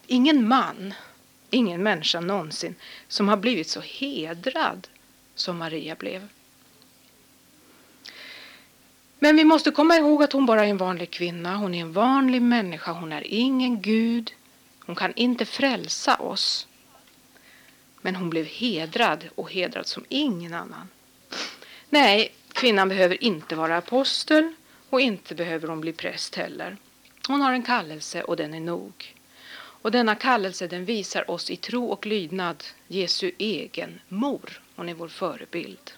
ingen 0.07 0.47
man, 0.47 0.93
ingen 1.49 1.83
människa 1.83 2.19
någonsin 2.19 2.75
som 3.07 3.27
har 3.27 3.37
blivit 3.37 3.69
så 3.69 3.81
hedrad 3.81 4.87
som 5.35 5.57
Maria 5.57 5.95
blev. 5.95 6.27
Men 9.23 9.35
vi 9.35 9.43
måste 9.43 9.71
komma 9.71 9.97
ihåg 9.97 10.23
att 10.23 10.33
hon 10.33 10.45
bara 10.45 10.65
är 10.65 10.69
en 10.69 10.77
vanlig 10.77 11.11
kvinna. 11.11 11.55
Hon 11.55 11.73
är 11.73 11.81
en 11.81 11.93
vanlig 11.93 12.41
människa. 12.41 12.91
Hon 12.91 13.11
är 13.11 13.27
ingen 13.27 13.81
gud. 13.81 14.33
Hon 14.79 14.95
kan 14.95 15.13
inte 15.15 15.45
frälsa 15.45 16.15
oss. 16.15 16.67
Men 18.01 18.15
hon 18.15 18.29
blev 18.29 18.45
hedrad 18.45 19.29
och 19.35 19.51
hedrad 19.51 19.87
som 19.87 20.05
ingen 20.09 20.53
annan. 20.53 20.87
Nej, 21.89 22.33
kvinnan 22.53 22.89
behöver 22.89 23.23
inte 23.23 23.55
vara 23.55 23.77
apostel 23.77 24.53
och 24.89 25.01
inte 25.01 25.35
behöver 25.35 25.67
hon 25.67 25.81
bli 25.81 25.93
präst 25.93 26.35
heller. 26.35 26.77
Hon 27.27 27.41
har 27.41 27.53
en 27.53 27.63
kallelse 27.63 28.23
och 28.23 28.35
den 28.35 28.53
är 28.53 28.59
nog. 28.59 29.15
Och 29.55 29.91
denna 29.91 30.15
kallelse 30.15 30.67
den 30.67 30.85
visar 30.85 31.31
oss 31.31 31.49
i 31.49 31.55
tro 31.55 31.85
och 31.85 32.05
lydnad 32.05 32.63
Jesu 32.87 33.31
egen 33.37 34.01
mor. 34.07 34.61
Hon 34.75 34.89
är 34.89 34.93
vår 34.93 35.07
förebild. 35.07 35.91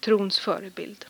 Trons 0.00 0.38
förebild. 0.38 1.06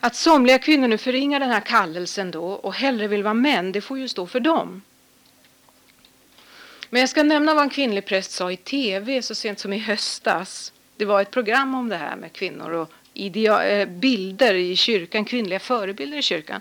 Att 0.00 0.16
somliga 0.16 0.58
kvinnor 0.58 0.88
nu 0.88 0.98
förringar 0.98 1.40
den 1.40 1.50
här 1.50 1.60
kallelsen 1.60 2.30
då 2.30 2.44
och 2.44 2.74
hellre 2.74 3.08
vill 3.08 3.22
vara 3.22 3.34
män, 3.34 3.72
det 3.72 3.80
får 3.80 3.98
ju 3.98 4.08
stå 4.08 4.26
för 4.26 4.40
dem. 4.40 4.82
Men 6.90 7.00
jag 7.00 7.08
ska 7.08 7.22
nämna 7.22 7.54
vad 7.54 7.62
en 7.62 7.70
kvinnlig 7.70 8.04
präst 8.04 8.30
sa 8.30 8.52
i 8.52 8.56
tv 8.56 9.22
så 9.22 9.34
sent 9.34 9.58
som 9.58 9.72
i 9.72 9.78
höstas. 9.78 10.72
Det 10.96 11.04
var 11.04 11.22
ett 11.22 11.30
program 11.30 11.74
om 11.74 11.88
det 11.88 11.96
här 11.96 12.16
med 12.16 12.32
kvinnor 12.32 12.70
och 12.70 12.90
idea, 13.14 13.64
eh, 13.64 13.88
bilder 13.88 14.54
i 14.54 14.76
kyrkan, 14.76 15.24
kvinnliga 15.24 15.58
förebilder 15.58 16.18
i 16.18 16.22
kyrkan. 16.22 16.60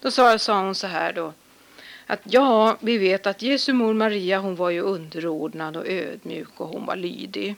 Då 0.00 0.10
sa, 0.10 0.38
sa 0.38 0.60
hon 0.60 0.74
så 0.74 0.86
här 0.86 1.12
då 1.12 1.32
att 2.06 2.20
ja, 2.24 2.76
vi 2.80 2.98
vet 2.98 3.26
att 3.26 3.42
Jesu 3.42 3.72
mor 3.72 3.94
Maria 3.94 4.38
hon 4.38 4.56
var 4.56 4.70
ju 4.70 4.80
underordnad 4.80 5.76
och 5.76 5.86
ödmjuk 5.86 6.60
och 6.60 6.68
hon 6.68 6.86
var 6.86 6.96
lydig. 6.96 7.56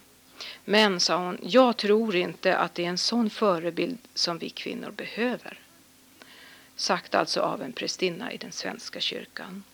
Men, 0.64 1.00
sa 1.00 1.16
hon, 1.16 1.38
jag 1.42 1.76
tror 1.76 2.16
inte 2.16 2.56
att 2.56 2.74
det 2.74 2.84
är 2.84 2.88
en 2.88 2.98
sån 2.98 3.30
förebild 3.30 3.98
som 4.14 4.38
vi 4.38 4.50
kvinnor 4.50 4.90
behöver. 4.90 5.58
Sagt 6.76 7.14
alltså 7.14 7.40
av 7.40 7.62
en 7.62 7.72
prästinna 7.72 8.32
i 8.32 8.36
den 8.36 8.52
svenska 8.52 9.00
kyrkan. 9.00 9.64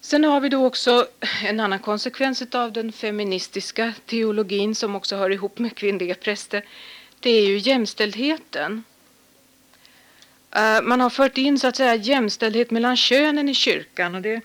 Sen 0.00 0.24
har 0.24 0.40
vi 0.40 0.48
då 0.48 0.66
också 0.66 1.06
en 1.44 1.60
annan 1.60 1.78
konsekvens 1.78 2.42
av 2.52 2.72
den 2.72 2.92
feministiska 2.92 3.94
teologin 4.06 4.74
som 4.74 4.96
också 4.96 5.16
hör 5.16 5.30
ihop 5.30 5.58
med 5.58 5.76
kvinnliga 5.76 6.14
präster. 6.14 6.64
Det 7.20 7.30
är 7.30 7.46
ju 7.46 7.58
jämställdheten. 7.58 8.84
Eh, 10.50 10.82
man 10.82 11.00
har 11.00 11.10
fört 11.10 11.38
in 11.38 11.58
så 11.58 11.66
att 11.66 11.76
säga 11.76 11.94
jämställdhet 11.94 12.70
mellan 12.70 12.96
könen 12.96 13.48
i 13.48 13.54
kyrkan 13.54 14.14
och 14.14 14.22
det 14.22 14.42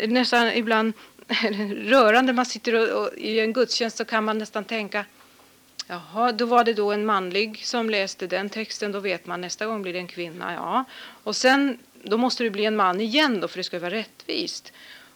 är 0.00 0.06
nästan 0.06 0.52
ibland 0.52 0.92
rörande. 1.76 2.32
Man 2.32 2.46
sitter 2.46 2.74
och, 2.74 3.02
och, 3.02 3.18
i 3.18 3.40
en 3.40 3.52
gudstjänst 3.52 3.96
så 3.96 4.04
kan 4.04 4.24
man 4.24 4.38
nästan 4.38 4.64
tänka 4.64 5.04
Jaha, 5.86 6.32
då 6.32 6.46
var 6.46 6.64
det 6.64 6.72
då 6.72 6.92
en 6.92 7.06
manlig 7.06 7.66
som 7.66 7.90
läste 7.90 8.26
den 8.26 8.50
texten, 8.50 8.92
då 8.92 9.00
vet 9.00 9.26
man 9.26 9.40
nästa 9.40 9.66
gång 9.66 9.82
blir 9.82 9.92
det 9.92 9.98
en 9.98 10.06
kvinna. 10.06 10.54
Ja. 10.54 10.84
Och 11.24 11.36
sen, 11.36 11.78
då 12.02 12.16
måste 12.16 12.44
det 12.44 12.50
bli 12.50 12.64
en 12.64 12.76
man 12.76 13.00
igen 13.00 13.40
då 13.40 13.48
för 13.48 13.56
det 13.56 13.64
ska 13.64 13.78
vara 13.78 13.90
rättvist. 13.90 14.72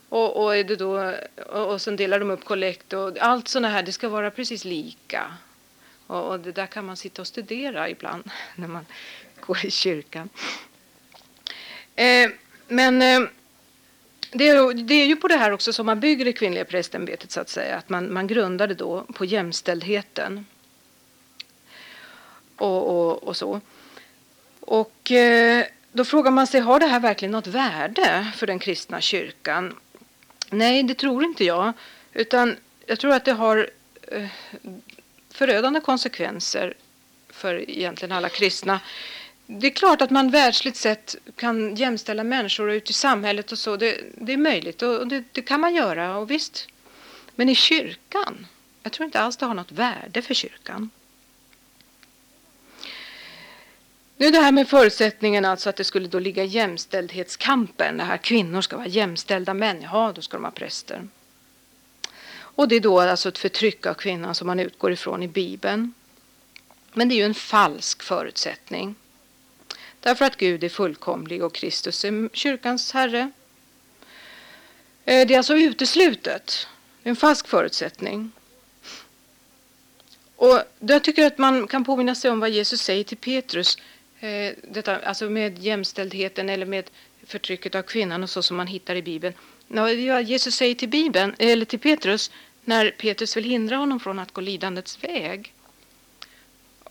Och, 0.09 0.42
och, 0.42 0.57
är 0.57 0.64
det 0.64 0.76
då, 0.76 1.14
och, 1.47 1.72
och 1.72 1.80
sen 1.80 1.97
delar 1.97 2.20
de 2.20 2.30
upp 2.30 2.44
kollekt 2.44 2.92
och 2.92 3.18
allt 3.18 3.49
sådana 3.49 3.68
här, 3.68 3.82
det 3.82 3.92
ska 3.92 4.09
vara 4.09 4.30
precis 4.30 4.64
lika. 4.64 5.32
Och, 6.07 6.28
och, 6.28 6.40
det 6.40 6.53
där 6.53 6.66
kan 6.66 6.84
man 6.84 6.97
sitta 6.97 7.22
och 7.22 7.28
studera 7.28 7.88
ibland 7.88 8.30
när 8.55 8.68
man 8.68 8.86
går 9.47 9.66
i 9.66 9.70
kyrkan. 9.70 10.28
Eh, 11.94 12.30
men 12.68 13.03
eh, 13.03 13.20
det, 14.30 14.49
är, 14.49 14.74
det 14.74 14.94
är 14.94 15.07
ju 15.07 15.16
på 15.16 15.28
det 15.28 15.36
här 15.36 15.53
också 15.53 15.72
som 15.72 15.86
man 15.86 16.01
bygger 16.01 16.24
det 16.24 16.32
kvinnliga 16.32 16.64
prästämbetet 16.64 17.30
så 17.30 17.40
att 17.40 17.49
säga, 17.49 17.76
att 17.76 17.88
man, 17.88 18.12
man 18.12 18.26
grundar 18.26 18.66
det 18.68 18.74
då 18.74 19.01
på 19.03 19.24
jämställdheten. 19.24 20.47
Och, 22.57 22.88
och, 22.88 23.22
och 23.22 23.36
så. 23.36 23.61
Och 24.61 25.12
eh, 25.12 25.64
då 25.92 26.05
frågar 26.05 26.30
man 26.30 26.47
sig, 26.47 26.61
har 26.61 26.80
det 26.80 26.86
här 26.86 27.01
verkligen 27.01 27.32
något 27.32 27.47
värde 27.47 28.32
för 28.36 28.47
den 28.47 28.59
kristna 28.59 29.01
kyrkan? 29.01 29.74
Nej, 30.51 30.82
det 30.82 30.94
tror 30.94 31.24
inte 31.24 31.44
jag. 31.44 31.72
Utan 32.12 32.57
jag 32.86 32.99
tror 32.99 33.12
att 33.12 33.24
det 33.24 33.32
har 33.32 33.70
eh, 34.03 34.26
förödande 35.30 35.80
konsekvenser 35.80 36.74
för 37.28 37.70
egentligen 37.70 38.12
alla 38.12 38.28
kristna. 38.28 38.80
Det 39.47 39.66
är 39.66 39.70
klart 39.70 40.03
att 40.03 40.11
man 40.11 40.30
världsligt 40.30 40.76
sett 40.76 41.16
kan 41.36 41.74
jämställa 41.74 42.24
människor 42.24 42.70
ute 42.70 42.90
i 42.90 42.94
samhället 42.94 43.53
och 43.53 43.59
så. 43.59 43.76
Det, 43.76 44.01
det 44.14 44.32
är 44.32 44.36
möjligt 44.36 44.82
och 44.82 45.07
det, 45.07 45.24
det, 45.32 45.42
kan 45.42 45.61
man 45.61 45.74
göra 45.74 46.16
och 46.16 46.30
visst. 46.30 46.68
Men 47.34 47.49
i 47.49 47.55
kyrkan, 47.55 48.47
jag 48.82 48.92
tror 48.92 49.05
inte 49.05 49.20
alls 49.20 49.36
det 49.36 49.47
har 49.47 49.55
något 49.55 49.72
värde 49.72 50.22
för 50.22 50.34
kyrkan. 50.34 50.90
Nu 54.16 54.30
det 54.30 54.38
här 54.38 54.53
med 54.53 54.68
förutsättningen 54.68 55.44
alltså 55.44 55.70
att 55.70 55.76
det 55.76 55.84
skulle 55.84 56.09
då 56.09 56.18
ligga 56.18 56.44
jämställdhetskampen, 56.44 57.97
det 57.97 58.05
här 58.05 58.16
kvinnor 58.16 58.61
ska 58.61 58.76
vara 58.76 58.86
jämställda 58.86 59.55
män, 59.55 59.82
ja 59.82 60.12
då 60.14 60.22
ska 60.22 60.36
de 60.36 60.42
vara 60.42 60.53
präster. 60.53 61.09
Och 62.38 62.68
det 62.68 62.76
är 62.76 62.80
då 62.80 63.01
alltså 63.01 63.28
ett 63.28 63.38
förtryck 63.38 63.86
av 63.86 63.94
kvinnan 63.94 64.34
som 64.34 64.47
man 64.47 64.61
utgår 64.61 64.92
ifrån 64.92 65.22
i 65.22 65.28
Bibeln. 65.28 65.94
Men 66.92 67.09
det 67.09 67.14
är 67.14 67.16
ju 67.16 67.24
en 67.24 67.34
falsk 67.34 68.03
förutsättning. 68.03 68.94
Därför 70.07 70.24
att 70.24 70.36
Gud 70.36 70.64
är 70.64 70.68
fullkomlig 70.68 71.44
och 71.44 71.54
Kristus 71.54 72.04
är 72.04 72.28
kyrkans 72.32 72.92
herre. 72.92 73.30
Eh, 75.04 75.26
det 75.26 75.34
är 75.34 75.38
alltså 75.38 75.54
uteslutet. 75.54 76.68
Det 77.02 77.09
är 77.09 77.11
en 77.11 77.16
falsk 77.16 77.48
förutsättning. 77.48 78.30
Och 80.36 80.62
jag 80.78 81.04
tycker 81.04 81.26
att 81.26 81.38
man 81.38 81.66
kan 81.66 81.84
påminna 81.84 82.14
sig 82.14 82.30
om 82.30 82.40
vad 82.40 82.50
Jesus 82.50 82.80
säger 82.80 83.04
till 83.04 83.16
Petrus. 83.16 83.78
Eh, 84.20 84.52
detta, 84.62 84.96
alltså 84.98 85.30
med 85.30 85.59
jämställdheten 85.59 86.48
eller 86.48 86.66
med 86.66 86.90
förtrycket 87.26 87.74
av 87.74 87.82
kvinnan 87.82 88.22
och 88.22 88.30
så 88.30 88.42
som 88.42 88.57
man 88.57 88.66
hittar 88.66 88.94
i 88.94 89.02
Bibeln. 89.02 89.34
Jesus 90.24 90.54
säger 90.54 90.74
till, 90.74 90.88
Bibeln, 90.88 91.34
eller 91.38 91.64
till 91.64 91.78
Petrus 91.78 92.30
när 92.64 92.90
Petrus 92.90 93.36
vill 93.36 93.44
hindra 93.44 93.76
honom 93.76 94.00
från 94.00 94.18
att 94.18 94.32
gå 94.32 94.40
lidandets 94.40 95.04
väg. 95.04 95.52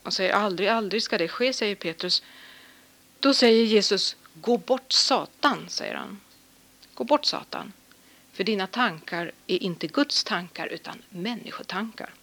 Han 0.03 0.11
säger 0.11 0.34
aldrig, 0.34 0.70
aldrig 0.70 1.03
ska 1.03 1.18
det 1.18 1.28
ske, 1.28 1.53
säger 1.53 1.76
Petrus. 1.76 2.24
Då 3.20 3.34
säger 3.34 3.66
Jesus, 3.66 4.16
gå 4.34 4.57
bort 4.57 4.91
Satan, 4.91 5.70
säger 5.70 5.95
han. 5.95 6.20
Gå 6.93 7.03
bort 7.03 7.26
Satan, 7.26 7.74
för 8.34 8.43
dina 8.43 8.68
tankar 8.68 9.32
är 9.47 9.63
inte 9.63 9.88
Guds 9.88 10.24
tankar 10.24 10.68
utan 10.68 11.01
människotankar. 11.09 12.13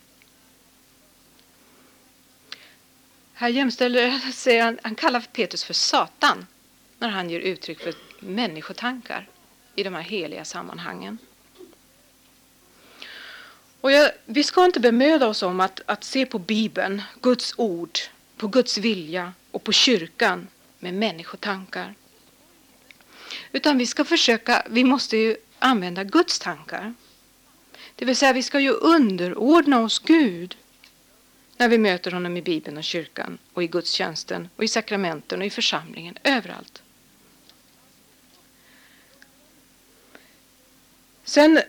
Här 3.33 3.49
jämställer 3.49 4.19
säger 4.33 4.65
han, 4.65 4.79
han 4.83 4.95
kallar 4.95 5.21
Petrus 5.21 5.65
för 5.65 5.75
Satan 5.75 6.47
när 6.99 7.09
han 7.09 7.31
ger 7.31 7.41
uttryck 7.41 7.81
för 7.81 7.95
människotankar 8.21 9.29
i 9.75 9.83
de 9.83 9.95
här 9.95 10.03
heliga 10.03 10.45
sammanhangen. 10.45 11.19
Och 13.81 13.93
jag, 13.93 14.11
vi 14.25 14.45
ska 14.45 14.65
inte 14.65 14.81
bemöda 14.81 15.29
oss 15.29 15.43
om 15.43 15.61
att, 15.61 15.81
att 15.87 16.05
se 16.05 16.27
på 16.27 16.39
Bibeln, 16.39 17.03
Guds 17.21 17.55
ord, 17.57 17.99
på 18.37 18.49
Guds 18.49 18.79
vilja 18.79 19.33
och 19.51 19.65
på 19.65 19.73
kyrkan 19.73 20.49
med 20.83 20.95
människotankar. 20.95 21.95
Utan 23.53 23.79
vi 23.79 23.87
ska 23.87 24.05
försöka, 24.05 24.67
vi 24.71 24.85
måste 24.85 25.17
ju 25.17 25.37
använda 25.59 26.05
Guds 26.05 26.39
tankar. 26.39 26.95
Det 27.97 28.05
vill 28.05 28.17
säga 28.17 28.33
vi 28.33 28.43
ska 28.43 28.61
ju 28.61 28.71
underordna 28.71 29.81
oss 29.81 29.99
Gud 29.99 30.57
när 31.57 31.69
vi 31.69 31.79
möter 31.79 32.11
honom 32.11 32.37
i 32.37 32.43
Bibeln 32.43 32.77
och 32.77 32.85
kyrkan 32.85 33.39
och 33.53 33.63
i 33.63 33.67
gudstjänsten 33.67 34.49
och 34.57 34.65
i 34.65 34.69
sakramenten 34.69 35.41
och 35.41 35.47
i 35.47 35.51
församlingen, 35.51 36.19
överallt. 36.25 36.83
Sen 41.25 41.61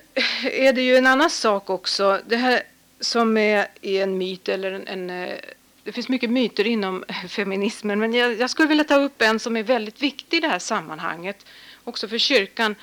är 0.44 0.74
det 0.74 0.82
ju 0.82 0.98
en 0.98 1.08
annan 1.08 1.30
sak 1.30 1.70
också. 1.70 2.22
Det 2.28 2.38
här 2.38 2.64
som 3.00 3.38
är, 3.38 3.68
en 3.82 4.18
myt 4.18 4.50
eller 4.50 4.72
en, 4.72 5.10
en, 5.10 5.36
det 5.84 5.92
finns 5.92 6.10
mycket 6.10 6.30
myter 6.30 6.68
inom 6.68 7.04
feminismen 7.28 8.00
men 8.00 8.14
jag, 8.14 8.40
jag, 8.40 8.50
skulle 8.50 8.68
vilja 8.68 8.84
ta 8.84 8.96
upp 8.96 9.22
en 9.22 9.40
som 9.40 9.58
är 9.58 9.64
väldigt 9.64 10.02
viktig 10.02 10.38
i 10.38 10.40
det 10.40 10.48
här 10.48 10.60
sammanhanget 10.60 11.46
också 11.84 12.08
för 12.08 12.18
kyrkan. 12.18 12.76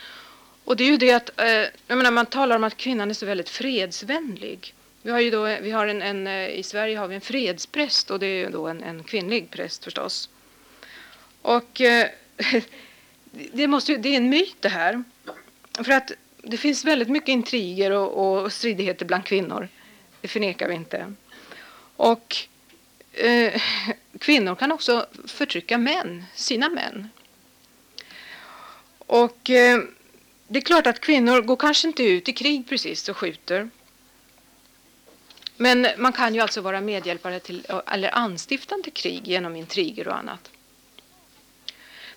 Och 0.64 0.76
det 0.76 0.84
är 0.84 0.88
ju 0.88 0.96
det 0.96 1.12
att, 1.12 1.40
eh, 1.40 1.46
jag 1.86 1.98
menar 1.98 2.10
man 2.10 2.26
talar 2.26 2.56
om 2.56 2.64
att 2.64 2.76
kvinnan 2.76 3.10
är 3.10 3.14
så 3.14 3.26
väldigt 3.26 3.48
fredsvänlig. 3.48 4.74
Vi 5.02 5.10
har 5.10 5.20
ju 5.20 5.30
då, 5.30 5.46
eh, 5.46 5.60
vi 5.60 5.70
har 5.70 5.86
en, 5.86 6.02
en 6.02 6.26
eh, 6.26 6.48
i 6.48 6.62
Sverige 6.62 6.98
har 6.98 7.08
vi 7.08 7.14
en 7.14 7.20
fredspräst 7.20 8.10
och 8.10 8.18
det 8.18 8.26
är 8.26 8.44
ju 8.44 8.50
då 8.50 8.66
en, 8.66 8.82
en 8.82 9.04
kvinnlig 9.04 9.50
präst 9.50 9.84
förstås. 9.84 10.28
Och 11.42 11.80
det, 13.52 13.66
måste, 13.66 13.96
det 13.96 14.08
är 14.08 14.16
en 14.16 14.30
myt 14.30 14.56
det 14.60 14.68
här. 14.68 15.04
För 15.84 15.92
att 15.92 16.12
det 16.42 16.56
finns 16.56 16.84
väldigt 16.84 17.08
mycket 17.08 17.28
intriger 17.28 17.90
och, 17.90 18.42
och 18.42 18.52
stridigheter 18.52 19.06
bland 19.06 19.24
kvinnor. 19.24 19.68
Det 20.20 20.28
förnekar 20.28 20.68
vi 20.68 20.74
inte. 20.74 21.12
Och 21.96 22.36
eh, 23.12 23.62
kvinnor 24.18 24.54
kan 24.54 24.72
också 24.72 25.06
förtrycka 25.26 25.78
män, 25.78 26.24
sina 26.34 26.68
män. 26.68 27.08
Och 28.98 29.50
eh, 29.50 29.80
det 30.48 30.58
är 30.58 30.62
klart 30.62 30.86
att 30.86 31.00
kvinnor 31.00 31.40
går 31.40 31.56
kanske 31.56 31.88
inte 31.88 32.02
ut 32.02 32.28
i 32.28 32.32
krig 32.32 32.68
precis 32.68 33.08
och 33.08 33.16
skjuter. 33.16 33.70
Men 35.56 35.86
man 35.98 36.12
kan 36.12 36.34
ju 36.34 36.40
alltså 36.40 36.60
vara 36.60 36.80
medhjälpare 36.80 37.40
till, 37.40 37.66
eller 37.86 38.14
anstiftande 38.14 38.90
krig 38.90 39.28
genom 39.28 39.56
intriger 39.56 40.08
och 40.08 40.16
annat. 40.16 40.50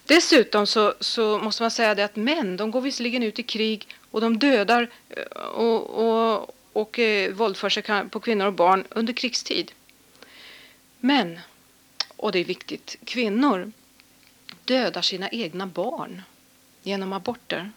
Dessutom 0.06 0.68
så, 0.68 0.94
så 1.00 1.38
måste 1.38 1.64
man 1.64 1.72
säga 1.72 1.96
det 1.96 2.06
att 2.06 2.16
män, 2.16 2.58
de 2.58 2.72
går 2.72 2.82
visserligen 2.82 3.24
ut 3.24 3.40
i 3.40 3.44
krig 3.44 3.88
och 4.12 4.22
de 4.22 4.40
dödar 4.40 4.90
och, 5.54 5.90
och, 5.90 6.34
och, 6.34 6.56
och 6.74 7.00
eh, 7.00 7.32
våldför 7.32 7.70
sig 7.70 7.84
på 8.10 8.20
kvinnor 8.20 8.46
och 8.46 8.54
barn 8.54 8.84
under 8.90 9.14
krigstid. 9.14 9.72
Men, 11.06 11.40
och 12.18 12.32
det 12.32 12.40
är 12.40 12.46
viktigt, 12.46 12.96
kvinnor 13.06 13.72
dödar 14.66 15.02
sina 15.02 15.30
egna 15.30 15.68
barn 15.68 16.22
genom 16.84 17.14
aborter. 17.14 17.72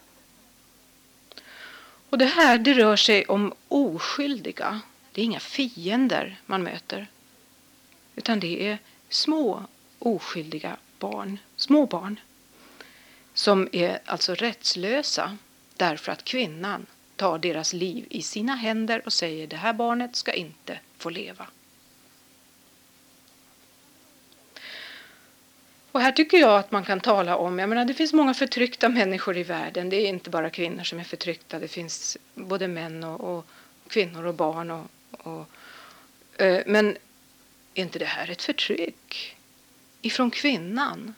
Och 2.09 2.17
det 2.17 2.25
här 2.25 2.57
det 2.57 2.73
rör 2.73 2.95
sig 2.95 3.25
om 3.25 3.53
oskyldiga. 3.67 4.81
Det 5.11 5.21
är 5.21 5.25
inga 5.25 5.39
fiender 5.39 6.41
man 6.45 6.63
möter. 6.63 7.07
Utan 8.15 8.39
det 8.39 8.67
är 8.67 8.77
små 9.09 9.63
oskyldiga 9.99 10.77
barn, 10.99 11.39
små 11.55 11.85
barn. 11.85 12.19
Som 13.33 13.69
är 13.71 13.99
alltså 14.05 14.35
rättslösa 14.35 15.37
därför 15.75 16.11
att 16.11 16.23
kvinnan 16.23 16.85
tar 17.15 17.39
deras 17.39 17.73
liv 17.73 18.07
i 18.09 18.21
sina 18.21 18.55
händer 18.55 19.01
och 19.05 19.13
säger 19.13 19.47
det 19.47 19.57
här 19.57 19.73
barnet 19.73 20.15
ska 20.15 20.33
inte 20.33 20.79
få 20.97 21.09
leva. 21.09 21.47
Och 25.97 26.03
här 26.03 26.11
tycker 26.11 26.37
jag 26.37 26.59
att 26.59 26.71
man 26.71 26.85
kan 26.85 26.99
tala 26.99 27.37
om, 27.37 27.59
jag 27.59 27.69
menar 27.69 27.85
det 27.85 27.93
finns 27.93 28.13
många 28.13 28.33
förtryckta 28.33 28.89
människor 28.89 29.37
i 29.37 29.43
världen. 29.43 29.89
Det 29.89 29.95
är 29.95 30.07
inte 30.07 30.29
bara 30.29 30.49
kvinnor 30.49 30.83
som 30.83 30.99
är 30.99 31.03
förtryckta, 31.03 31.59
det 31.59 31.67
finns 31.67 32.17
både 32.35 32.67
män 32.67 33.03
och, 33.03 33.37
och 33.37 33.45
kvinnor 33.87 34.25
och 34.25 34.33
barn. 34.33 34.71
Och, 34.71 34.87
och 35.11 35.45
eh, 36.41 36.63
men 36.65 36.97
är 37.73 37.81
inte 37.81 37.99
det 37.99 38.05
här 38.05 38.29
ett 38.29 38.41
förtryck 38.41 39.35
ifrån 40.01 40.31
kvinnan? 40.31 41.15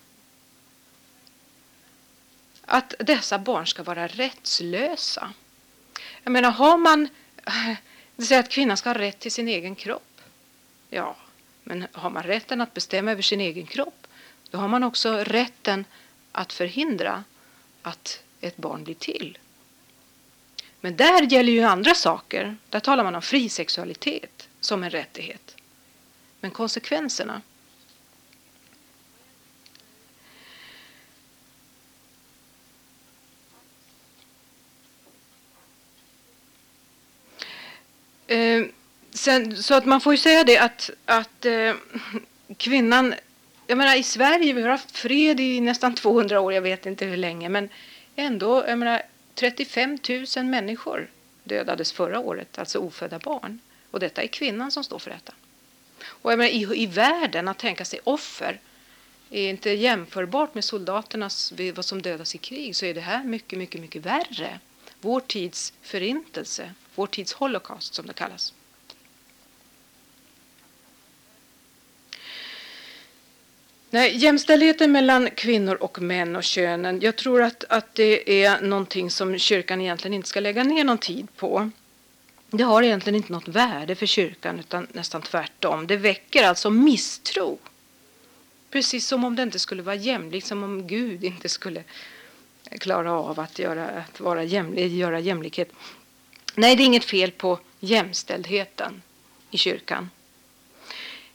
Att 2.66 2.94
dessa 3.00 3.40
barn 3.40 3.68
ska 3.68 3.84
vara 3.84 4.08
rättslösa. 4.08 5.34
Jag 6.24 6.32
menar, 6.32 6.52
har 6.52 6.78
man... 6.78 7.10
Det 8.16 8.26
säger 8.26 8.40
att 8.42 8.50
kvinnan 8.50 8.78
ska 8.78 8.90
ha 8.90 9.00
rätt 9.00 9.20
till 9.20 9.32
sin 9.32 9.48
egen 9.48 9.76
kropp. 9.76 10.22
Ja, 10.90 11.16
men 11.64 11.88
har 11.92 12.10
man 12.10 12.24
rätten 12.24 12.62
att 12.62 12.74
bestämma 12.74 13.12
över 13.12 13.22
sin 13.22 13.42
egen 13.42 13.66
kropp 13.66 14.00
då 14.52 14.58
har 14.58 14.68
man 14.68 14.84
också 14.84 15.14
rätten 15.14 15.86
att 16.32 16.54
förhindra 16.54 17.24
att 17.82 18.24
ett 18.42 18.58
barn 18.58 18.84
blir 18.84 18.96
till. 18.96 19.38
Men 20.82 20.96
där 20.96 21.22
gäller 21.22 21.52
ju 21.52 21.62
andra 21.62 21.96
saker. 21.96 22.58
Där 22.70 22.80
talar 22.80 23.04
man 23.04 23.16
om 23.16 23.22
fri 23.22 23.50
sexualitet 23.50 24.50
som 24.60 24.84
en 24.84 24.90
rättighet. 24.90 25.56
Men 26.40 26.52
konsekvenserna 26.52 27.42
Eh, 38.30 38.66
sen, 39.12 39.64
så 39.64 39.74
att 39.74 39.86
man 39.86 40.02
får 40.02 40.14
ju 40.14 40.18
säga 40.18 40.44
det 40.44 40.58
att, 40.58 40.90
att 41.06 41.46
eh, 41.46 41.74
kvinnan 42.58 43.14
jag 43.70 43.78
menar 43.78 43.96
i 43.96 44.04
Sverige, 44.04 44.54
vi 44.54 44.62
har 44.62 44.70
haft 44.70 44.98
fred 44.98 45.40
i 45.40 45.62
nästan 45.62 45.96
200 45.96 46.40
år, 46.40 46.54
jag 46.54 46.62
vet 46.62 46.86
inte 46.86 47.06
hur 47.06 47.18
länge, 47.18 47.50
men 47.50 47.70
ändå, 48.16 48.64
jag 48.68 48.80
menar 48.80 49.02
35 49.36 49.98
000 50.38 50.46
människor 50.46 51.10
dödades 51.44 51.92
förra 51.92 52.20
året, 52.20 52.60
alltså 52.60 52.80
ofödda 52.80 53.20
barn. 53.20 53.60
Och 53.92 54.00
detta 54.00 54.22
är 54.22 54.28
kvinnan 54.28 54.72
som 54.72 54.84
står 54.84 55.00
för 55.00 55.12
detta. 55.12 55.34
Och 56.04 56.32
jag 56.32 56.38
menar, 56.38 56.52
i, 56.52 56.84
i 56.84 56.86
världen, 56.86 57.48
att 57.48 57.58
tänka 57.58 57.86
sig 57.86 58.00
offer 58.04 58.60
är 59.30 59.50
inte 59.50 59.70
jämförbart 59.70 60.54
med 60.54 60.64
soldaternas, 60.64 61.54
vad 61.74 61.86
som 61.86 62.02
dödas 62.02 62.36
i 62.36 62.38
krig, 62.38 62.76
så 62.76 62.86
är 62.86 62.94
det 62.94 63.02
här 63.02 63.24
mycket, 63.24 63.60
mycket, 63.60 63.82
mycket 63.82 64.06
värre. 64.06 64.60
Vår 65.02 65.20
tids 65.20 65.74
förintelse, 65.82 66.74
vår 66.96 67.08
tids 67.08 67.34
holocaust 67.34 67.94
som 67.94 68.08
det 68.08 68.14
kallas. 68.14 68.54
Nej, 73.92 74.18
jämställdheten 74.18 74.92
mellan 74.92 75.30
kvinnor 75.36 75.76
och 75.76 76.02
män 76.02 76.36
och 76.36 76.44
könen, 76.44 77.02
jag 77.02 77.16
tror 77.16 77.42
att, 77.42 77.64
att 77.70 77.96
det 77.96 78.44
är 78.44 78.62
någonting 78.62 79.12
som 79.12 79.38
kyrkan 79.38 79.82
egentligen 79.82 80.14
inte 80.14 80.30
ska 80.30 80.40
lägga 80.40 80.64
ner 80.64 80.84
någon 80.84 80.98
tid 80.98 81.28
på. 81.36 81.70
Det 82.52 82.64
har 82.64 82.84
egentligen 82.84 83.16
inte 83.16 83.32
något 83.32 83.48
värde 83.48 83.96
för 83.96 84.06
kyrkan 84.06 84.60
utan 84.60 84.88
nästan 84.92 85.22
tvärtom. 85.22 85.88
Det 85.88 85.98
väcker 85.98 86.44
alltså 86.44 86.70
misstro. 86.70 87.58
Precis 88.72 89.08
som 89.08 89.24
om 89.24 89.36
det 89.36 89.44
inte 89.44 89.60
skulle 89.60 89.82
vara 89.82 89.96
jämlikt, 89.96 90.48
som 90.48 90.64
om 90.64 90.88
Gud 90.88 91.24
inte 91.24 91.50
skulle 91.50 91.84
klara 92.80 93.14
av 93.14 93.40
att 93.40 93.60
göra, 93.60 93.90
att 93.90 94.20
vara 94.20 94.44
jämlik, 94.44 94.92
göra 94.92 95.20
jämlikhet. 95.20 95.72
Nej, 96.56 96.76
det 96.76 96.84
är 96.84 96.86
inget 96.86 97.06
fel 97.06 97.32
på 97.32 97.60
jämställdheten 97.80 99.02
i 99.52 99.58
kyrkan. 99.58 100.10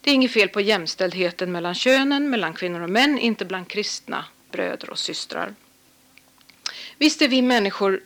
Det 0.04 0.10
är 0.10 0.14
inget 0.14 0.32
fel 0.32 0.48
på 0.48 0.60
jämställdheten 0.60 1.52
mellan 1.52 1.74
könen, 1.74 2.30
mellan 2.30 2.54
kvinnor 2.54 2.80
och 2.80 2.90
män, 2.90 3.18
inte 3.18 3.44
bland 3.44 3.68
kristna 3.68 4.24
bröder 4.50 4.90
och 4.90 4.98
systrar. 4.98 5.54
Visst 6.98 7.22
är 7.22 7.28
vi 7.28 7.42
människor, 7.42 8.00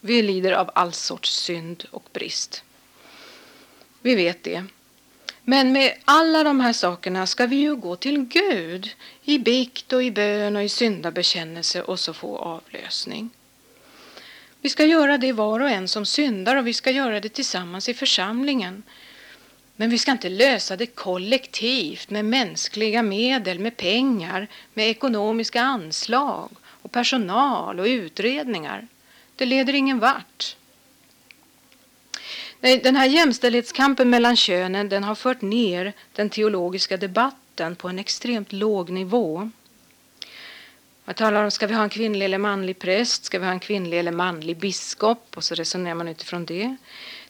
vi 0.00 0.22
lider 0.22 0.52
av 0.52 0.70
all 0.74 0.92
sorts 0.92 1.30
synd 1.30 1.84
och 1.90 2.08
brist. 2.12 2.64
Vi 4.02 4.14
vet 4.14 4.42
det. 4.42 4.64
Men 5.42 5.72
med 5.72 5.94
alla 6.04 6.44
de 6.44 6.60
här 6.60 6.72
sakerna 6.72 7.26
ska 7.26 7.46
vi 7.46 7.56
ju 7.56 7.76
gå 7.76 7.96
till 7.96 8.24
Gud 8.24 8.90
i 9.22 9.38
bikt 9.38 9.92
och 9.92 10.02
i 10.02 10.10
bön 10.10 10.56
och 10.56 10.64
i 10.64 10.68
syndabekännelse 10.68 11.82
och 11.82 12.00
så 12.00 12.14
få 12.14 12.38
avlösning. 12.38 13.30
Vi 14.60 14.68
ska 14.68 14.84
göra 14.84 15.18
det 15.18 15.32
var 15.32 15.60
och 15.60 15.70
en 15.70 15.88
som 15.88 16.06
syndar 16.06 16.56
och 16.56 16.66
vi 16.66 16.74
ska 16.74 16.90
göra 16.90 17.20
det 17.20 17.28
tillsammans 17.28 17.88
i 17.88 17.94
församlingen. 17.94 18.82
Men 19.80 19.90
vi 19.90 19.98
ska 19.98 20.12
inte 20.12 20.28
lösa 20.28 20.76
det 20.76 20.86
kollektivt 20.86 22.10
med 22.10 22.24
mänskliga 22.24 23.02
medel, 23.02 23.58
med 23.58 23.76
pengar, 23.76 24.46
med 24.74 24.90
ekonomiska 24.90 25.62
anslag 25.62 26.50
och 26.64 26.92
personal 26.92 27.80
och 27.80 27.86
utredningar. 27.86 28.86
Det 29.36 29.46
leder 29.46 29.72
ingen 29.72 29.98
vart. 29.98 30.56
Den 32.60 32.96
här 32.96 33.06
jämställdhetskampen 33.06 34.10
mellan 34.10 34.36
könen 34.36 34.88
den 34.88 35.04
har 35.04 35.14
fört 35.14 35.42
ner 35.42 35.92
den 36.12 36.30
teologiska 36.30 36.96
debatten 36.96 37.76
på 37.76 37.88
en 37.88 37.98
extremt 37.98 38.52
låg 38.52 38.90
nivå. 38.90 39.50
Man 41.04 41.14
talar 41.14 41.44
om 41.44 41.50
ska 41.50 41.66
vi 41.66 41.74
ha 41.74 41.82
en 41.82 41.88
kvinnlig 41.88 42.24
eller 42.24 42.38
manlig 42.38 42.78
präst, 42.78 43.24
ska 43.24 43.38
vi 43.38 43.44
ha 43.44 43.52
en 43.52 43.60
kvinnlig 43.60 43.98
eller 43.98 44.12
manlig 44.12 44.56
biskop 44.56 45.36
och 45.36 45.44
så 45.44 45.54
resonerar 45.54 45.94
man 45.94 46.08
utifrån 46.08 46.44
det. 46.44 46.76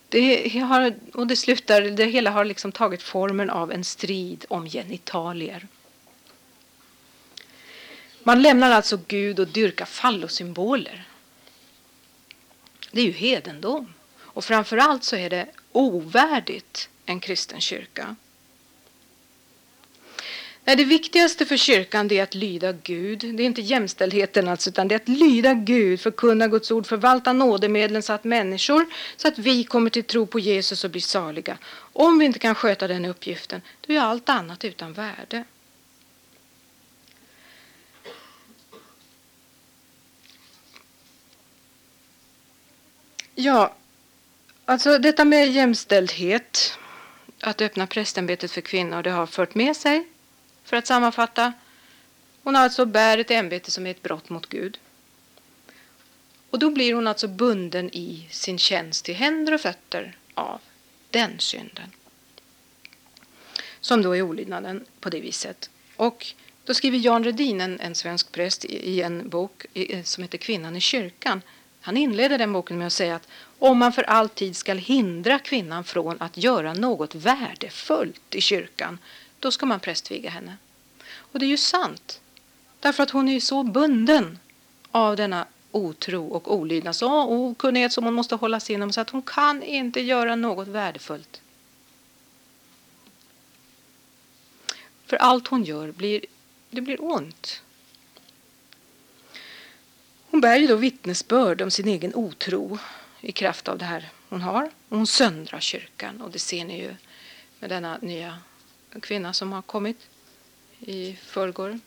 Det, 0.09 0.59
har, 0.59 0.95
och 1.15 1.27
det, 1.27 1.37
slutar, 1.37 1.83
det 1.83 2.05
hela 2.05 2.31
har 2.31 2.45
liksom 2.45 2.73
tagit 2.73 3.03
formen 3.03 3.51
av 3.51 3.73
en 3.73 3.85
strid 3.85 4.45
om 4.49 4.67
genitalier. 4.69 5.67
Man 8.23 8.43
lämnar 8.43 8.71
alltså 8.71 9.01
Gud 9.09 9.41
och 9.41 9.49
dyrkar 9.49 9.85
fallosymboler. 9.85 11.09
Det 12.91 13.01
är 13.01 13.05
ju 13.05 13.13
hedendom. 13.13 13.95
Och 14.19 14.45
framför 14.45 14.77
allt 14.77 15.05
så 15.05 15.17
är 15.17 15.31
det 15.31 15.47
ovärdigt 15.73 16.89
en 17.07 17.21
kristen 17.21 17.61
kyrka. 17.61 18.17
Nej, 20.69 20.77
det 20.77 20.85
viktigaste 20.85 21.47
för 21.47 21.57
kyrkan 21.57 22.13
är 22.13 22.23
att 22.23 22.35
lyda 22.35 22.73
Gud. 22.73 23.19
Det 23.19 23.43
är 23.43 23.47
inte 23.47 23.61
jämställdheten 23.61 24.49
alltså, 24.49 24.71
utan 24.71 24.89
det 24.89 24.95
är 24.95 24.97
att 24.97 25.09
lyda 25.09 25.55
Gud, 25.55 26.01
förkunna 26.01 26.49
Guds 26.49 26.71
ord, 26.71 26.87
förvalta 26.87 27.33
nådemedlen 27.33 28.03
så 28.03 28.13
att 28.13 28.25
människor, 28.25 28.87
så 29.17 29.29
att 29.29 29.39
vi 29.39 29.65
kommer 29.65 29.91
till 29.91 30.05
tro 30.05 30.27
på 30.27 30.39
Jesus 30.39 30.85
och 30.85 30.91
blir 30.91 31.01
saliga. 31.01 31.59
Om 31.93 32.19
vi 32.19 32.25
inte 32.25 32.39
kan 32.39 32.55
sköta 32.55 32.89
den 32.89 33.05
uppgiften, 33.05 33.63
då 33.81 33.93
är 33.95 34.01
allt 34.01 34.29
annat 34.29 34.65
utan 34.65 34.93
värde. 34.93 35.45
Ja, 43.35 43.75
alltså 44.65 44.99
detta 44.99 45.25
med 45.25 45.53
jämställdhet, 45.53 46.79
att 47.41 47.61
öppna 47.61 47.87
prästämbetet 47.87 48.53
för 48.53 48.61
kvinnor, 48.61 49.03
det 49.03 49.11
har 49.11 49.27
fört 49.27 49.55
med 49.55 49.77
sig 49.77 50.07
för 50.69 50.77
att 50.77 50.87
sammanfatta. 50.87 51.53
Hon 52.43 52.57
alltså 52.57 52.85
bär 52.85 53.19
ett 53.19 53.31
ämbete 53.31 53.71
som 53.71 53.87
är 53.87 53.91
ett 53.91 54.03
brott 54.03 54.29
mot 54.29 54.47
Gud. 54.47 54.79
Och 56.51 56.59
då 56.59 56.71
blir 56.71 56.95
hon 56.95 57.07
alltså 57.07 57.29
bunden 57.29 57.91
i 57.93 58.29
sin 58.31 58.59
tjänst 58.59 59.05
till 59.05 59.15
händer 59.15 59.55
och 59.55 59.61
fötter 59.61 60.17
av 60.35 60.61
den 61.11 61.39
synden. 61.39 61.93
Som 63.81 64.03
då 64.03 64.17
är 64.17 64.23
olydnaden 64.23 64.85
på 65.01 65.11
det 65.11 65.21
viset. 65.21 65.71
Och 65.97 66.27
då 66.65 66.75
skriver 66.75 66.99
Jan 66.99 67.25
Redin, 67.25 67.61
en, 67.61 67.81
en 67.81 67.95
svensk 67.95 68.33
präst, 68.33 68.65
i, 68.65 69.03
en 69.03 69.29
bok 69.29 69.67
i, 69.75 70.03
som 70.03 70.23
heter 70.23 70.39
Kvinnan 70.39 70.77
i 70.77 70.81
kyrkan. 70.81 71.43
Han 71.81 71.97
inleder 71.97 72.39
den 72.39 72.53
boken 72.53 72.79
med 72.79 72.87
att 72.87 72.93
säga 72.93 73.17
att 73.17 73.29
om 73.59 73.79
man 73.79 73.93
för 73.93 74.03
alltid 74.03 74.57
ska 74.57 74.75
hindra 74.75 75.39
kvinnan 75.39 75.85
från 75.85 76.17
att 76.21 76.37
göra 76.37 76.75
något 76.75 77.15
värdefullt 77.15 78.35
i 78.35 78.41
kyrkan 78.41 78.99
då 79.39 79.51
ska 79.51 79.67
man 79.67 79.81
prästviga 79.81 80.31
henne. 80.31 80.57
Och 81.17 81.39
det 81.39 81.47
är 81.47 81.51
ju 81.51 81.57
sant. 81.57 82.21
Därför 82.81 83.03
att 83.03 83.11
hon 83.11 83.29
är 83.29 83.33
ju 83.33 83.41
så 83.41 83.63
bunden 83.63 84.39
av 84.91 85.17
denna 85.17 85.47
otro 85.71 86.27
och 86.27 86.55
olydnad, 86.55 86.97
så 86.97 87.23
okunnighet 87.23 87.93
som 87.93 88.05
hon 88.05 88.15
måste 88.15 88.35
hålla 88.35 88.61
sig 88.61 88.75
inom 88.75 88.93
så 88.93 89.01
att 89.01 89.11
hon 89.11 89.23
kan 89.23 89.63
inte 89.63 90.01
göra 90.01 90.37
något 90.37 90.69
värdefullt. 90.69 91.43
För 95.07 95.17
allt 95.17 95.49
hon 95.49 95.65
gör 95.65 95.93
blir, 95.93 96.25
det 96.71 96.81
blir 96.81 97.05
ont. 97.05 97.63
Hon 100.31 100.41
bär 100.41 100.57
ju 100.57 100.67
då 100.67 100.77
vittnesbörd 100.77 101.63
om 101.63 101.71
sin 101.71 101.89
egen 101.89 102.15
otro 102.15 102.79
i 103.21 103.33
kraft 103.33 103.69
av 103.69 103.79
det 103.79 103.85
här 103.85 104.09
hon 104.29 104.41
har. 104.41 104.71
hon 104.89 105.07
söndrar 105.07 105.61
kyrkan 105.61 106.21
och 106.21 106.31
det 106.31 106.39
ser 106.39 106.65
ni 106.65 106.81
ju 106.81 106.95
med 107.59 107.71
denna 107.71 107.99
nya 108.03 108.39
kvinna 109.01 109.33
som 109.33 109.53
har 109.53 109.63
kommit 109.63 110.09
i 110.81 111.17
förrgår. 111.23 111.79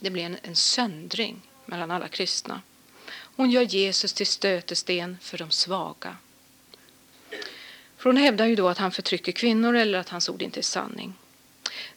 Det 0.00 0.10
blir 0.10 0.22
en, 0.22 0.36
en 0.42 0.56
söndring 0.56 1.42
mellan 1.66 1.90
alla 1.90 2.08
kristna. 2.08 2.62
Hon 3.10 3.50
gör 3.50 3.62
Jesus 3.62 4.12
till 4.12 4.26
stötesten 4.26 5.18
för 5.20 5.38
de 5.38 5.50
svaga. 5.50 6.16
För 7.96 8.10
hon 8.10 8.16
hävdar 8.16 8.46
ju 8.46 8.56
då 8.56 8.68
att 8.68 8.78
han 8.78 8.92
förtrycker 8.92 9.32
kvinnor 9.32 9.76
eller 9.76 9.98
att 9.98 10.08
hans 10.08 10.28
ord 10.28 10.42
inte 10.42 10.60
är 10.60 10.62
sanning. 10.62 11.14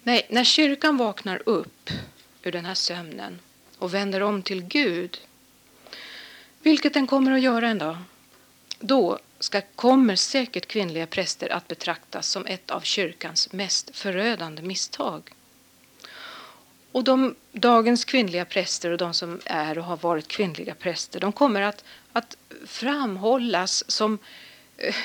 Nej, 0.04 0.28
när 0.30 0.44
kyrkan 0.44 0.98
vaknar 0.98 1.42
upp 1.46 1.90
ur 2.44 2.52
den 2.52 2.66
här 2.66 2.74
sömnen 2.74 3.40
och 3.78 3.94
vänder 3.94 4.22
om 4.22 4.44
till 4.44 4.62
Gud, 4.62 5.22
vilket 6.62 6.94
den 6.94 7.08
kommer 7.08 7.32
att 7.32 7.42
göra 7.42 7.70
en 7.70 7.78
dag, 7.78 7.98
då 8.80 9.20
ska, 9.40 9.62
kommer 9.76 10.16
säkert 10.16 10.68
kvinnliga 10.68 11.08
präster 11.08 11.50
att 11.50 11.68
betraktas 11.68 12.28
som 12.28 12.46
ett 12.46 12.72
av 12.72 12.82
kyrkans 12.82 13.52
mest 13.52 13.96
förödande 13.96 14.62
misstag. 14.62 15.34
Och 16.92 17.04
de, 17.04 17.36
dagens 17.52 18.06
kvinnliga 18.06 18.46
präster 18.46 18.92
och 18.92 18.98
de 18.98 19.14
som 19.14 19.40
är 19.46 19.78
och 19.78 19.84
har 19.84 19.98
varit 19.98 20.28
kvinnliga 20.28 20.76
präster, 20.76 21.20
de 21.20 21.32
kommer 21.32 21.62
att, 21.62 21.84
att 22.14 22.38
framhållas 22.66 23.92
som, 23.92 24.18
eh, 24.78 24.96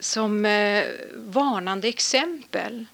som 0.00 0.44
eh, 0.44 0.84
varnande 1.14 1.88
exempel. 1.88 2.86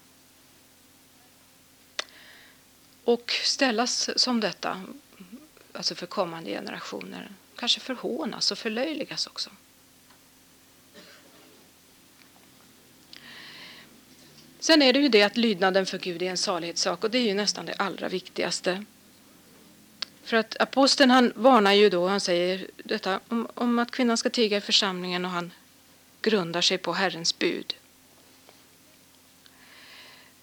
Och 3.03 3.31
ställas 3.43 4.09
som 4.19 4.39
detta, 4.39 4.83
alltså 5.73 5.95
för 5.95 6.05
kommande 6.05 6.49
generationer. 6.49 7.29
Kanske 7.63 7.79
förhånas 7.79 8.51
och 8.51 8.57
förlöjligas 8.57 9.27
också. 9.27 9.49
Sen 14.59 14.81
är 14.81 14.93
det 14.93 14.99
ju 14.99 15.09
det 15.09 15.23
att 15.23 15.37
lydnaden 15.37 15.85
för 15.85 15.97
Gud 15.97 16.21
är 16.21 16.29
en 16.29 16.37
salighetssak 16.37 17.03
och 17.03 17.11
det 17.11 17.17
är 17.17 17.23
ju 17.23 17.33
nästan 17.33 17.65
det 17.65 17.73
allra 17.73 18.09
viktigaste. 18.09 18.85
För 20.23 20.37
att 20.37 20.61
aposteln 20.61 21.11
han 21.11 21.33
varnar 21.35 21.73
ju 21.73 21.89
då, 21.89 22.07
han 22.07 22.19
säger 22.19 22.67
detta 22.77 23.19
om, 23.27 23.47
om 23.53 23.79
att 23.79 23.91
kvinnan 23.91 24.17
ska 24.17 24.29
tiga 24.29 24.57
i 24.57 24.61
församlingen 24.61 25.25
och 25.25 25.31
han 25.31 25.53
grundar 26.21 26.61
sig 26.61 26.77
på 26.77 26.93
Herrens 26.93 27.39
bud. 27.39 27.75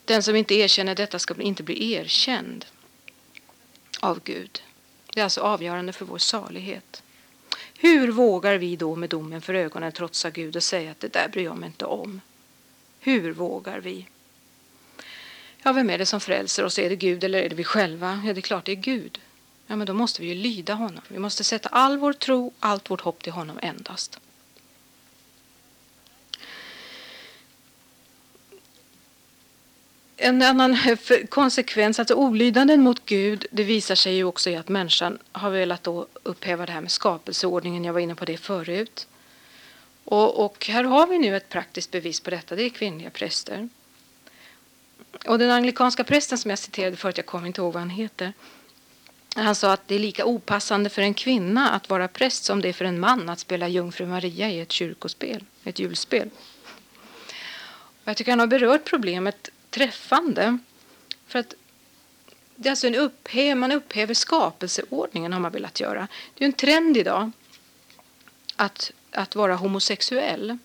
Den 0.05 0.23
som 0.23 0.37
inte 0.37 0.55
erkänner 0.55 0.95
detta 0.95 1.19
ska 1.19 1.43
inte 1.43 1.63
bli 1.63 1.93
erkänd 1.93 2.65
av 4.01 4.21
Gud. 4.25 4.63
Det 5.15 5.21
är 5.21 5.25
alltså 5.25 5.41
avgörande 5.41 5.93
för 5.93 6.05
vår 6.05 6.19
salighet. 6.19 7.03
Hur 7.83 8.11
vågar 8.11 8.59
vi 8.59 8.77
då 8.77 8.97
med 8.97 9.11
domen 9.11 9.41
för 9.41 9.55
ögonen 9.55 9.93
trotsa 9.93 10.31
Gud 10.31 10.57
och 10.57 10.63
säga 10.63 10.91
att 10.91 11.01
det 11.01 11.13
där 11.13 11.29
bryr 11.29 11.45
jag 11.45 11.57
mig 11.57 11.67
inte 11.67 11.85
om? 11.85 12.21
Hur 13.01 13.33
vågar 13.33 13.81
vi? 13.81 14.07
Ja, 15.63 15.73
vem 15.73 15.91
är 15.91 15.99
det 15.99 16.07
som 16.07 16.21
frälser 16.21 16.65
oss? 16.65 16.79
Är 16.79 16.91
det 16.91 16.97
Gud 16.97 17.25
eller 17.25 17.43
är 17.43 17.49
det 17.49 17.55
vi 17.55 17.65
själva? 17.65 18.23
Ja, 18.27 18.33
det 18.33 18.41
är 18.41 18.43
klart 18.43 18.65
det 18.65 18.73
är 18.73 18.77
Gud. 18.77 19.21
Ja, 19.67 19.77
men 19.77 19.87
då 19.87 19.93
måste 19.93 20.23
vi 20.23 20.29
ju 20.29 20.35
lyda 20.35 20.75
honom. 20.75 21.03
Vi 21.09 21.19
måste 21.19 21.45
sätta 21.45 21.69
all 21.69 21.99
vår 21.99 22.13
tro, 22.13 22.53
allt 22.59 22.91
vårt 22.91 23.01
hopp 23.01 23.23
till 23.23 23.33
honom 23.33 23.59
endast. 23.63 24.21
En 30.23 30.43
annan 30.43 30.77
konsekvens, 31.29 31.99
alltså 31.99 32.15
olydnaden 32.15 32.83
mot 32.83 33.07
Gud, 33.07 33.47
det 33.51 33.65
visar 33.65 33.95
sig 33.95 34.15
ju 34.15 34.25
också 34.25 34.51
i 34.51 34.57
att 34.57 34.69
människan 34.69 35.19
har 35.33 35.51
velat 35.51 35.83
då 35.83 36.07
upphäva 36.23 36.67
det 36.67 36.73
här 36.73 36.81
med 36.81 36.91
skapelseordningen. 36.91 37.85
Jag 37.85 37.93
var 37.93 38.01
inne 38.01 38.15
på 38.15 38.25
det 38.25 38.37
förut. 38.37 39.07
Och, 40.05 40.45
och, 40.45 40.67
här 40.67 40.85
har 40.85 41.07
vi 41.07 41.19
nu 41.19 41.37
ett 41.37 41.49
praktiskt 41.49 41.91
bevis 41.91 42.21
på 42.21 42.31
detta. 42.31 42.57
Det 42.57 42.63
är 42.63 42.69
kvinnliga 42.69 43.11
präster. 43.11 43.69
Och 45.27 45.39
den 45.39 45.51
anglikanska 45.51 46.05
prästen 46.05 46.39
som 46.39 46.51
jag 46.51 46.59
citerade 46.59 46.97
förut, 46.97 47.17
jag 47.17 47.27
kommer 47.27 47.47
inte 47.47 47.61
ihåg 47.61 47.73
vad 47.73 47.83
han 47.83 47.91
heter. 47.91 48.33
Han 49.37 49.55
sa 49.55 49.73
att 49.73 49.89
det 49.89 49.95
är 49.95 49.99
lika 49.99 50.25
opassande 50.25 50.91
för 50.91 51.03
en 51.03 51.15
kvinna 51.15 51.71
att 51.71 51.89
vara 51.89 52.09
präst 52.09 52.45
som 52.45 52.63
det 52.63 52.69
är 52.69 52.73
för 52.73 52.85
en 52.85 53.01
man 53.01 53.29
att 53.29 53.39
spela 53.39 53.69
jungfru 53.69 54.07
Maria 54.07 54.51
i 54.51 54.61
ett 54.61 54.73
kyrkospel, 54.73 55.45
ett 55.65 55.79
julspel. 55.79 56.31
Och 58.03 58.09
jag 58.09 58.17
tycker 58.17 58.33
han 58.33 58.41
har 58.41 58.47
berört 58.47 58.85
problemet 58.85 59.51
träffande. 59.71 60.59
För 61.27 61.39
att 61.39 61.55
det 62.57 62.69
är 62.69 62.71
alltså 62.71 62.87
en 62.87 62.95
upphäv, 62.95 63.57
man 63.57 63.73
upphäver 63.73 64.15
skapelseordningen 64.15 65.33
har 65.33 65.41
man 65.41 65.53
velat 65.53 65.81
göra. 65.81 66.09
Det 66.35 66.45
är 66.45 66.47
en 66.47 66.53
trend 66.53 66.97
idag 66.97 67.31
att 68.57 68.93
att 69.13 69.35
vara 69.35 69.55
homosexuell. 69.55 70.59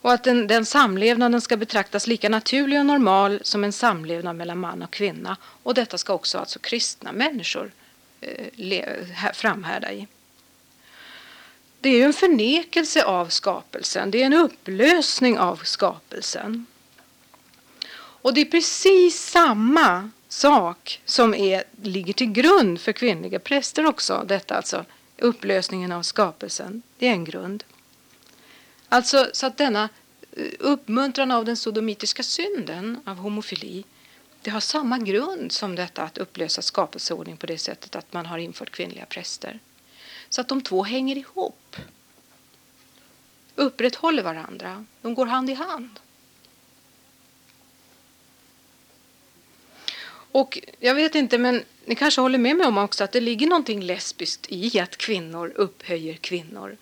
Och 0.00 0.12
att 0.12 0.24
den, 0.24 0.46
den 0.46 0.66
samlevnaden 0.66 1.40
ska 1.40 1.56
betraktas 1.56 2.06
lika 2.06 2.28
naturlig 2.28 2.78
och 2.78 2.86
normal 2.86 3.40
som 3.42 3.64
en 3.64 3.72
samlevnad 3.72 4.36
mellan 4.36 4.58
man 4.58 4.82
och 4.82 4.90
kvinna. 4.90 5.36
Och 5.62 5.74
detta 5.74 5.98
ska 5.98 6.12
också 6.12 6.38
alltså 6.38 6.58
kristna 6.58 7.12
människor 7.12 7.72
eh, 8.20 9.32
framhärda 9.32 9.92
i. 9.92 10.06
Det 11.80 11.88
är 11.88 11.96
ju 11.96 12.02
en 12.02 12.12
förnekelse 12.12 13.04
av 13.04 13.28
skapelsen, 13.28 14.10
det 14.10 14.22
är 14.22 14.26
en 14.26 14.32
upplösning 14.32 15.38
av 15.38 15.60
skapelsen. 15.64 16.66
Och 18.26 18.34
det 18.34 18.40
är 18.40 18.44
precis 18.44 19.30
samma 19.30 20.10
sak 20.28 21.00
som 21.04 21.34
är, 21.34 21.64
ligger 21.82 22.12
till 22.12 22.32
grund 22.32 22.80
för 22.80 22.92
kvinnliga 22.92 23.38
präster 23.38 23.86
också. 23.86 24.24
Detta 24.28 24.54
alltså 24.54 24.84
upplösningen 25.18 25.92
av 25.92 26.02
skapelsen. 26.02 26.82
Det 26.98 27.08
är 27.08 27.12
en 27.12 27.24
grund. 27.24 27.64
Alltså 28.88 29.28
så 29.32 29.46
att 29.46 29.56
denna 29.56 29.88
eh, 30.32 30.46
uppmuntran 30.58 31.30
av 31.30 31.44
den 31.44 31.56
sodomitiska 31.56 32.22
synden, 32.22 33.00
av 33.04 33.16
homofili, 33.16 33.84
det 34.42 34.50
har 34.50 34.60
samma 34.60 34.98
grund 34.98 35.52
som 35.52 35.74
detta 35.74 36.02
att 36.02 36.18
upplösa 36.18 36.62
skapelseordning 36.62 37.36
på 37.36 37.46
det 37.46 37.58
sättet 37.58 37.96
att 37.96 38.12
man 38.12 38.26
har 38.26 38.38
infört 38.38 38.70
kvinnliga 38.70 39.06
präster. 39.06 39.58
Så 40.28 40.40
att 40.40 40.48
de 40.48 40.62
två 40.62 40.82
hänger 40.82 41.16
ihop. 41.16 41.76
Upprätthåller 43.54 44.22
varandra. 44.22 44.84
De 45.02 45.14
går 45.14 45.26
hand 45.26 45.50
i 45.50 45.54
hand. 45.54 46.00
Och 50.36 50.58
jag 50.80 50.94
vet 50.94 51.14
inte, 51.14 51.38
men 51.38 51.64
ni 51.84 51.94
kanske 51.94 52.20
håller 52.20 52.38
med 52.38 52.56
mig 52.56 52.66
om 52.66 52.78
också 52.78 53.04
att 53.04 53.12
det 53.12 53.20
ligger 53.20 53.46
någonting 53.46 53.82
lesbiskt 53.82 54.46
i 54.48 54.80
att 54.80 54.96
kvinnor 54.96 55.52
upphöjer 55.54 56.14
kvinnor 56.14 56.76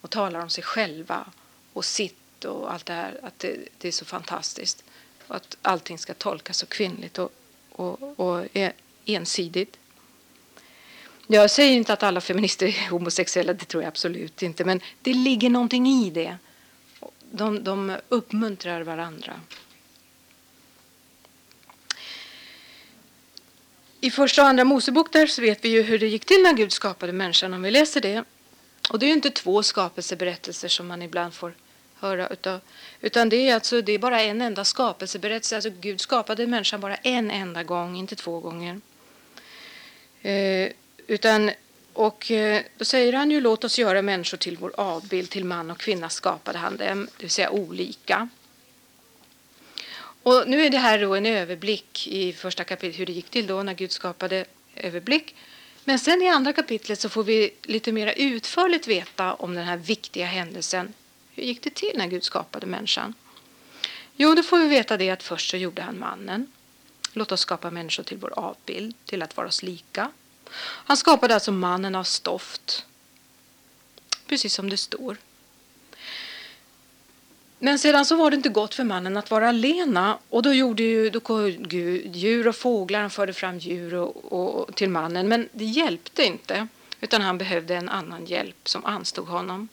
och 0.00 0.10
talar 0.10 0.40
om 0.40 0.50
sig 0.50 0.64
själva 0.64 1.24
och 1.72 1.84
sitt 1.84 2.44
och 2.44 2.72
allt 2.72 2.86
det 2.86 2.92
här. 2.92 3.20
Att 3.22 3.38
det, 3.38 3.56
det 3.78 3.88
är 3.88 3.92
så 3.92 4.04
fantastiskt. 4.04 4.84
Och 5.26 5.36
att 5.36 5.56
allting 5.62 5.98
ska 5.98 6.14
tolkas 6.14 6.58
så 6.58 6.66
kvinnligt 6.66 7.18
och, 7.18 7.32
och, 7.72 8.20
och 8.20 8.44
e-, 8.52 8.72
ensidigt. 9.04 9.76
Jag 11.26 11.50
säger 11.50 11.72
inte 11.72 11.92
att 11.92 12.02
alla 12.02 12.20
feminister 12.20 12.66
är 12.66 12.90
homosexuella, 12.90 13.52
det 13.52 13.64
tror 13.64 13.82
jag 13.82 13.88
absolut 13.88 14.42
inte. 14.42 14.64
Men 14.64 14.80
det 15.02 15.14
ligger 15.14 15.50
någonting 15.50 15.86
i 15.86 16.10
det. 16.10 16.36
De, 17.30 17.64
de 17.64 17.96
uppmuntrar 18.08 18.80
varandra. 18.80 19.32
I 24.04 24.10
första 24.10 24.42
och 24.42 24.48
andra 24.48 24.64
Mosebok 24.64 25.12
där 25.12 25.26
så 25.26 25.42
vet 25.42 25.64
vi 25.64 25.68
ju 25.68 25.82
hur 25.82 25.98
det 25.98 26.06
gick 26.06 26.24
till 26.24 26.42
när 26.42 26.52
Gud 26.52 26.72
skapade 26.72 27.12
människan 27.12 27.54
om 27.54 27.62
vi 27.62 27.70
läser 27.70 28.00
det. 28.00 28.24
Och 28.90 28.98
det 28.98 29.06
är 29.06 29.08
ju 29.08 29.14
inte 29.14 29.30
två 29.30 29.62
skapelseberättelser 29.62 30.68
som 30.68 30.86
man 30.86 31.02
ibland 31.02 31.34
får 31.34 31.54
höra 31.94 32.28
utav, 32.28 32.60
utan 33.00 33.28
det 33.28 33.36
är 33.36 33.54
alltså 33.54 33.82
det 33.82 33.92
är 33.92 33.98
bara 33.98 34.22
en 34.22 34.42
enda 34.42 34.64
skapelseberättelse. 34.64 35.54
Alltså 35.56 35.70
Gud 35.80 36.00
skapade 36.00 36.46
människan 36.46 36.80
bara 36.80 36.96
en 36.96 37.30
enda 37.30 37.62
gång, 37.62 37.96
inte 37.96 38.16
två 38.16 38.40
gånger. 38.40 38.80
Eh, 40.22 40.72
utan 41.06 41.50
och 41.92 42.30
eh, 42.30 42.62
då 42.78 42.84
säger 42.84 43.12
han 43.12 43.30
ju 43.30 43.40
låt 43.40 43.64
oss 43.64 43.78
göra 43.78 44.02
människor 44.02 44.38
till 44.38 44.56
vår 44.56 44.72
avbild, 44.76 45.30
till 45.30 45.44
man 45.44 45.70
och 45.70 45.78
kvinna 45.78 46.08
skapade 46.08 46.58
han 46.58 46.76
dem, 46.76 47.08
det 47.16 47.22
vill 47.22 47.30
säga 47.30 47.50
olika. 47.50 48.28
Och 50.22 50.48
nu 50.48 50.64
är 50.64 50.70
det 50.70 50.78
här 50.78 50.98
då 50.98 51.14
en 51.14 51.26
överblick 51.26 52.08
i 52.08 52.32
första 52.32 52.64
kapitlet 52.64 53.00
hur 53.00 53.06
det 53.06 53.12
gick 53.12 53.30
till 53.30 53.46
då 53.46 53.62
när 53.62 53.74
Gud 53.74 53.92
skapade 53.92 54.44
överblick. 54.76 55.34
Men 55.84 55.98
sen 55.98 56.22
i 56.22 56.28
andra 56.28 56.52
kapitlet 56.52 57.00
så 57.00 57.08
får 57.08 57.24
vi 57.24 57.50
lite 57.62 57.92
mer 57.92 58.14
utförligt 58.16 58.86
veta 58.86 59.34
om 59.34 59.54
den 59.54 59.64
här 59.64 59.76
viktiga 59.76 60.26
händelsen. 60.26 60.94
Hur 61.34 61.42
gick 61.42 61.62
det 61.62 61.74
till 61.74 61.92
när 61.94 62.06
Gud 62.06 62.24
skapade 62.24 62.66
människan? 62.66 63.14
Jo, 64.16 64.34
då 64.34 64.42
får 64.42 64.58
vi 64.58 64.68
veta 64.68 64.96
det 64.96 65.10
att 65.10 65.22
först 65.22 65.50
så 65.50 65.56
gjorde 65.56 65.82
han 65.82 65.98
mannen. 65.98 66.52
Låt 67.12 67.32
oss 67.32 67.40
skapa 67.40 67.70
människor 67.70 68.02
till 68.02 68.18
vår 68.18 68.38
avbild, 68.38 68.94
till 69.04 69.22
att 69.22 69.36
vara 69.36 69.46
oss 69.46 69.62
lika. 69.62 70.10
Han 70.60 70.96
skapade 70.96 71.34
alltså 71.34 71.52
mannen 71.52 71.94
av 71.94 72.04
stoft. 72.04 72.86
Precis 74.26 74.54
som 74.54 74.70
det 74.70 74.76
står. 74.76 75.16
Men 77.64 77.78
sedan 77.78 78.06
så 78.06 78.16
var 78.16 78.30
det 78.30 78.36
inte 78.36 78.48
gott 78.48 78.74
för 78.74 78.84
mannen 78.84 79.16
att 79.16 79.30
vara 79.30 79.48
alena 79.48 80.18
och 80.28 80.42
då 80.42 80.54
gjorde 80.54 80.82
ju 80.82 81.10
då 81.10 81.20
Gud 81.58 82.16
djur 82.16 82.48
och 82.48 82.56
fåglar, 82.56 83.00
han 83.00 83.10
förde 83.10 83.32
fram 83.32 83.58
djur 83.58 83.94
och, 83.94 84.32
och, 84.32 84.76
till 84.76 84.90
mannen 84.90 85.28
men 85.28 85.48
det 85.52 85.64
hjälpte 85.64 86.24
inte 86.24 86.68
utan 87.00 87.22
han 87.22 87.38
behövde 87.38 87.76
en 87.76 87.88
annan 87.88 88.26
hjälp 88.26 88.68
som 88.68 88.84
anstod 88.84 89.28
honom. 89.28 89.68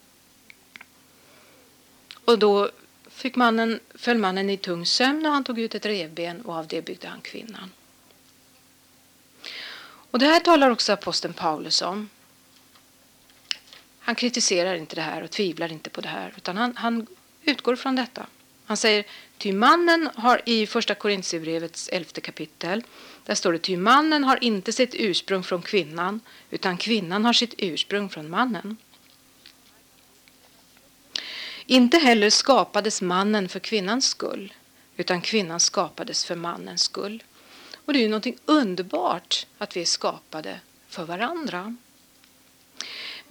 Och 2.26 2.40
då 2.40 2.70
fick 3.08 3.36
mannen, 3.36 3.80
föll 3.96 4.18
mannen 4.18 4.50
i 4.50 4.58
tung 4.58 4.86
sömn 4.86 5.26
och 5.26 5.32
han 5.32 5.44
tog 5.44 5.60
ut 5.60 5.76
ett 5.76 5.86
revben 5.86 6.42
och 6.42 6.56
av 6.56 6.68
det 6.68 6.82
byggde 6.82 7.08
han 7.08 7.22
kvinnan. 7.22 7.72
Och 10.12 10.20
det 10.20 10.26
här 10.26 10.40
talar 10.40 10.70
också 10.70 10.94
aposteln 10.94 11.34
Paulus 11.34 11.82
om. 11.82 12.10
Han 14.00 14.16
kritiserar 14.16 14.76
inte 14.76 14.96
det 14.96 15.02
här 15.02 15.24
och 15.24 15.32
tvivlar 15.32 15.72
inte 15.72 15.90
på 15.90 16.02
det 16.02 16.10
här 16.10 16.34
utan 16.38 16.58
han, 16.58 16.78
han 16.78 17.08
utgår 17.44 17.76
från 17.76 17.96
detta. 17.96 18.26
Han 18.66 18.78
säger, 18.78 19.06
ty 19.38 19.54
mannen 19.54 20.10
har 20.16 20.42
i 20.46 20.68
första 20.68 20.96
Korintierbrevets 20.96 21.90
elfte 21.90 22.22
kapitel, 22.22 22.84
där 23.26 23.36
står 23.36 23.54
det, 23.54 23.60
ty 23.60 23.78
mannen 23.78 24.24
har 24.24 24.44
inte 24.44 24.72
sitt 24.72 24.96
ursprung 24.96 25.44
från 25.44 25.62
kvinnan, 25.62 26.20
utan 26.50 26.78
kvinnan 26.78 27.26
har 27.26 27.34
sitt 27.34 27.54
ursprung 27.58 28.10
från 28.10 28.30
mannen. 28.30 28.78
Inte 31.66 31.98
heller 31.98 32.30
skapades 32.30 33.02
mannen 33.02 33.50
för 33.50 33.60
kvinnans 33.60 34.06
skull, 34.06 34.54
utan 34.98 35.22
kvinnan 35.22 35.60
skapades 35.60 36.26
för 36.26 36.36
mannens 36.36 36.82
skull. 36.82 37.24
Och 37.86 37.94
det 37.94 38.00
är 38.00 38.04
ju 38.04 38.10
någonting 38.10 38.38
underbart 38.46 39.48
att 39.58 39.78
vi 39.78 39.82
är 39.82 39.86
skapade 39.86 40.60
för 40.88 41.04
varandra. 41.04 41.76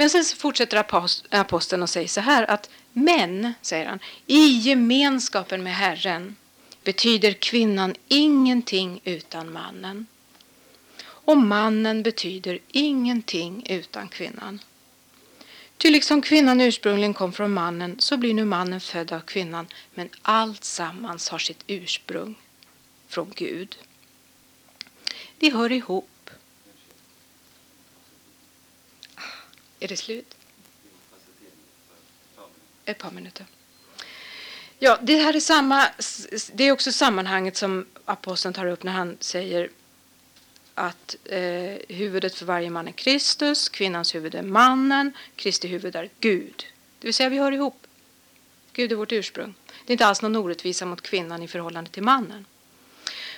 Men 0.00 0.10
sen 0.10 0.24
fortsätter 0.24 0.84
aposteln 1.30 1.82
och 1.82 1.90
säger 1.90 2.08
så 2.08 2.20
här 2.20 2.50
att 2.50 2.70
men, 2.92 3.54
säger 3.62 3.86
han, 3.86 3.98
i 4.26 4.48
gemenskapen 4.48 5.62
med 5.62 5.74
Herren 5.74 6.36
betyder 6.84 7.32
kvinnan 7.32 7.94
ingenting 8.08 9.00
utan 9.04 9.52
mannen. 9.52 10.06
Och 11.02 11.36
mannen 11.36 12.02
betyder 12.02 12.58
ingenting 12.68 13.66
utan 13.68 14.08
kvinnan. 14.08 14.60
Ty 15.76 15.90
liksom 15.90 16.22
kvinnan 16.22 16.60
ursprungligen 16.60 17.14
kom 17.14 17.32
från 17.32 17.54
mannen 17.54 17.96
så 17.98 18.16
blir 18.16 18.34
nu 18.34 18.44
mannen 18.44 18.80
född 18.80 19.12
av 19.12 19.20
kvinnan 19.20 19.66
men 19.94 20.08
allt 20.22 20.64
sammans 20.64 21.28
har 21.28 21.38
sitt 21.38 21.64
ursprung 21.66 22.34
från 23.08 23.32
Gud. 23.34 23.76
Det 25.38 25.50
hör 25.50 25.72
ihop. 25.72 26.08
Är 29.80 29.88
det 29.88 29.96
slut? 29.96 30.34
Ett 32.84 32.98
par 32.98 33.10
minuter. 33.10 33.46
Ja, 34.78 34.98
det 35.02 35.16
här 35.16 35.36
är 35.36 35.40
samma, 35.40 35.88
det 36.52 36.64
är 36.64 36.72
också 36.72 36.92
sammanhanget 36.92 37.56
som 37.56 37.86
aposteln 38.04 38.54
tar 38.54 38.66
upp 38.66 38.82
när 38.82 38.92
han 38.92 39.16
säger 39.20 39.70
att 40.74 41.16
eh, 41.24 41.96
huvudet 41.96 42.34
för 42.34 42.46
varje 42.46 42.70
man 42.70 42.88
är 42.88 42.92
Kristus, 42.92 43.68
kvinnans 43.68 44.14
huvud 44.14 44.34
är 44.34 44.42
mannen, 44.42 45.12
Kristi 45.36 45.68
huvud 45.68 45.96
är 45.96 46.10
Gud. 46.20 46.66
Det 46.98 47.06
vill 47.06 47.14
säga 47.14 47.28
vi 47.28 47.38
hör 47.38 47.52
ihop. 47.52 47.86
Gud 48.72 48.92
är 48.92 48.96
vårt 48.96 49.12
ursprung. 49.12 49.54
Det 49.66 49.90
är 49.90 49.94
inte 49.94 50.06
alls 50.06 50.22
någon 50.22 50.36
orättvisa 50.36 50.86
mot 50.86 51.00
kvinnan 51.00 51.42
i 51.42 51.48
förhållande 51.48 51.90
till 51.90 52.02
mannen. 52.02 52.46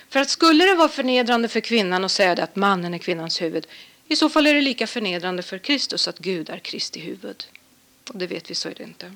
För 0.09 0.19
att 0.19 0.29
skulle 0.29 0.65
det 0.65 0.75
vara 0.75 0.89
förnedrande 0.89 1.47
för 1.47 1.59
kvinnan 1.59 2.05
att 2.05 2.11
säga 2.11 2.35
det 2.35 2.43
att 2.43 2.55
mannen 2.55 2.93
är 2.93 2.97
kvinnans 2.97 3.41
huvud, 3.41 3.67
i 4.11 4.15
så 4.15 4.29
fall 4.29 4.47
är 4.47 4.53
det 4.53 4.61
lika 4.61 4.87
förnedrande 4.87 5.43
för 5.43 5.57
Kristus 5.57 6.07
att 6.07 6.19
Gud 6.19 6.49
är 6.49 6.59
Kristi 6.59 6.99
huvud. 6.99 7.43
Och 8.09 8.17
det 8.17 8.27
vet 8.27 8.49
vi, 8.49 8.55
så 8.55 8.69
är 8.69 8.75
det 8.75 8.83
inte. 8.83 9.13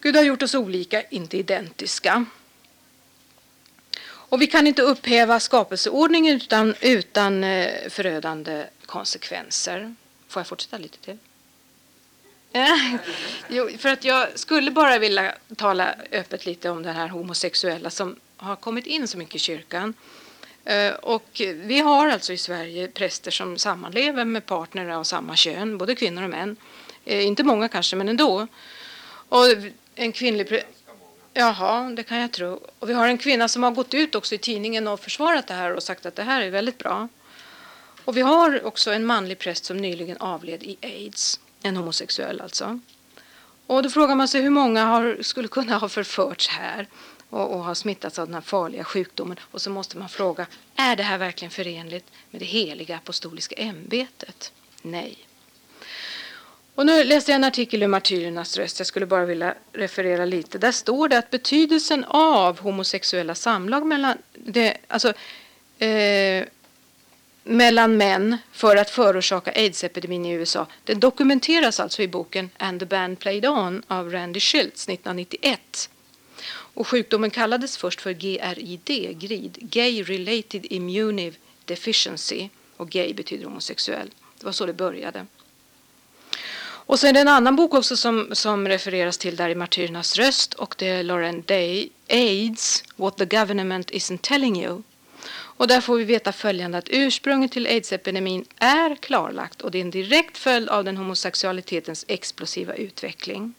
Gud 0.00 0.16
har 0.16 0.22
gjort 0.22 0.42
oss 0.42 0.54
olika, 0.54 1.02
inte 1.02 1.36
identiska. 1.36 2.24
Och 4.02 4.42
vi 4.42 4.46
kan 4.46 4.66
inte 4.66 4.82
upphäva 4.82 5.40
skapelseordningen 5.40 6.36
utan, 6.36 6.74
utan 6.80 7.44
eh, 7.44 7.88
förödande 7.88 8.66
konsekvenser. 8.86 9.94
Får 10.28 10.40
jag 10.40 10.46
fortsätta 10.46 10.78
lite 10.78 10.98
till? 10.98 11.18
jo, 13.48 13.70
för 13.78 13.88
att 13.88 14.04
jag 14.04 14.38
skulle 14.38 14.70
bara 14.70 14.98
vilja 14.98 15.34
tala 15.56 15.94
öppet 16.12 16.46
lite 16.46 16.70
om 16.70 16.82
den 16.82 16.96
här 16.96 17.08
homosexuella 17.08 17.90
som 17.90 18.16
har 18.36 18.56
kommit 18.56 18.86
in 18.86 19.08
så 19.08 19.18
mycket 19.18 19.34
i 19.34 19.38
kyrkan. 19.38 19.94
Eh, 20.70 20.92
och 20.92 21.42
vi 21.54 21.80
har 21.80 22.08
alltså 22.08 22.32
i 22.32 22.38
Sverige 22.38 22.88
präster 22.88 23.30
som 23.30 23.58
sammanlever 23.58 24.24
med 24.24 24.46
partner 24.46 24.88
av 24.88 25.04
samma 25.04 25.36
kön, 25.36 25.78
både 25.78 25.94
kvinnor 25.94 26.22
och 26.22 26.30
män. 26.30 26.56
Eh, 27.04 27.26
inte 27.26 27.42
många 27.42 27.68
kanske, 27.68 27.96
men 27.96 28.08
ändå. 28.08 28.46
Och 29.28 29.46
en 29.94 30.12
kvinnlig 30.12 30.64
Jaha, 31.34 31.90
det 31.90 32.02
kan 32.02 32.18
jag 32.18 32.32
tro. 32.32 32.60
Och 32.78 32.88
vi 32.88 32.92
har 32.92 33.08
en 33.08 33.18
kvinna 33.18 33.48
som 33.48 33.62
har 33.62 33.70
gått 33.70 33.94
ut 33.94 34.14
också 34.14 34.34
i 34.34 34.38
tidningen 34.38 34.88
och 34.88 35.00
försvarat 35.00 35.46
det 35.46 35.54
här 35.54 35.74
och 35.74 35.82
sagt 35.82 36.06
att 36.06 36.16
det 36.16 36.22
här 36.22 36.42
är 36.42 36.50
väldigt 36.50 36.78
bra. 36.78 37.08
Och 38.04 38.16
vi 38.16 38.20
har 38.20 38.66
också 38.66 38.92
en 38.92 39.06
manlig 39.06 39.38
präst 39.38 39.64
som 39.64 39.76
nyligen 39.76 40.16
avled 40.16 40.62
i 40.62 40.76
aids, 40.82 41.40
en 41.62 41.76
homosexuell 41.76 42.40
alltså. 42.40 42.80
Och 43.66 43.82
då 43.82 43.90
frågar 43.90 44.14
man 44.14 44.28
sig 44.28 44.42
hur 44.42 44.50
många 44.50 44.84
har, 44.84 45.18
skulle 45.20 45.48
kunna 45.48 45.78
ha 45.78 45.88
förförts 45.88 46.48
här 46.48 46.86
och, 47.30 47.54
och 47.54 47.64
har 47.64 47.74
smittats 47.74 48.18
av 48.18 48.26
den 48.26 48.34
här 48.34 48.40
farliga 48.40 48.84
sjukdomen. 48.84 49.36
Och 49.50 49.62
så 49.62 49.70
måste 49.70 49.98
man 49.98 50.08
fråga, 50.08 50.46
är 50.76 50.96
det 50.96 51.02
här 51.02 51.18
verkligen 51.18 51.50
förenligt 51.50 52.06
med 52.30 52.40
det 52.40 52.46
heliga 52.46 52.96
apostoliska 52.96 53.54
ämbetet? 53.54 54.52
Nej. 54.82 55.18
Och 56.74 56.86
nu 56.86 57.04
läste 57.04 57.30
jag 57.30 57.36
en 57.36 57.44
artikel 57.44 57.82
ur 57.82 57.86
Martyrernas 57.86 58.56
röst, 58.56 58.80
jag 58.80 58.86
skulle 58.86 59.06
bara 59.06 59.24
vilja 59.24 59.54
referera 59.72 60.24
lite. 60.24 60.58
Där 60.58 60.72
står 60.72 61.08
det 61.08 61.18
att 61.18 61.30
betydelsen 61.30 62.04
av 62.04 62.60
homosexuella 62.60 63.34
samlag 63.34 63.86
mellan, 63.86 64.18
det, 64.34 64.76
alltså, 64.88 65.12
eh, 65.78 66.44
mellan 67.44 67.96
män 67.96 68.36
för 68.52 68.76
att 68.76 68.90
förorsaka 68.90 69.52
aidsepidemin 69.52 70.26
i 70.26 70.30
USA, 70.32 70.66
den 70.84 71.00
dokumenteras 71.00 71.80
alltså 71.80 72.02
i 72.02 72.08
boken 72.08 72.50
And 72.58 72.80
the 72.80 72.86
Band 72.86 73.18
Played 73.18 73.46
On 73.46 73.82
av 73.88 74.12
Randy 74.12 74.40
Schultz 74.40 74.88
1991. 74.88 75.90
Och 76.80 76.88
sjukdomen 76.88 77.30
kallades 77.30 77.76
först 77.76 78.00
för 78.00 78.12
GRID, 78.12 79.18
GRID, 79.20 79.58
Gay 79.60 80.02
Related 80.02 80.66
Immune 80.70 81.32
Deficiency, 81.64 82.48
och 82.76 82.90
gay 82.90 83.14
betyder 83.14 83.44
homosexuell. 83.44 84.10
Det 84.38 84.44
var 84.44 84.52
så 84.52 84.66
det 84.66 84.72
började. 84.72 85.26
Och 86.60 87.00
sen 87.00 87.08
är 87.08 87.12
det 87.12 87.20
en 87.20 87.28
annan 87.28 87.56
bok 87.56 87.74
också 87.74 87.96
som, 87.96 88.28
som 88.32 88.68
refereras 88.68 89.18
till 89.18 89.36
där 89.36 89.48
i 89.48 89.54
Martyrernas 89.54 90.16
röst 90.16 90.54
och 90.54 90.74
det 90.78 90.88
är 90.88 91.02
Lauren 91.02 91.42
Day, 91.46 91.90
AIDS, 92.08 92.84
What 92.96 93.16
the 93.16 93.24
Government 93.24 93.90
Isn't 93.90 94.18
Telling 94.18 94.62
You. 94.64 94.82
Och 95.32 95.68
där 95.68 95.80
får 95.80 95.96
vi 95.96 96.04
veta 96.04 96.32
följande 96.32 96.78
att 96.78 96.88
ursprunget 96.88 97.52
till 97.52 97.66
aidsepidemin 97.66 98.44
är 98.58 98.96
klarlagt 98.96 99.62
och 99.62 99.70
det 99.70 99.78
är 99.78 99.82
en 99.82 99.90
direkt 99.90 100.38
följd 100.38 100.68
av 100.68 100.84
den 100.84 100.96
homosexualitetens 100.96 102.04
explosiva 102.08 102.74
utveckling. 102.74 103.54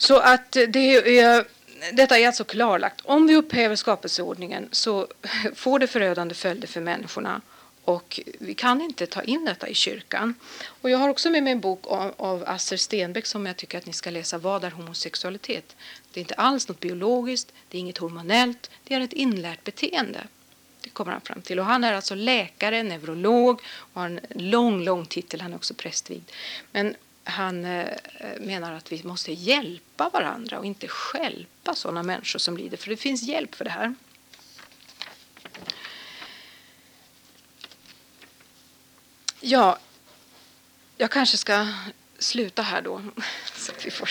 Så 0.00 0.18
att 0.18 0.52
det 0.52 1.18
är, 1.18 1.46
detta 1.92 2.18
är 2.18 2.26
alltså 2.26 2.44
klarlagt. 2.44 3.00
Om 3.04 3.26
vi 3.26 3.36
upphäver 3.36 3.76
skapelseordningen 3.76 4.68
så 4.72 5.06
får 5.54 5.78
det 5.78 5.86
förödande 5.86 6.34
följder 6.34 6.68
för 6.68 6.80
människorna 6.80 7.40
och 7.84 8.20
vi 8.38 8.54
kan 8.54 8.80
inte 8.80 9.06
ta 9.06 9.22
in 9.22 9.44
detta 9.44 9.68
i 9.68 9.74
kyrkan. 9.74 10.34
Och 10.64 10.90
jag 10.90 10.98
har 10.98 11.08
också 11.08 11.30
med 11.30 11.42
mig 11.42 11.52
en 11.52 11.60
bok 11.60 11.86
av, 11.86 12.14
av 12.16 12.44
Asser 12.46 12.76
Stenbeck 12.76 13.26
som 13.26 13.46
jag 13.46 13.56
tycker 13.56 13.78
att 13.78 13.86
ni 13.86 13.92
ska 13.92 14.10
läsa. 14.10 14.38
Vad 14.38 14.64
är 14.64 14.70
homosexualitet? 14.70 15.76
Det 16.12 16.20
är 16.20 16.22
inte 16.22 16.34
alls 16.34 16.68
något 16.68 16.80
biologiskt, 16.80 17.52
det 17.68 17.78
är 17.78 17.80
inget 17.80 17.98
hormonellt, 17.98 18.70
det 18.84 18.94
är 18.94 19.00
ett 19.00 19.12
inlärt 19.12 19.64
beteende. 19.64 20.20
Det 20.80 20.90
kommer 20.90 21.12
han 21.12 21.20
fram 21.20 21.42
till. 21.42 21.58
Och 21.58 21.64
han 21.64 21.84
är 21.84 21.92
alltså 21.92 22.14
läkare, 22.14 22.82
neurolog 22.82 23.62
och 23.76 24.00
har 24.00 24.06
en 24.06 24.20
lång, 24.30 24.84
lång 24.84 25.06
titel. 25.06 25.40
Han 25.40 25.52
är 25.52 25.56
också 25.56 25.74
prästvigd. 25.74 26.30
Men 26.72 26.94
han 27.24 27.64
eh, 27.64 27.86
eh, 28.18 28.40
menar 28.40 28.72
att 28.72 28.92
vi 28.92 29.04
måste 29.04 29.32
hjälpa 29.32 30.08
varandra 30.08 30.58
och 30.58 30.64
inte 30.64 30.88
skälpa 30.88 31.74
sådana 31.74 32.02
människor 32.02 32.38
som 32.38 32.56
lider. 32.56 32.76
För 32.76 32.90
det 32.90 32.96
finns 32.96 33.22
hjälp 33.22 33.54
för 33.54 33.64
det 33.64 33.70
här. 33.70 33.94
Ja, 39.40 39.78
jag 40.96 41.10
kanske 41.10 41.36
ska 41.36 41.68
sluta 42.18 42.62
här 42.62 42.82
då. 42.82 43.02
Så 43.56 43.72
att 43.72 43.86
vi 43.86 43.90
får 43.90 44.08